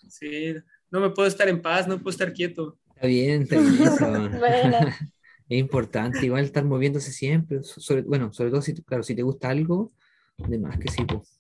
Sí, 0.08 0.54
no 0.92 1.00
me 1.00 1.10
puedo 1.10 1.28
estar 1.28 1.48
en 1.48 1.62
paz, 1.62 1.88
no 1.88 1.98
puedo 1.98 2.12
estar 2.12 2.34
quieto. 2.34 2.78
Está 2.96 3.08
bien, 3.08 3.44
está 3.44 3.60
bien 3.60 3.74
eso. 3.82 4.06
es 5.50 5.60
importante 5.60 6.26
igual 6.26 6.46
estar 6.46 6.64
moviéndose 6.66 7.12
siempre, 7.12 7.60
bueno, 8.06 8.34
sobre 8.34 8.50
todo 8.50 8.62
si, 8.62 8.74
claro, 8.84 9.04
si 9.04 9.16
te 9.16 9.24
gusta 9.24 9.50
algo, 9.50 9.94
de 10.38 10.58
más 10.60 10.78
que 10.78 10.92
sí, 10.92 11.04
pues. 11.06 11.40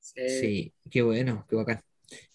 Sí. 0.00 0.72
qué 0.90 1.02
bueno, 1.02 1.46
qué 1.48 1.56
bacán. 1.56 1.80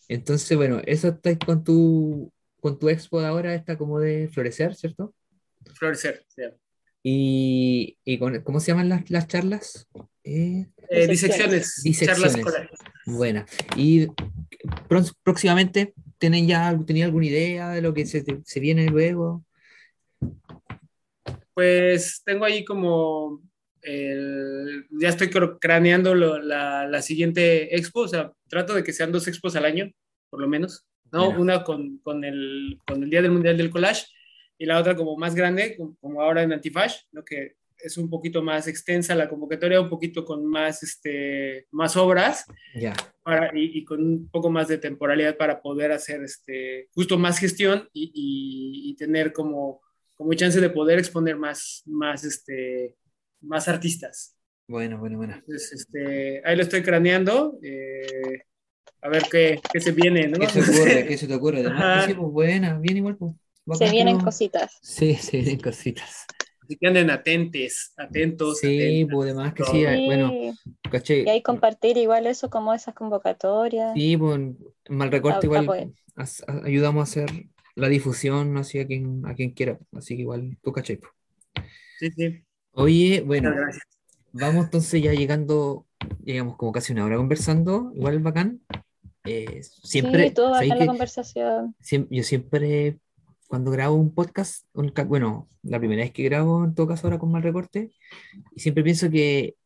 Entonces, 0.07 0.55
bueno, 0.55 0.81
eso 0.85 1.07
está 1.07 1.37
con 1.39 1.63
tu, 1.63 2.31
con 2.59 2.77
tu 2.77 2.89
expo 2.89 3.19
de 3.19 3.27
ahora, 3.27 3.55
está 3.55 3.77
como 3.77 3.99
de 3.99 4.29
florecer, 4.29 4.75
¿cierto? 4.75 5.13
Florecer, 5.73 6.23
sí. 6.27 6.43
¿Y, 7.03 7.97
y 8.05 8.17
con, 8.17 8.41
cómo 8.41 8.61
se 8.61 8.71
llaman 8.71 8.87
las, 8.87 9.09
las 9.11 9.27
charlas? 9.27 9.87
Eh, 10.23 10.67
eh 10.89 11.07
disecciones, 11.07 11.81
disecciones. 11.83 12.33
Charlas 12.33 12.67
Buena. 13.05 13.45
¿Y 13.75 14.07
próximamente 15.21 15.93
tienen 16.17 16.47
ya 16.47 16.79
tenía 16.87 17.05
alguna 17.05 17.25
idea 17.25 17.69
de 17.71 17.81
lo 17.81 17.93
que 17.93 18.05
se, 18.05 18.23
se 18.45 18.59
viene 18.61 18.87
luego? 18.87 19.43
Pues 21.53 22.21
tengo 22.23 22.45
ahí 22.45 22.63
como, 22.63 23.41
ya 23.83 25.09
estoy 25.09 25.29
craneando 25.59 26.15
la, 26.15 26.87
la, 26.87 27.01
siguiente 27.01 27.75
expo, 27.75 28.01
o 28.01 28.07
sea, 28.07 28.31
trato 28.47 28.73
de 28.73 28.83
que 28.83 28.93
sean 28.93 29.11
dos 29.11 29.27
expos 29.27 29.55
al 29.55 29.65
año, 29.65 29.91
por 30.29 30.39
lo 30.39 30.47
menos, 30.47 30.87
¿no? 31.11 31.29
Una 31.29 31.63
con, 31.63 31.97
con, 31.99 32.23
el, 32.23 32.79
con 32.87 33.03
el 33.03 33.09
Día 33.09 33.21
del 33.21 33.31
Mundial 33.31 33.57
del 33.57 33.69
Collage 33.69 34.07
y 34.63 34.65
la 34.65 34.79
otra 34.79 34.95
como 34.95 35.17
más 35.17 35.35
grande, 35.35 35.77
como 35.99 36.21
ahora 36.21 36.43
en 36.43 36.53
Antifash, 36.53 37.01
¿no? 37.11 37.23
Que 37.23 37.55
es 37.77 37.97
un 37.97 38.09
poquito 38.09 38.41
más 38.41 38.67
extensa 38.67 39.13
la 39.13 39.27
convocatoria, 39.27 39.81
un 39.81 39.89
poquito 39.89 40.23
con 40.23 40.45
más, 40.45 40.83
este, 40.83 41.67
más 41.71 41.97
obras 41.97 42.45
para, 43.23 43.51
y, 43.53 43.83
con 43.83 44.01
un 44.01 44.29
poco 44.29 44.49
más 44.49 44.69
de 44.69 44.77
temporalidad 44.77 45.35
para 45.35 45.61
poder 45.61 45.91
hacer 45.91 46.23
este, 46.23 46.87
justo 46.93 47.17
más 47.17 47.39
gestión 47.39 47.89
y, 47.91 48.11
y 48.13 48.95
tener 48.95 49.33
como 49.33 49.81
como 50.15 50.33
chance 50.35 50.59
de 50.61 50.69
poder 50.69 50.99
exponer 50.99 51.35
más, 51.35 51.83
más, 51.85 52.23
este, 52.23 52.95
más 53.41 53.67
artistas. 53.67 54.37
Bueno, 54.67 54.97
bueno, 54.97 55.17
bueno. 55.17 55.33
Entonces, 55.35 55.73
este, 55.73 56.41
ahí 56.45 56.55
lo 56.55 56.63
estoy 56.63 56.81
craneando. 56.81 57.59
Eh, 57.61 58.43
a 59.01 59.09
ver 59.09 59.23
qué, 59.29 59.59
qué 59.71 59.81
se 59.81 59.91
viene, 59.91 60.27
¿no? 60.27 60.39
¿Qué 60.39 60.47
se 60.47 60.61
ocurre? 60.61 61.05
¿Qué 61.07 61.17
se 61.17 61.27
te 61.27 61.33
ocurre? 61.33 61.59
Además, 61.59 62.05
sí, 62.05 62.13
pues 62.13 62.31
buena, 62.31 62.79
bien 62.79 62.97
igual. 62.97 63.17
Pues, 63.17 63.33
se 63.71 63.89
vienen 63.89 64.19
cositas. 64.19 64.77
Sí, 64.81 65.15
se 65.15 65.37
vienen 65.37 65.59
cositas. 65.59 66.25
Así 66.61 66.77
que 66.77 66.87
anden 66.87 67.09
atentes, 67.09 67.93
atentos. 67.97 68.59
Sí, 68.59 69.05
pues 69.11 69.31
además 69.31 69.53
que 69.53 69.63
sí, 69.65 69.85
bueno, 70.05 70.31
caché. 70.89 71.23
Y 71.23 71.29
ahí 71.29 71.41
compartir 71.41 71.97
igual 71.97 72.25
eso 72.25 72.49
como 72.49 72.73
esas 72.73 72.93
convocatorias. 72.93 73.93
Sí, 73.93 74.15
pues 74.15 74.39
mal 74.89 75.11
recorte 75.11 75.47
igual 75.47 75.93
ayudamos 76.63 77.01
a 77.01 77.03
hacer 77.03 77.47
la 77.75 77.87
difusión 77.87 78.55
hacia 78.57 78.85
quien, 78.85 79.25
a 79.25 79.33
quien 79.33 79.51
quiera, 79.51 79.79
así 79.93 80.15
que 80.15 80.21
igual 80.21 80.57
tú 80.61 80.71
caché. 80.71 80.99
Sí, 81.99 82.11
sí. 82.11 82.43
Oye, 82.71 83.21
bueno, 83.21 83.51
vamos 84.31 84.65
entonces 84.65 85.01
ya 85.01 85.13
llegando, 85.13 85.85
llegamos 86.23 86.55
como 86.55 86.71
casi 86.71 86.93
una 86.93 87.05
hora 87.05 87.17
conversando, 87.17 87.91
igual 87.95 88.19
bacán. 88.19 88.61
Eh, 89.25 89.61
siempre. 89.63 90.29
Sí, 90.29 90.33
todo 90.33 90.61
la 90.61 90.85
conversación. 90.85 91.75
yo 92.09 92.23
siempre, 92.23 92.99
cuando 93.53 93.69
grabo 93.69 93.93
un 93.93 94.11
podcast, 94.15 94.65
bueno, 95.05 95.47
la 95.61 95.77
primera 95.77 96.01
vez 96.01 96.11
que 96.11 96.23
grabo, 96.23 96.65
en 96.65 96.73
todo 96.73 96.87
caso, 96.87 97.05
ahora 97.05 97.19
con 97.19 97.31
mal 97.31 97.43
recorte, 97.43 97.91
y 98.55 98.59
siempre 98.59 98.83
pienso 98.83 99.11
que, 99.11 99.57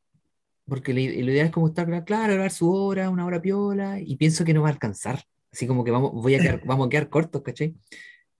porque 0.67 0.93
lo 0.93 0.99
ideal 0.99 1.45
es 1.45 1.53
como 1.53 1.69
estar, 1.69 1.87
claro, 2.03 2.33
grabar 2.33 2.51
su 2.51 2.69
hora, 2.69 3.09
una 3.09 3.25
hora 3.25 3.41
piola, 3.41 4.01
y 4.01 4.17
pienso 4.17 4.43
que 4.43 4.53
no 4.53 4.61
va 4.61 4.67
a 4.67 4.71
alcanzar. 4.73 5.23
Así 5.53 5.67
como 5.67 5.85
que 5.85 5.91
vamos, 5.91 6.11
voy 6.11 6.35
a 6.35 6.39
quedar, 6.39 6.65
vamos 6.65 6.87
a 6.87 6.89
quedar 6.89 7.07
cortos, 7.07 7.41
¿cachai? 7.43 7.75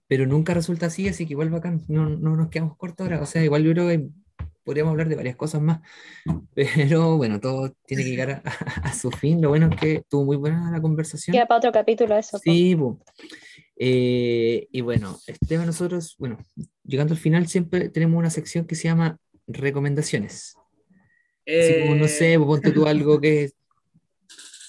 Pero 0.10 0.28
nunca 0.28 0.54
resulta 0.54 0.88
así, 0.88 1.08
así 1.08 1.26
que 1.26 1.32
igual 1.32 1.50
bacán, 1.50 1.82
no, 1.88 2.10
no 2.10 2.36
nos 2.36 2.50
quedamos 2.50 2.76
cortos 2.76 3.06
ahora. 3.06 3.22
O 3.22 3.26
sea, 3.26 3.42
igual 3.42 3.64
yo 3.64 3.72
creo 3.72 3.88
que 3.88 4.06
podríamos 4.66 4.92
hablar 4.92 5.08
de 5.08 5.16
varias 5.16 5.38
cosas 5.38 5.62
más, 5.62 5.80
pero 6.56 7.16
bueno, 7.16 7.40
todo 7.40 7.74
tiene 7.86 8.04
que 8.04 8.10
llegar 8.10 8.44
a, 8.84 8.94
su 8.94 9.12
fin. 9.12 9.42
Lo 9.42 9.48
bueno 9.48 9.70
es 9.72 9.80
que 9.80 9.94
estuvo 9.94 10.26
muy 10.26 10.36
buena 10.36 10.70
la 10.72 10.82
conversación. 10.82 11.34
Queda 11.34 11.46
para 11.46 11.60
otro 11.60 11.72
capítulo 11.72 12.18
eso. 12.18 12.38
Sí, 12.38 12.76
eh, 13.80 14.68
y 14.72 14.82
bueno, 14.82 15.18
Esteban, 15.28 15.68
nosotros, 15.68 16.16
bueno, 16.18 16.38
llegando 16.84 17.14
al 17.14 17.20
final 17.20 17.48
siempre 17.48 17.90
tenemos 17.90 18.18
una 18.18 18.30
sección 18.30 18.66
que 18.66 18.76
se 18.76 18.86
llama 18.86 19.18
recomendaciones. 19.48 20.56
Así 21.46 21.82
como, 21.82 21.96
no 21.96 22.08
sé, 22.08 22.38
ponte 22.40 22.72
tú 22.72 22.86
algo 22.86 23.22
que 23.22 23.52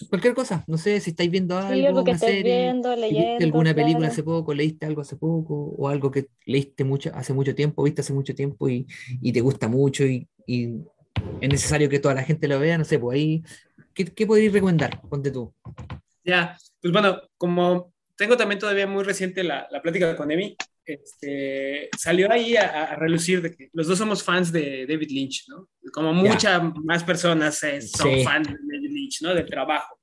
cualquier 0.08 0.34
cosa, 0.34 0.64
no 0.68 0.78
sé 0.78 1.00
si 1.00 1.10
estáis 1.10 1.30
viendo 1.30 1.58
algo, 1.58 2.02
una 2.02 2.18
serie, 2.18 2.62
viendo, 2.62 2.94
leyendo, 2.94 3.44
alguna 3.44 3.74
película 3.74 4.08
hace 4.08 4.22
poco, 4.22 4.54
leíste 4.54 4.86
algo 4.86 5.00
hace 5.00 5.16
poco, 5.16 5.74
o 5.76 5.88
algo 5.88 6.10
que 6.10 6.28
leíste 6.46 6.84
mucho, 6.84 7.10
hace 7.14 7.32
mucho 7.32 7.54
tiempo, 7.54 7.82
viste 7.82 8.02
hace 8.02 8.12
mucho 8.12 8.34
tiempo 8.34 8.68
y, 8.68 8.86
y 9.20 9.32
te 9.32 9.40
gusta 9.40 9.68
mucho 9.68 10.04
y, 10.04 10.28
y, 10.46 10.74
es 11.40 11.48
necesario 11.48 11.88
que 11.88 11.98
toda 11.98 12.14
la 12.14 12.22
gente 12.22 12.46
lo 12.46 12.60
vea, 12.60 12.78
no 12.78 12.84
sé, 12.84 12.98
pues 12.98 13.16
ahí, 13.16 13.42
¿qué, 13.92 14.04
qué 14.04 14.26
podéis 14.26 14.52
recomendar? 14.52 15.00
Ponte 15.08 15.32
tú. 15.32 15.52
Ya, 16.24 16.56
pues 16.80 16.92
bueno, 16.92 17.20
como 17.36 17.92
tengo 18.18 18.36
también 18.36 18.58
todavía 18.58 18.86
muy 18.86 19.04
reciente 19.04 19.44
la, 19.44 19.68
la 19.70 19.80
plática 19.80 20.16
con 20.16 20.30
Emi, 20.30 20.56
este, 20.84 21.88
salió 21.96 22.30
ahí 22.32 22.56
a, 22.56 22.96
relucir 22.96 23.40
de 23.40 23.54
que 23.54 23.70
los 23.72 23.86
dos 23.86 23.96
somos 23.96 24.24
fans 24.24 24.50
de 24.50 24.86
David 24.88 25.10
Lynch, 25.10 25.44
¿no? 25.48 25.68
Como 25.92 26.12
muchas 26.12 26.60
más 26.82 27.04
personas 27.04 27.62
eh, 27.62 27.80
son 27.80 28.22
fans 28.24 28.48
de 28.48 28.54
David 28.54 28.90
Lynch, 28.90 29.22
¿no? 29.22 29.34
Del 29.34 29.46
trabajo. 29.46 30.00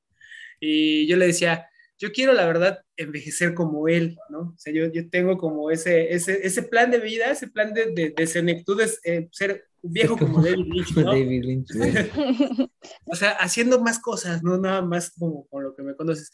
Y 0.62 1.06
yo 1.08 1.18
le 1.18 1.28
decía, 1.28 1.68
yo 1.98 2.14
quiero 2.14 2.32
la 2.32 2.46
verdad 2.46 2.80
envejecer 2.96 3.54
como 3.54 3.90
él, 3.90 4.18
¿no? 4.30 4.40
O 4.40 4.56
sea, 4.58 4.72
yo, 4.72 4.90
yo 4.94 5.10
tengo 5.10 5.38
como 5.38 5.70
ese, 5.70 6.14
ese, 6.14 6.40
ese 6.48 6.64
plan 6.64 6.92
de 6.92 7.00
vida, 7.00 7.32
ese 7.32 7.50
plan 7.50 7.74
de, 7.74 7.92
de, 7.94 8.14
de 8.16 8.28
senectud, 8.28 8.80
eh, 9.04 9.28
ser 9.32 9.66
viejo 9.82 10.18
como 10.18 10.42
David 10.42 10.68
Lynch, 10.72 10.92
¿no? 10.96 11.12
David 11.12 11.44
Lynch, 11.44 11.70
o 13.06 13.16
sea, 13.16 13.32
haciendo 13.32 13.82
más 13.82 14.00
cosas, 14.00 14.42
no 14.42 14.58
nada 14.58 14.82
más 14.82 15.12
como 15.12 15.46
con 15.48 15.64
lo 15.66 15.76
que 15.76 15.84
me 15.84 15.96
conoces. 15.96 16.32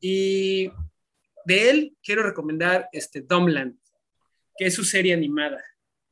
Y 0.00 0.70
de 1.46 1.70
él 1.70 1.96
quiero 2.02 2.22
recomendar 2.22 2.88
este 2.92 3.22
Dumbland 3.22 3.76
que 4.56 4.66
es 4.66 4.74
su 4.74 4.84
serie 4.84 5.12
animada. 5.12 5.62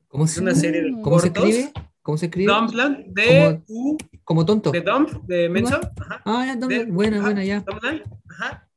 ¿Cómo 0.08 0.26
se, 0.26 0.40
una 0.40 0.54
serie 0.54 0.82
de 0.82 0.92
¿cómo 1.02 1.18
se 1.18 1.28
escribe? 1.28 1.72
¿Cómo 2.02 2.18
se 2.18 2.26
escribe? 2.26 2.52
Dumpland, 2.52 3.06
de 3.06 3.62
U. 3.66 3.96
Como 4.22 4.44
tonto. 4.44 4.70
De 4.70 4.82
Dump, 4.82 5.24
de 5.26 5.48
Menso. 5.48 5.80
Ajá. 6.00 6.22
Ah, 6.24 6.44
ya, 6.46 6.56
Dumpland. 6.56 6.92
buena, 6.92 7.20
buena, 7.20 7.44
ya. 7.44 7.60
Dumpland, 7.60 8.02
ajá. 8.28 8.68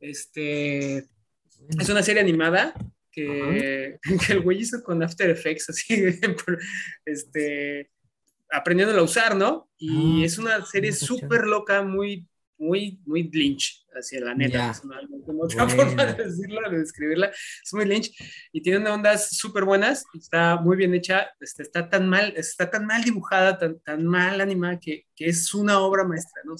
Este. 0.00 1.08
Es 1.78 1.88
una 1.88 2.02
serie 2.02 2.20
animada 2.20 2.74
que, 3.10 3.98
que, 4.26 4.32
el 4.32 4.40
güey 4.40 4.58
hizo 4.58 4.82
con 4.82 5.02
After 5.02 5.30
Effects, 5.30 5.70
así, 5.70 5.94
este, 7.06 7.90
aprendiéndolo 8.50 9.02
a 9.02 9.04
usar, 9.04 9.36
¿no? 9.36 9.70
Y 9.78 10.22
ah, 10.22 10.26
es 10.26 10.38
una 10.38 10.66
serie 10.66 10.92
súper 10.92 11.46
loca, 11.46 11.82
muy 11.82 12.26
muy, 12.62 13.00
muy 13.04 13.24
Lynch, 13.24 13.84
hacia 13.92 14.20
la 14.20 14.34
neta, 14.34 14.70
es 14.70 14.84
una, 14.84 15.00
como 15.26 15.42
otra 15.42 15.68
forma 15.68 16.06
de 16.06 16.24
decirlo, 16.24 16.70
de 16.70 16.78
describirla, 16.78 17.28
es 17.28 17.74
muy 17.74 17.84
Lynch 17.84 18.12
y 18.52 18.62
tiene 18.62 18.78
unas 18.78 18.92
ondas 18.92 19.36
súper 19.36 19.64
buenas, 19.64 20.04
está 20.14 20.56
muy 20.56 20.76
bien 20.76 20.94
hecha, 20.94 21.30
este, 21.40 21.64
está 21.64 21.88
tan 21.88 22.08
mal, 22.08 22.32
está 22.36 22.70
tan 22.70 22.86
mal 22.86 23.02
dibujada, 23.02 23.58
tan, 23.58 23.80
tan 23.80 24.06
mal 24.06 24.40
animada 24.40 24.78
que, 24.78 25.06
que 25.14 25.26
es 25.26 25.52
una 25.54 25.80
obra 25.80 26.04
maestra, 26.04 26.42
¿no? 26.44 26.54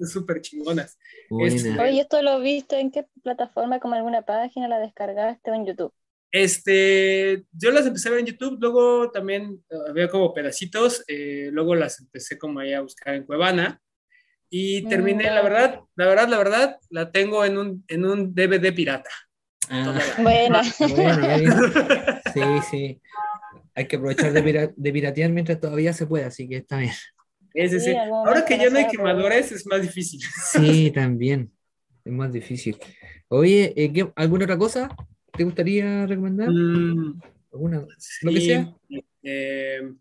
Es 0.00 0.12
súper 0.12 0.42
chingonas. 0.42 0.98
Este, 1.40 1.80
Oye, 1.80 2.00
¿esto 2.02 2.20
lo 2.22 2.38
viste 2.40 2.78
en 2.78 2.90
qué 2.90 3.06
plataforma? 3.22 3.80
¿Como 3.80 3.94
alguna 3.94 4.22
página 4.22 4.68
la 4.68 4.78
descargaste 4.78 5.50
o 5.50 5.54
en 5.54 5.66
YouTube? 5.66 5.94
Este, 6.32 7.44
yo 7.50 7.72
las 7.72 7.86
empecé 7.86 8.08
a 8.08 8.12
ver 8.12 8.20
en 8.20 8.26
YouTube, 8.26 8.58
luego 8.60 9.10
también 9.10 9.64
eh, 9.68 9.76
había 9.88 10.08
como 10.08 10.32
pedacitos, 10.32 11.02
eh, 11.08 11.48
luego 11.52 11.74
las 11.74 12.00
empecé 12.00 12.38
como 12.38 12.60
ahí 12.60 12.72
a 12.72 12.82
buscar 12.82 13.14
en 13.14 13.24
Cuevana, 13.24 13.80
y 14.50 14.82
terminé, 14.88 15.24
la 15.24 15.42
verdad, 15.42 15.80
la 15.94 16.06
verdad, 16.06 16.28
la 16.28 16.38
verdad, 16.38 16.76
la 16.90 17.12
tengo 17.12 17.44
en 17.44 17.56
un, 17.56 17.84
en 17.86 18.04
un 18.04 18.34
DVD 18.34 18.74
pirata. 18.74 19.10
Ah, 19.68 19.96
bueno. 20.22 20.62
sí, 22.34 22.42
sí. 22.68 23.00
Hay 23.74 23.86
que 23.86 23.96
aprovechar 23.96 24.32
de, 24.32 24.72
de, 24.76 24.92
piratear 24.92 25.30
mientras 25.30 25.60
todavía 25.60 25.92
se 25.92 26.06
puede, 26.06 26.24
así 26.24 26.48
que 26.48 26.56
está 26.56 26.78
bien. 26.78 26.92
Es 27.54 27.70
decir, 27.70 27.96
ahora 27.96 28.44
que 28.44 28.58
ya 28.58 28.70
no 28.70 28.78
hay 28.78 28.88
quemadores 28.88 29.52
es 29.52 29.64
más 29.66 29.82
difícil. 29.82 30.20
Sí, 30.50 30.90
también. 30.94 31.52
Es 32.04 32.12
más 32.12 32.32
difícil. 32.32 32.76
Oye, 33.28 33.72
eh, 33.76 34.12
¿alguna 34.16 34.44
otra 34.44 34.58
cosa 34.58 34.88
te 35.32 35.44
gustaría 35.44 36.06
recomendar? 36.06 36.50
Mm, 36.50 37.20
¿Alguna? 37.52 37.86
lo 38.22 38.32
que 38.32 38.40
sea. 38.40 38.74
Eh, 39.22 39.92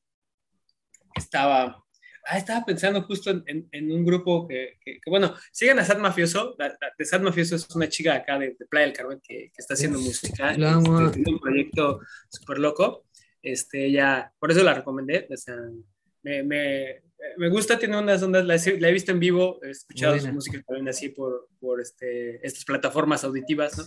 estaba 1.16 1.84
Ah, 2.32 2.38
estaba 2.38 2.64
pensando 2.64 3.02
justo 3.02 3.32
en, 3.32 3.68
en, 3.72 3.92
un 3.92 4.06
grupo 4.06 4.48
que, 4.48 4.78
que, 4.86 5.00
bueno, 5.08 5.34
sigan 5.52 5.80
a 5.80 5.86
Sad 5.86 5.98
Mafioso. 5.98 6.56
de 6.98 7.06
Sad 7.06 7.22
Mafioso 7.22 7.56
es 7.56 7.68
una 7.76 7.90
chica 7.90 8.14
acá 8.14 8.38
de, 8.38 8.56
Playa 8.70 8.86
del 8.86 8.96
Carmen 8.96 9.20
que, 9.20 9.52
que 9.52 9.58
está 9.58 9.74
haciendo 9.74 9.98
música. 9.98 10.52
Este, 10.52 10.62
tiene 11.12 11.34
un 11.34 11.40
proyecto 11.40 12.02
súper 12.30 12.60
loco. 12.60 13.08
Este, 13.42 13.92
ya, 13.92 14.32
por 14.38 14.52
eso 14.52 14.64
la 14.64 14.76
recomendé. 14.76 15.28
O 15.32 15.38
sea, 15.38 15.56
me, 16.22 16.44
me, 16.44 17.02
me, 17.38 17.50
gusta, 17.50 17.80
tiene 17.80 17.98
unas 17.98 18.22
ondas, 18.22 18.46
la, 18.46 18.56
he 18.58 18.94
visto 18.94 19.12
en 19.12 19.20
vivo, 19.20 19.60
he 19.64 19.72
escuchado 19.72 20.20
su 20.20 20.32
música 20.32 20.62
también 20.68 20.88
así 20.88 21.10
por, 21.10 21.48
por 21.60 21.82
este, 21.82 22.46
estas 22.46 22.64
plataformas 22.64 23.24
auditivas, 23.24 23.76
¿no? 23.76 23.86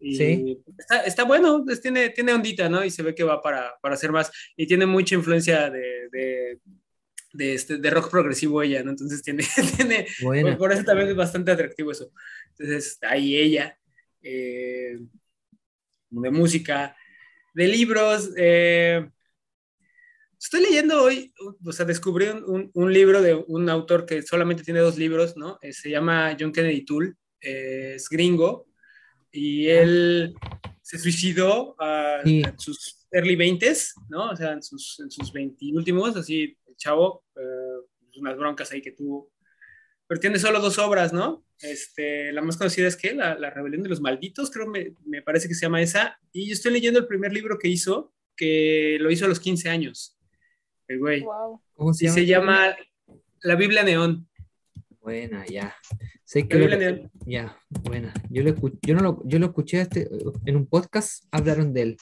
Y 0.00 0.16
¿Sí? 0.16 0.62
está, 0.78 1.02
está, 1.02 1.24
bueno, 1.24 1.62
tiene, 1.82 2.08
tiene 2.08 2.32
ondita, 2.32 2.70
¿no? 2.70 2.82
Y 2.82 2.90
se 2.90 3.02
ve 3.02 3.14
que 3.14 3.22
va 3.22 3.42
para, 3.42 3.74
para 3.82 3.96
hacer 3.96 4.12
más. 4.12 4.32
Y 4.56 4.66
tiene 4.66 4.86
mucha 4.86 5.14
influencia 5.14 5.68
de, 5.68 6.08
de 6.10 6.58
de, 7.32 7.54
este, 7.54 7.78
de 7.78 7.90
rock 7.90 8.10
progresivo 8.10 8.62
ella, 8.62 8.82
¿no? 8.82 8.90
Entonces 8.90 9.22
tiene, 9.22 9.44
tiene 9.76 10.06
por, 10.56 10.72
eso 10.72 10.84
también 10.84 11.08
es 11.08 11.16
bastante 11.16 11.50
atractivo 11.50 11.92
eso. 11.92 12.10
Entonces, 12.50 12.98
ahí 13.02 13.36
ella, 13.36 13.78
eh, 14.22 14.98
de 16.10 16.30
música, 16.30 16.96
de 17.54 17.68
libros. 17.68 18.30
Eh, 18.36 19.08
estoy 20.38 20.62
leyendo 20.62 21.02
hoy, 21.02 21.32
o 21.64 21.72
sea, 21.72 21.86
descubrí 21.86 22.26
un, 22.28 22.70
un, 22.74 22.92
libro 22.92 23.22
de 23.22 23.34
un 23.34 23.68
autor 23.68 24.06
que 24.06 24.22
solamente 24.22 24.62
tiene 24.62 24.80
dos 24.80 24.98
libros, 24.98 25.36
¿no? 25.36 25.58
Eh, 25.62 25.72
se 25.72 25.90
llama 25.90 26.36
John 26.38 26.52
Kennedy 26.52 26.84
Toole, 26.84 27.14
es 27.40 28.08
gringo, 28.08 28.66
y 29.32 29.66
él 29.66 30.34
se 30.82 30.98
suicidó 30.98 31.74
en 32.24 32.58
sus 32.58 33.06
early 33.10 33.36
20s, 33.36 33.94
¿no? 34.08 34.30
O 34.30 34.36
sea, 34.36 34.52
en 34.52 34.62
sus, 34.62 35.00
en 35.00 35.10
sus 35.10 35.32
20 35.32 35.72
últimos, 35.74 36.16
así 36.16 36.56
chavo, 36.76 37.24
eh, 37.36 37.86
pues, 38.00 38.16
unas 38.18 38.36
broncas 38.36 38.72
ahí 38.72 38.82
que 38.82 38.92
tuvo. 38.92 39.30
Pero 40.06 40.20
tiene 40.20 40.38
solo 40.38 40.60
dos 40.60 40.78
obras, 40.78 41.12
¿no? 41.12 41.44
Este, 41.60 42.32
la 42.32 42.42
más 42.42 42.56
conocida 42.56 42.88
es 42.88 42.96
que 42.96 43.14
la, 43.14 43.38
la, 43.38 43.50
Rebelión 43.50 43.82
de 43.82 43.88
los 43.88 44.00
Malditos, 44.00 44.50
creo 44.50 44.66
me, 44.66 44.94
me 45.04 45.22
parece 45.22 45.48
que 45.48 45.54
se 45.54 45.62
llama 45.62 45.80
esa. 45.80 46.18
Y 46.32 46.48
yo 46.48 46.52
estoy 46.52 46.72
leyendo 46.72 46.98
el 46.98 47.06
primer 47.06 47.32
libro 47.32 47.58
que 47.58 47.68
hizo, 47.68 48.12
que 48.36 48.98
lo 49.00 49.10
hizo 49.10 49.24
a 49.24 49.28
los 49.28 49.40
15 49.40 49.68
años. 49.68 50.18
El 50.88 50.98
güey. 50.98 51.24
¿Cómo 51.74 51.94
se 51.94 52.06
llama? 52.06 52.14
se 52.14 52.26
llama 52.26 52.76
La 53.42 53.54
Biblia 53.54 53.82
Neón. 53.82 54.28
Buena, 55.00 55.44
ya. 55.46 55.74
Sé 56.24 56.46
que 56.46 56.58
lo, 56.58 56.76
Neón. 56.76 57.10
Ya, 57.26 57.58
buena. 57.68 58.12
Yo 58.28 58.42
lo, 58.42 58.54
yo, 58.82 58.94
no 58.94 59.00
lo, 59.00 59.22
yo 59.24 59.38
lo 59.38 59.46
escuché 59.46 59.80
este, 59.80 60.08
en 60.46 60.56
un 60.56 60.66
podcast, 60.66 61.24
hablaron 61.30 61.72
de 61.72 61.82
él. 61.82 61.96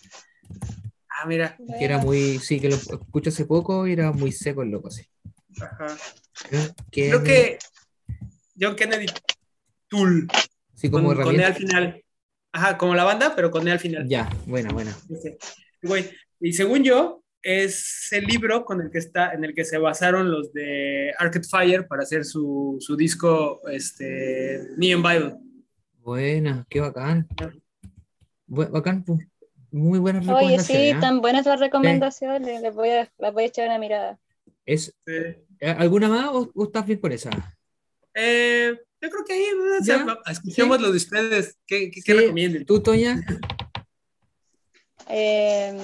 Ah, 1.22 1.26
mira. 1.26 1.56
Que 1.78 1.84
era 1.84 1.98
muy, 1.98 2.38
sí, 2.38 2.60
que 2.60 2.68
lo 2.70 2.76
escuché 2.76 3.28
hace 3.28 3.44
poco 3.44 3.86
y 3.86 3.92
era 3.92 4.10
muy 4.12 4.32
seco 4.32 4.62
el 4.62 4.70
loco, 4.70 4.90
sí. 4.90 5.04
Ajá. 5.60 5.96
Creo 6.90 7.22
que 7.22 7.58
John 8.58 8.74
Kennedy 8.76 9.06
Tool. 9.88 10.26
Sí, 10.74 10.90
como 10.90 11.14
con, 11.14 11.24
con 11.24 11.40
E 11.40 11.44
al 11.44 11.54
final. 11.54 12.02
Ajá, 12.52 12.78
como 12.78 12.94
la 12.94 13.04
banda, 13.04 13.34
pero 13.36 13.50
con 13.50 13.66
E 13.68 13.72
al 13.72 13.78
final. 13.80 14.08
Ya, 14.08 14.30
buena, 14.46 14.72
buena. 14.72 14.96
Güey, 15.82 16.10
Y 16.40 16.52
según 16.54 16.82
yo, 16.84 17.22
es 17.42 18.08
el 18.12 18.24
libro 18.24 18.64
con 18.64 18.80
el 18.80 18.90
que 18.90 18.98
está, 18.98 19.32
en 19.32 19.44
el 19.44 19.54
que 19.54 19.64
se 19.64 19.76
basaron 19.78 20.30
los 20.30 20.52
de 20.52 21.12
Arcade 21.18 21.46
Fire 21.46 21.86
para 21.86 22.02
hacer 22.02 22.24
su, 22.24 22.76
su 22.80 22.96
disco 22.96 23.60
este, 23.68 24.60
Neon 24.78 25.02
Bible. 25.02 25.36
Buena, 25.98 26.66
qué 26.70 26.80
bacán. 26.80 27.28
Bu- 28.48 28.70
bacán, 28.70 29.04
pues. 29.04 29.26
Muy 29.72 29.98
buenas 29.98 30.22
Oye, 30.24 30.32
recomendaciones. 30.34 30.84
sí, 30.90 30.90
¿ah? 30.96 31.00
tan 31.00 31.20
buenas 31.20 31.46
las 31.46 31.60
recomendaciones. 31.60 32.60
Les 32.62 32.74
voy 32.74 32.90
a, 32.90 33.10
les 33.18 33.32
voy 33.32 33.44
a 33.44 33.46
echar 33.46 33.66
una 33.66 33.78
mirada. 33.78 34.18
¿Es, 34.66 34.86
Sí. 35.06 35.12
eh, 35.60 35.74
¿Alguna 35.78 36.08
más 36.08 36.26
o, 36.28 36.50
o 36.54 36.64
estás 36.64 36.86
bien 36.86 36.98
con 36.98 37.12
esa? 37.12 37.30
Eh, 38.14 38.76
yo 39.00 39.10
creo 39.10 39.24
que 39.24 39.32
ahí, 39.32 39.44
o 39.80 39.84
sea, 39.84 40.18
escuchemos 40.30 40.80
lo 40.80 40.90
de 40.90 40.96
ustedes. 40.96 41.56
¿Qué, 41.66 41.90
qué, 41.90 42.00
qué? 42.02 42.64
¿Tú, 42.66 42.82
Toña? 42.82 43.20
Eh, 45.08 45.76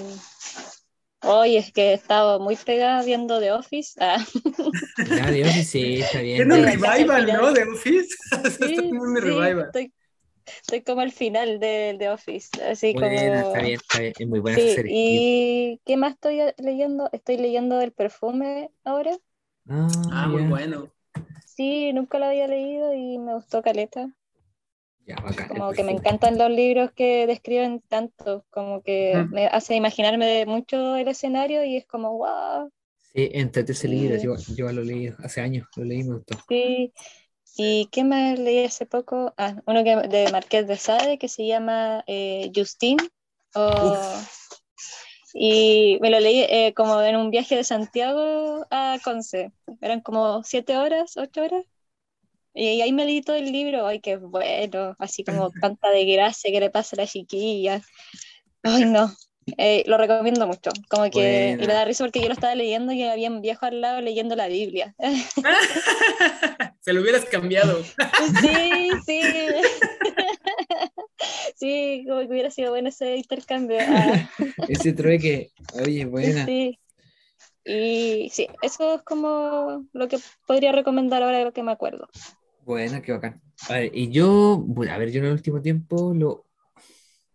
hoy 1.23 1.57
es 1.57 1.73
que 1.73 1.91
he 1.91 1.95
estado 1.95 2.39
muy 2.41 2.57
pegada 2.57 3.03
viendo 3.03 3.41
The 3.41 3.53
Office. 3.53 3.99
Ah, 4.01 4.25
Ya, 5.09 5.31
Dios, 5.31 5.49
sí, 5.67 6.01
está 6.01 6.21
bien. 6.23 6.37
Tiene 6.49 6.55
un 6.55 6.65
revival. 6.65 7.27
¿no? 7.27 7.53
De 7.53 7.65
Office. 7.65 8.09
Está 8.33 8.51
sí, 8.51 8.75
teniendo 8.77 9.01
un 9.03 9.17
sí, 9.17 9.21
revival. 9.23 9.67
estoy, 9.67 9.93
estoy 10.47 10.83
como 10.83 11.01
al 11.03 11.13
final 11.13 11.61
de 11.61 11.97
The 11.99 12.11
Office. 12.11 12.63
Así 12.63 12.95
Buena, 12.95 13.41
como. 13.41 13.43
está 13.43 13.61
bien, 13.61 13.75
está 13.81 14.01
bien. 14.01 14.13
Es 14.19 14.27
muy 14.29 14.41
buena 14.41 14.57
Sí, 14.57 14.59
esa 14.59 14.69
serie. 14.69 14.97
¿y 14.97 15.81
qué 15.85 15.97
más 15.97 16.15
estoy 16.15 16.41
leyendo? 16.59 17.09
Estoy 17.13 17.37
leyendo 17.39 17.81
El 17.81 17.93
perfume 17.93 18.71
ahora. 18.85 19.19
Ah, 19.69 20.09
Ah, 20.11 20.29
muy 20.29 20.43
bueno. 20.43 20.93
Sí, 21.47 21.95
nunca 21.95 22.19
lo 22.19 22.27
había 22.27 22.47
leído 22.47 22.93
y 22.93 23.17
me 23.19 23.33
gustó 23.35 23.63
Caleta. 23.63 24.11
Ya, 25.07 25.17
bacán. 25.23 25.49
Como 25.49 25.75
que 25.75 25.83
me 25.83 25.93
encantan 25.93 26.39
los 26.39 26.51
libros 26.51 26.93
que 26.93 27.27
describen 27.27 27.81
tanto, 27.89 28.45
como 28.51 28.83
que 28.83 29.27
me 29.31 29.47
hace 29.47 29.75
imaginarme 29.77 30.45
mucho 30.47 30.97
el 30.97 31.09
escenario 31.09 31.65
y 31.65 31.77
es 31.77 31.87
como, 31.87 32.17
wow, 32.19 32.71
Sí, 33.13 33.31
entre 33.33 33.63
ese 33.65 33.89
libro, 33.89 34.17
Sí. 34.17 34.23
yo, 34.23 34.37
yo 34.55 34.71
lo 34.73 34.83
leí 34.85 35.09
hace 35.19 35.41
años, 35.41 35.67
lo 35.77 35.85
leí, 35.85 36.05
me 36.05 36.17
gustó. 36.17 36.37
sí. 36.49 36.93
¿Y 37.57 37.87
qué 37.91 38.05
más 38.05 38.39
leí 38.39 38.65
hace 38.65 38.87
poco? 38.87 39.35
Ah, 39.37 39.57
uno 39.67 39.83
que, 39.85 39.97
de 40.09 40.31
Marqués 40.31 40.67
de 40.67 40.77
Sade 40.77 41.19
que 41.19 41.29
se 41.29 41.47
llama 41.47 42.05
eh, 42.07 42.51
Justine. 42.55 43.03
o- 43.55 43.93
y 45.35 45.99
me 46.01 46.11
lo 46.11 46.21
leí 46.21 46.41
eh, 46.49 46.73
como 46.75 47.01
en 47.03 47.17
un 47.17 47.31
viaje 47.31 47.57
de 47.57 47.65
Santiago 47.65 48.67
a 48.71 48.99
Conce. 49.05 49.53
Eran 49.81 50.01
como 50.01 50.43
siete 50.45 50.77
horas, 50.77 51.17
ocho 51.17 51.43
horas. 51.43 51.65
Y 52.55 52.83
ahí 52.83 52.93
me 52.93 53.05
leí 53.07 53.23
todo 53.23 53.37
el 53.37 53.53
libro, 53.53 53.87
ay, 53.87 54.01
qué 54.01 54.17
bueno, 54.17 54.97
así 54.99 55.25
como 55.25 55.53
tanta 55.61 55.91
de 55.91 56.07
gracia 56.07 56.51
que 56.53 56.61
le 56.61 56.71
pasa 56.71 56.97
a 56.97 57.01
la 57.03 57.07
chiquilla. 57.07 57.83
Ay, 58.63 58.85
no, 58.87 59.11
Eh, 59.59 59.85
lo 59.87 59.97
recomiendo 59.99 60.47
mucho. 60.47 60.71
Como 60.91 61.11
que, 61.11 61.57
y 61.59 61.67
me 61.67 61.73
da 61.75 61.85
risa 61.85 62.05
porque 62.05 62.21
yo 62.23 62.29
lo 62.29 62.35
estaba 62.35 62.55
leyendo 62.55 62.93
y 62.93 63.03
había 63.05 63.31
un 63.31 63.43
viejo 63.43 63.67
al 63.67 63.81
lado 63.81 64.01
leyendo 64.01 64.37
la 64.37 64.49
Biblia. 64.49 64.95
Se 66.87 66.93
lo 66.93 67.01
hubieras 67.01 67.25
cambiado. 67.25 67.83
Sí, 67.83 68.91
sí. 69.07 69.21
Sí, 71.57 72.05
como 72.07 72.21
que 72.21 72.27
hubiera 72.27 72.51
sido 72.51 72.71
bueno 72.71 72.91
ese 72.91 73.17
intercambio. 73.17 73.79
Ah, 73.81 74.31
Ese 74.69 74.93
trueque, 74.93 75.51
oye, 75.83 76.05
buena. 76.05 76.45
sí. 76.45 76.79
Y 77.65 78.29
sí, 78.31 78.47
eso 78.63 78.97
es 78.97 79.03
como 79.03 79.85
lo 79.93 80.07
que 80.09 80.19
podría 80.47 80.71
recomendar 80.73 81.23
ahora 81.23 81.39
de 81.39 81.45
lo 81.47 81.53
que 81.53 81.63
me 81.63 81.73
acuerdo. 81.73 82.09
Buena, 82.61 83.01
qué 83.03 83.13
bacán. 83.13 83.43
A 83.69 83.73
ver, 83.73 83.91
y 83.95 84.11
yo, 84.11 84.59
bueno, 84.59 84.93
a 84.93 84.99
ver, 84.99 85.11
yo 85.11 85.21
en 85.21 85.27
el 85.27 85.33
último 85.33 85.61
tiempo 85.63 86.13
lo, 86.15 86.45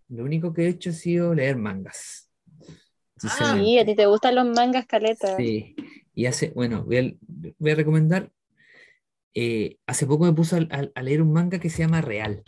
lo 0.08 0.24
único 0.24 0.54
que 0.54 0.66
he 0.66 0.70
hecho 0.70 0.92
ha 0.92 0.94
sido 0.94 1.34
leer 1.34 1.58
mangas. 1.58 2.30
Sinceramente. 3.18 3.66
Sí, 3.66 3.80
a 3.80 3.86
ti 3.86 3.96
te 3.96 4.06
gustan 4.06 4.36
los 4.36 4.46
mangas, 4.46 4.86
Caleta. 4.86 5.36
Sí, 5.36 5.76
y 6.14 6.28
hace, 6.28 6.52
bueno, 6.52 6.84
voy 6.86 6.98
a, 6.98 7.14
voy 7.58 7.72
a 7.72 7.76
recomendar, 7.76 8.32
eh, 9.34 9.78
hace 9.88 10.06
poco 10.06 10.26
me 10.26 10.34
puse 10.34 10.58
a, 10.58 10.68
a- 10.76 10.90
a 10.94 11.02
leer 11.04 11.22
un 11.22 11.32
manga 11.34 11.60
que 11.60 11.70
se 11.70 11.80
llama 11.80 12.02
Real, 12.02 12.44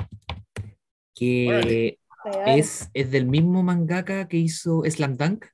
que. 1.16 1.98
Real. 2.26 2.58
es, 2.60 2.90
es 2.94 3.12
del 3.12 3.26
mismo 3.26 3.64
mangaka 3.64 4.28
que 4.30 4.38
hizo 4.38 4.84
Slam 4.86 5.18
Dunk. 5.18 5.46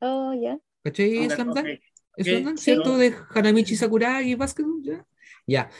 Oh, 0.00 0.34
ya. 0.34 0.58
¿Cachai? 0.82 1.24
Ok, 1.26 1.32
Slam 1.32 1.48
Dunk. 1.52 1.58
ok. 1.58 1.66
¿Es 2.16 2.26
Ok, 2.26 2.30
Slam 2.30 2.44
Dunk, 2.44 2.58
sí. 2.58 2.64
¿cierto? 2.64 2.96
De 2.98 3.14
Hanamichi 3.34 3.76
Sakuragi, 3.76 4.34
Basketball, 4.34 4.82
¿ya? 4.82 5.06
Ya. 5.46 5.70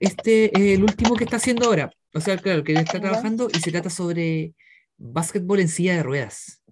Este 0.00 0.44
es 0.54 0.78
el 0.78 0.82
último 0.84 1.14
que 1.16 1.24
está 1.24 1.36
haciendo 1.36 1.66
ahora. 1.66 1.90
O 2.14 2.20
sea, 2.20 2.36
claro, 2.38 2.62
que 2.64 2.72
está 2.74 3.00
trabajando 3.00 3.48
y 3.52 3.58
se 3.58 3.70
trata 3.72 3.90
sobre 3.90 4.54
básquetbol 4.96 5.60
en 5.60 5.68
silla 5.68 5.94
de 5.96 6.02
ruedas. 6.02 6.62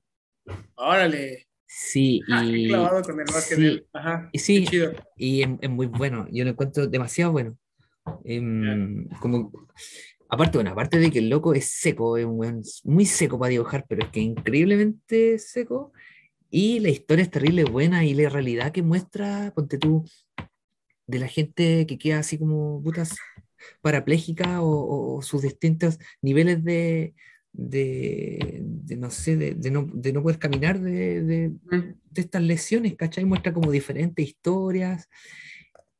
Órale. 0.76 1.46
Sí, 1.74 2.20
Ah, 2.30 2.42
qué 2.44 2.58
y, 2.58 2.68
clavado 2.68 3.02
con 3.02 3.18
el 3.20 3.26
básquet. 3.32 3.58
sí. 3.58 3.82
Ajá. 3.92 4.28
y 4.32 4.38
sí, 4.38 4.66
chido. 4.66 4.92
y 5.16 5.42
es, 5.42 5.48
es 5.60 5.70
muy 5.70 5.86
bueno. 5.86 6.26
Yo 6.30 6.44
lo 6.44 6.50
encuentro 6.50 6.86
demasiado 6.86 7.32
bueno. 7.32 7.56
Em, 8.24 9.08
como, 9.20 9.50
aparte, 10.28 10.58
bueno, 10.58 10.70
aparte 10.72 10.98
de 10.98 11.10
que 11.10 11.18
el 11.20 11.28
loco 11.30 11.54
es 11.54 11.70
seco, 11.70 12.16
es 12.16 12.24
un 12.26 12.38
weón 12.38 12.62
muy 12.84 13.06
seco 13.06 13.38
para 13.38 13.50
dibujar, 13.50 13.86
pero 13.88 14.04
es 14.04 14.10
que 14.10 14.20
increíblemente 14.20 15.38
seco. 15.38 15.92
Y 16.50 16.80
la 16.80 16.90
historia 16.90 17.22
es 17.22 17.30
terrible 17.30 17.64
buena 17.64 18.04
y 18.04 18.12
la 18.14 18.28
realidad 18.28 18.72
que 18.72 18.82
muestra, 18.82 19.52
ponte 19.54 19.78
tú, 19.78 20.04
de 21.06 21.18
la 21.18 21.26
gente 21.28 21.86
que 21.86 21.98
queda 21.98 22.18
así 22.20 22.38
como 22.38 22.82
putas 22.82 23.16
parapléjica 23.80 24.60
o, 24.62 24.66
o- 24.68 25.16
o 25.18 25.22
sus 25.22 25.42
distintos 25.42 25.98
niveles 26.20 26.62
de, 26.64 27.14
de, 27.52 28.60
de, 28.62 28.96
no 28.96 29.10
sé, 29.10 29.36
de, 29.36 29.54
de 29.54 29.70
no, 29.70 29.88
de 29.92 30.12
no 30.12 30.22
poder 30.22 30.38
caminar 30.38 30.80
de, 30.80 31.22
de, 31.22 31.48
Mm. 31.48 31.94
estas 32.14 32.42
lesiones, 32.42 32.94
¿cachai? 32.96 33.24
Muestra 33.24 33.52
como 33.52 33.70
diferentes 33.70 34.26
historias. 34.26 35.08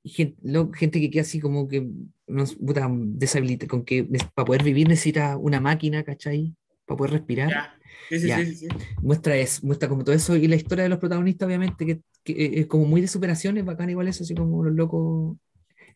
Y 0.02 0.10
gente, 0.10 0.36
gente 0.74 1.00
que 1.00 1.10
queda 1.10 1.22
así 1.22 1.38
como 1.38 1.68
que, 1.68 1.86
no, 2.26 2.44
puta, 2.44 2.88
deshabilita, 2.90 3.66
con 3.66 3.84
que 3.84 4.04
para 4.34 4.46
poder 4.46 4.64
vivir 4.64 4.88
necesita 4.88 5.36
una 5.36 5.60
máquina, 5.60 6.02
¿cachai? 6.02 6.54
Para 6.86 6.96
poder 6.98 7.12
respirar 7.12 7.50
Ya. 7.50 7.78
Sí, 8.08 8.18
sí, 8.18 8.26
Ya. 8.28 8.44
sí, 8.44 8.68
muestra 9.00 9.36
es, 9.36 9.62
muestra 9.62 9.88
como 9.88 10.04
todo 10.04 10.14
eso 10.14 10.36
y 10.36 10.48
la 10.48 10.56
historia 10.56 10.82
de 10.84 10.90
los 10.90 10.98
protagonistas, 10.98 11.46
obviamente, 11.46 11.86
que, 11.86 12.00
que 12.24 12.60
es 12.60 12.66
como 12.66 12.84
muy 12.84 13.00
de 13.00 13.08
superaciones, 13.08 13.64
bacán 13.64 13.90
igual 13.90 14.08
eso, 14.08 14.24
así 14.24 14.34
como 14.34 14.62
los 14.64 14.74
locos, 14.74 15.36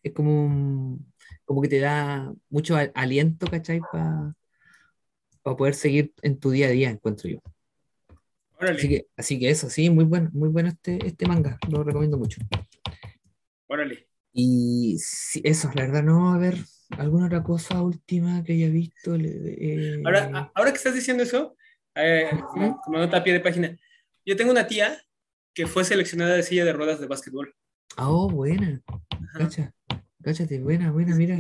es 0.03 0.13
como, 0.13 0.99
como 1.45 1.61
que 1.61 1.69
te 1.69 1.81
da 1.81 2.33
mucho 2.49 2.77
aliento, 2.95 3.47
¿cachai? 3.49 3.81
Para 3.81 4.35
poder 5.55 5.75
seguir 5.75 6.13
en 6.23 6.41
tu 6.41 6.51
día 6.51 6.67
a 6.67 6.71
día, 6.71 6.91
encuentro 6.91 7.29
yo. 7.29 7.39
Órale. 8.59 8.79
Así 8.79 8.89
que, 8.89 9.07
así 9.17 9.39
que 9.39 9.51
eso, 9.51 9.69
sí, 9.69 9.91
muy 9.91 10.05
bueno, 10.05 10.31
muy 10.33 10.49
bueno 10.49 10.71
este, 10.71 10.99
este 11.07 11.27
manga, 11.29 11.59
lo 11.71 11.85
recomiendo 11.85 12.17
mucho. 12.17 12.41
Órale. 13.69 14.09
Y 14.33 14.97
sí, 14.99 15.41
eso, 15.45 15.71
la 15.75 15.83
verdad, 15.83 16.03
no, 16.03 16.33
a 16.33 16.39
ver, 16.39 16.57
alguna 16.99 17.27
otra 17.27 17.43
cosa 17.43 17.83
última 17.83 18.43
que 18.43 18.55
haya 18.55 18.69
visto. 18.69 19.15
eh, 19.17 20.01
Ahora, 20.05 20.51
ahora 20.55 20.71
que 20.73 20.79
estás 20.79 20.95
diciendo 20.95 21.23
eso, 21.23 21.57
eh, 21.95 22.31
como, 22.51 22.81
como 22.81 22.99
nota 22.99 23.19
a 23.19 23.25
pie 23.25 23.35
de 23.35 23.41
página, 23.41 23.77
yo 24.25 24.37
tengo 24.37 24.51
una 24.51 24.67
tía 24.67 24.99
que 25.55 25.67
fue 25.67 25.85
seleccionada 25.85 26.35
de 26.35 26.43
silla 26.43 26.65
de 26.65 26.73
ruedas 26.73 27.01
de 27.01 27.07
básquetbol. 27.07 27.55
ah, 27.97 28.11
oh, 28.11 28.29
buena, 28.29 28.83
cacha, 29.39 29.73
cáchate, 30.23 30.61
buena, 30.61 30.93
buena, 30.93 31.15
mira. 31.15 31.39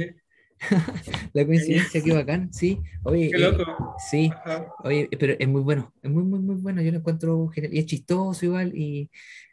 La 1.32 1.44
coincidencia, 1.46 2.02
qué 2.02 2.12
bacán, 2.12 2.52
sí. 2.52 2.80
Oye, 3.02 3.30
Qué 3.30 3.36
eh, 3.36 3.52
loco. 3.52 3.94
sí, 4.10 4.30
Ajá. 4.32 4.66
oye, 4.84 5.08
pero 5.18 5.34
es 5.38 5.48
muy 5.48 5.60
bueno, 5.62 5.92
es 6.02 6.10
muy, 6.10 6.22
muy, 6.24 6.38
muy 6.40 6.56
bueno. 6.56 6.82
Yo 6.82 6.90
lo 6.92 6.98
encuentro 6.98 7.48
genial. 7.48 7.74
Y 7.74 7.78
es 7.80 7.86
chistoso 7.86 8.44
igual. 8.46 8.72
Y 8.74 9.10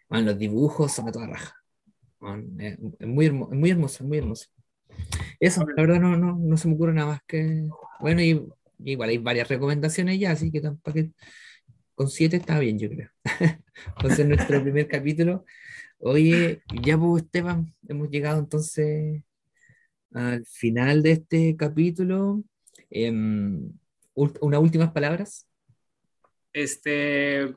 bueno, 0.09 0.27
los 0.27 0.39
dibujos 0.39 0.91
son 0.91 1.09
a 1.09 1.11
toda 1.11 1.27
raja. 1.27 1.55
Bueno, 2.19 2.45
es, 2.59 2.77
es 2.99 3.07
muy 3.07 3.25
hermoso, 3.25 3.51
es 3.53 3.59
muy 3.59 3.69
hermoso, 3.69 4.03
muy 4.05 4.17
hermoso. 4.19 4.47
Eso, 5.39 5.65
la 5.75 5.83
verdad, 5.83 5.99
no, 5.99 6.15
no, 6.17 6.37
no 6.39 6.57
se 6.57 6.67
me 6.67 6.75
ocurre 6.75 6.93
nada 6.93 7.07
más 7.07 7.21
que. 7.27 7.67
Bueno, 7.99 8.21
y, 8.21 8.31
y 8.79 8.91
igual 8.91 9.09
hay 9.09 9.17
varias 9.17 9.49
recomendaciones 9.49 10.19
ya, 10.19 10.31
así 10.31 10.51
que 10.51 10.61
tampoco 10.61 10.93
que 10.93 11.11
con 11.95 12.09
siete 12.09 12.37
está 12.37 12.59
bien, 12.59 12.79
yo 12.79 12.89
creo. 12.89 13.09
Entonces, 13.97 14.25
nuestro 14.27 14.61
primer 14.61 14.87
capítulo. 14.87 15.45
Oye, 15.99 16.61
ya 16.81 16.97
pues, 16.97 17.23
Esteban, 17.23 17.73
hemos 17.87 18.09
llegado 18.09 18.39
entonces 18.39 19.21
al 20.13 20.45
final 20.45 21.01
de 21.03 21.11
este 21.13 21.55
capítulo. 21.55 22.43
Ult- 22.89 24.37
unas 24.41 24.59
últimas 24.61 24.91
palabras. 24.91 25.47
Este. 26.53 27.53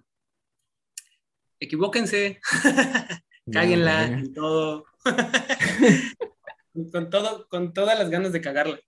Equivóquense. 1.61 2.41
Cáguenla 3.53 4.01
buena. 4.07 4.19
en 4.21 4.35
todo. 4.35 4.85
con 6.93 7.11
todo, 7.11 7.49
con 7.49 7.73
todas 7.73 7.99
las 7.99 8.11
ganas 8.11 8.33
de 8.33 8.41
cagarla. 8.41 8.79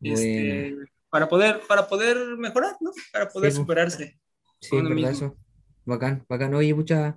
Este, 0.00 0.76
para 1.10 1.28
poder, 1.28 1.60
para 1.66 1.86
poder 1.88 2.36
mejorar, 2.36 2.76
¿no? 2.80 2.90
Para 3.12 3.28
poder 3.28 3.52
Sí, 3.52 3.56
superarse. 3.56 4.18
Sí, 4.60 4.76
verdad 4.76 4.90
mismo. 4.90 5.10
eso. 5.10 5.36
Bacán, 5.84 6.24
bacán. 6.28 6.54
Oye, 6.54 6.74
mucha. 6.74 7.16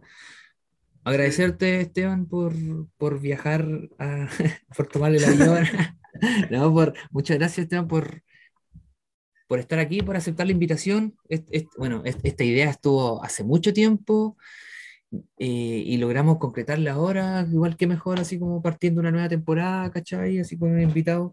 Agradecerte, 1.04 1.80
Esteban, 1.82 2.26
por, 2.28 2.54
por 2.98 3.20
viajar, 3.22 3.66
a, 3.98 4.28
por 4.76 4.88
tomar 4.88 5.14
el 5.16 5.24
avión 5.24 5.66
no, 6.52 6.74
por, 6.74 6.94
muchas 7.12 7.38
gracias, 7.38 7.66
Esteban, 7.66 7.88
por, 7.88 8.24
por 9.48 9.60
estar 9.60 9.80
aquí, 9.80 10.02
por 10.02 10.16
aceptar 10.16 10.46
la 10.46 10.54
invitación. 10.54 11.16
bueno, 11.78 12.04
esta 12.06 12.44
idea 12.44 12.70
estuvo 12.70 13.24
hace 13.24 13.44
mucho 13.44 13.74
tiempo 13.74 14.38
eh, 15.38 15.84
y 15.86 15.98
logramos 15.98 16.38
concretarla 16.38 16.94
ahora, 16.94 17.48
igual 17.52 17.78
que 17.78 17.88
mejor, 17.88 18.20
así 18.20 18.38
como 18.40 18.62
partiendo 18.62 19.00
una 19.00 19.12
nueva 19.12 19.30
temporada, 19.30 19.90
¿cachai? 19.92 20.40
Así 20.40 20.58
con 20.58 20.72
un 20.72 20.82
invitado 20.82 21.32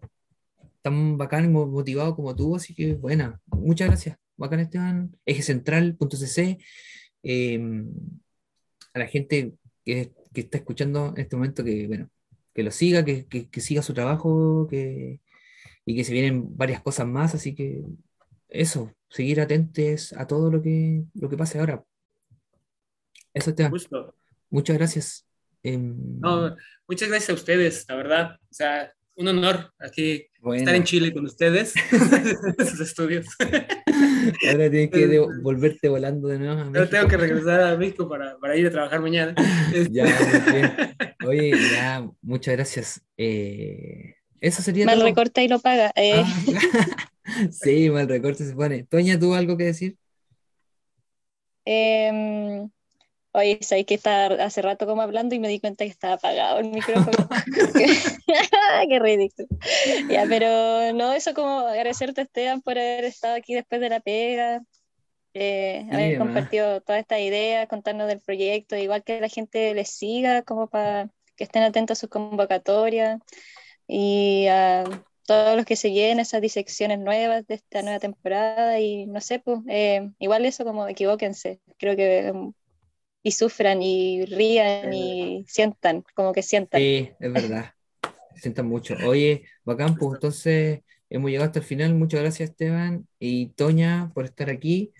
tan 0.81 1.17
bacán 1.17 1.45
y 1.45 1.47
motivado 1.49 2.15
como 2.15 2.35
tú, 2.35 2.55
así 2.55 2.73
que 2.73 2.93
buena, 2.95 3.41
muchas 3.47 3.87
gracias. 3.87 4.17
Bacán 4.37 4.59
Esteban, 4.59 5.17
eje 5.25 5.41
eh, 7.23 7.59
a 8.93 8.99
la 8.99 9.07
gente 9.07 9.53
que, 9.83 10.11
que, 10.33 10.41
está 10.41 10.57
escuchando 10.57 11.13
en 11.15 11.21
este 11.21 11.35
momento, 11.35 11.63
que 11.63 11.87
bueno, 11.87 12.09
que 12.55 12.63
lo 12.63 12.71
siga, 12.71 13.03
que, 13.03 13.27
que, 13.27 13.61
siga 13.61 13.81
su 13.81 13.93
trabajo, 13.93 14.65
que, 14.69 15.19
y 15.85 15.95
que 15.95 16.03
se 16.05 16.13
vienen 16.13 16.55
varias 16.55 16.81
cosas 16.81 17.05
más, 17.05 17.35
así 17.35 17.53
que 17.53 17.83
eso, 18.47 18.93
seguir 19.09 19.41
atentos 19.41 20.13
a 20.13 20.25
todo 20.25 20.49
lo 20.49 20.61
que, 20.61 21.03
lo 21.13 21.29
que 21.29 21.37
pase 21.37 21.59
ahora. 21.59 21.83
Eso 23.33 23.53
te 23.53 23.69
Muchas 24.49 24.77
gracias. 24.77 25.27
Em, 25.63 26.21
muchas 26.87 27.09
gracias 27.09 27.29
a 27.29 27.33
ustedes, 27.33 27.85
la 27.89 27.95
verdad. 27.95 28.39
O 28.49 28.53
sea, 28.53 28.93
un 29.15 29.27
honor 29.27 29.73
aquí 29.79 30.27
estar 30.53 30.75
en 30.75 30.83
Chile 30.83 31.13
con 31.13 31.25
ustedes, 31.25 31.73
en 32.57 32.67
sus 32.67 32.79
estudios. 32.79 33.25
Ahora 34.49 34.69
tienes 34.69 34.91
que 34.91 35.19
volverte 35.41 35.89
volando 35.89 36.27
de 36.27 36.39
nuevo. 36.39 36.61
Ahora 36.61 36.89
tengo 36.89 37.07
que 37.07 37.17
regresar 37.17 37.61
a 37.61 37.77
México 37.77 38.07
para, 38.07 38.37
para 38.37 38.55
ir 38.55 38.67
a 38.67 38.71
trabajar 38.71 39.01
mañana. 39.01 39.35
ya, 39.91 40.05
Oye, 41.27 41.51
ya, 41.71 42.09
muchas 42.21 42.55
gracias. 42.55 43.01
Eh, 43.17 44.15
eso 44.41 44.61
sería. 44.61 44.85
Mal 44.85 45.01
recorta 45.01 45.41
y 45.41 45.47
lo 45.47 45.59
paga. 45.59 45.91
Eh. 45.95 46.23
Ah, 46.23 47.09
sí, 47.51 47.89
mal 47.89 48.07
recorte 48.07 48.45
se 48.45 48.53
pone. 48.53 48.83
Toña, 48.83 49.19
¿tú 49.19 49.33
algo 49.33 49.57
que 49.57 49.65
decir? 49.65 49.97
Eh, 51.65 52.67
Oye, 53.35 53.59
sabes 53.63 53.85
que 53.85 53.95
estaba 53.95 54.33
hace 54.45 54.61
rato 54.61 54.85
como 54.85 55.01
hablando 55.01 55.35
y 55.35 55.39
me 55.39 55.49
di 55.49 55.59
cuenta 55.59 55.83
que 55.83 55.91
estaba 55.91 56.13
apagado 56.13 56.59
el 56.59 56.69
micrófono. 56.69 57.27
Qué 58.89 58.99
ridículo. 58.99 59.49
Ya, 60.09 60.25
pero 60.29 60.93
no, 60.93 61.11
eso 61.11 61.33
como 61.33 61.59
agradecerte, 61.59 62.21
Esteban, 62.21 62.61
por 62.61 62.79
haber 62.79 63.03
estado 63.03 63.35
aquí 63.35 63.53
después 63.53 63.81
de 63.81 63.89
la 63.89 63.99
pega, 63.99 64.61
eh, 65.37 65.85
haber 65.91 66.17
compartido 66.17 66.79
todas 66.79 67.01
estas 67.01 67.19
ideas, 67.19 67.67
contarnos 67.67 68.07
del 68.07 68.21
proyecto, 68.21 68.77
igual 68.77 69.03
que 69.03 69.19
la 69.19 69.27
gente 69.27 69.73
les 69.73 69.89
siga, 69.89 70.43
como 70.43 70.67
para 70.67 71.09
que 71.35 71.43
estén 71.43 71.63
atentos 71.63 71.97
a 71.97 72.01
sus 72.01 72.09
convocatorias 72.09 73.19
y 73.85 74.47
a 74.47 74.85
todos 75.27 75.57
los 75.57 75.65
que 75.65 75.75
se 75.75 75.91
llenen 75.91 76.19
esas 76.19 76.41
disecciones 76.41 76.99
nuevas 76.99 77.45
de 77.47 77.55
esta 77.55 77.81
nueva 77.81 77.99
temporada 77.99 78.79
y 78.79 79.07
no 79.07 79.19
sé, 79.19 79.39
pues 79.39 79.59
eh, 79.67 80.09
igual 80.19 80.45
eso 80.45 80.63
como 80.63 80.87
equivóquense, 80.87 81.59
creo 81.77 81.97
que 81.97 82.31
y 83.21 83.31
sufran 83.31 83.81
y 83.81 84.23
rían 84.25 84.93
y 84.93 85.43
sientan, 85.49 86.05
como 86.13 86.31
que 86.31 86.43
sientan. 86.43 86.79
Sí, 86.79 87.11
es 87.19 87.33
verdad, 87.33 87.73
sientan 88.35 88.67
mucho. 88.67 88.95
Oye, 89.05 89.43
bacán, 89.65 89.97
pues 89.97 90.13
entonces 90.13 90.81
hemos 91.09 91.29
llegado 91.29 91.47
hasta 91.47 91.59
el 91.59 91.65
final. 91.65 91.95
Muchas 91.95 92.21
gracias 92.21 92.51
Esteban 92.51 93.05
y 93.19 93.47
Toña 93.47 94.11
por 94.13 94.23
estar 94.23 94.49
aquí. 94.49 94.93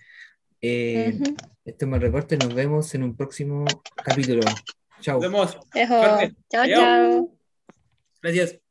Eh, 0.60 1.18
Este 1.64 1.84
es 1.84 1.90
recorte, 1.98 2.36
nos 2.36 2.54
vemos 2.54 2.94
en 2.94 3.02
un 3.02 3.16
próximo 3.16 3.64
capítulo. 4.04 4.42
Chao. 5.00 5.20
Nos 5.20 5.32
vemos. 5.32 5.58
Chao, 6.50 6.66
chao. 6.66 7.30
Gracias. 8.22 8.65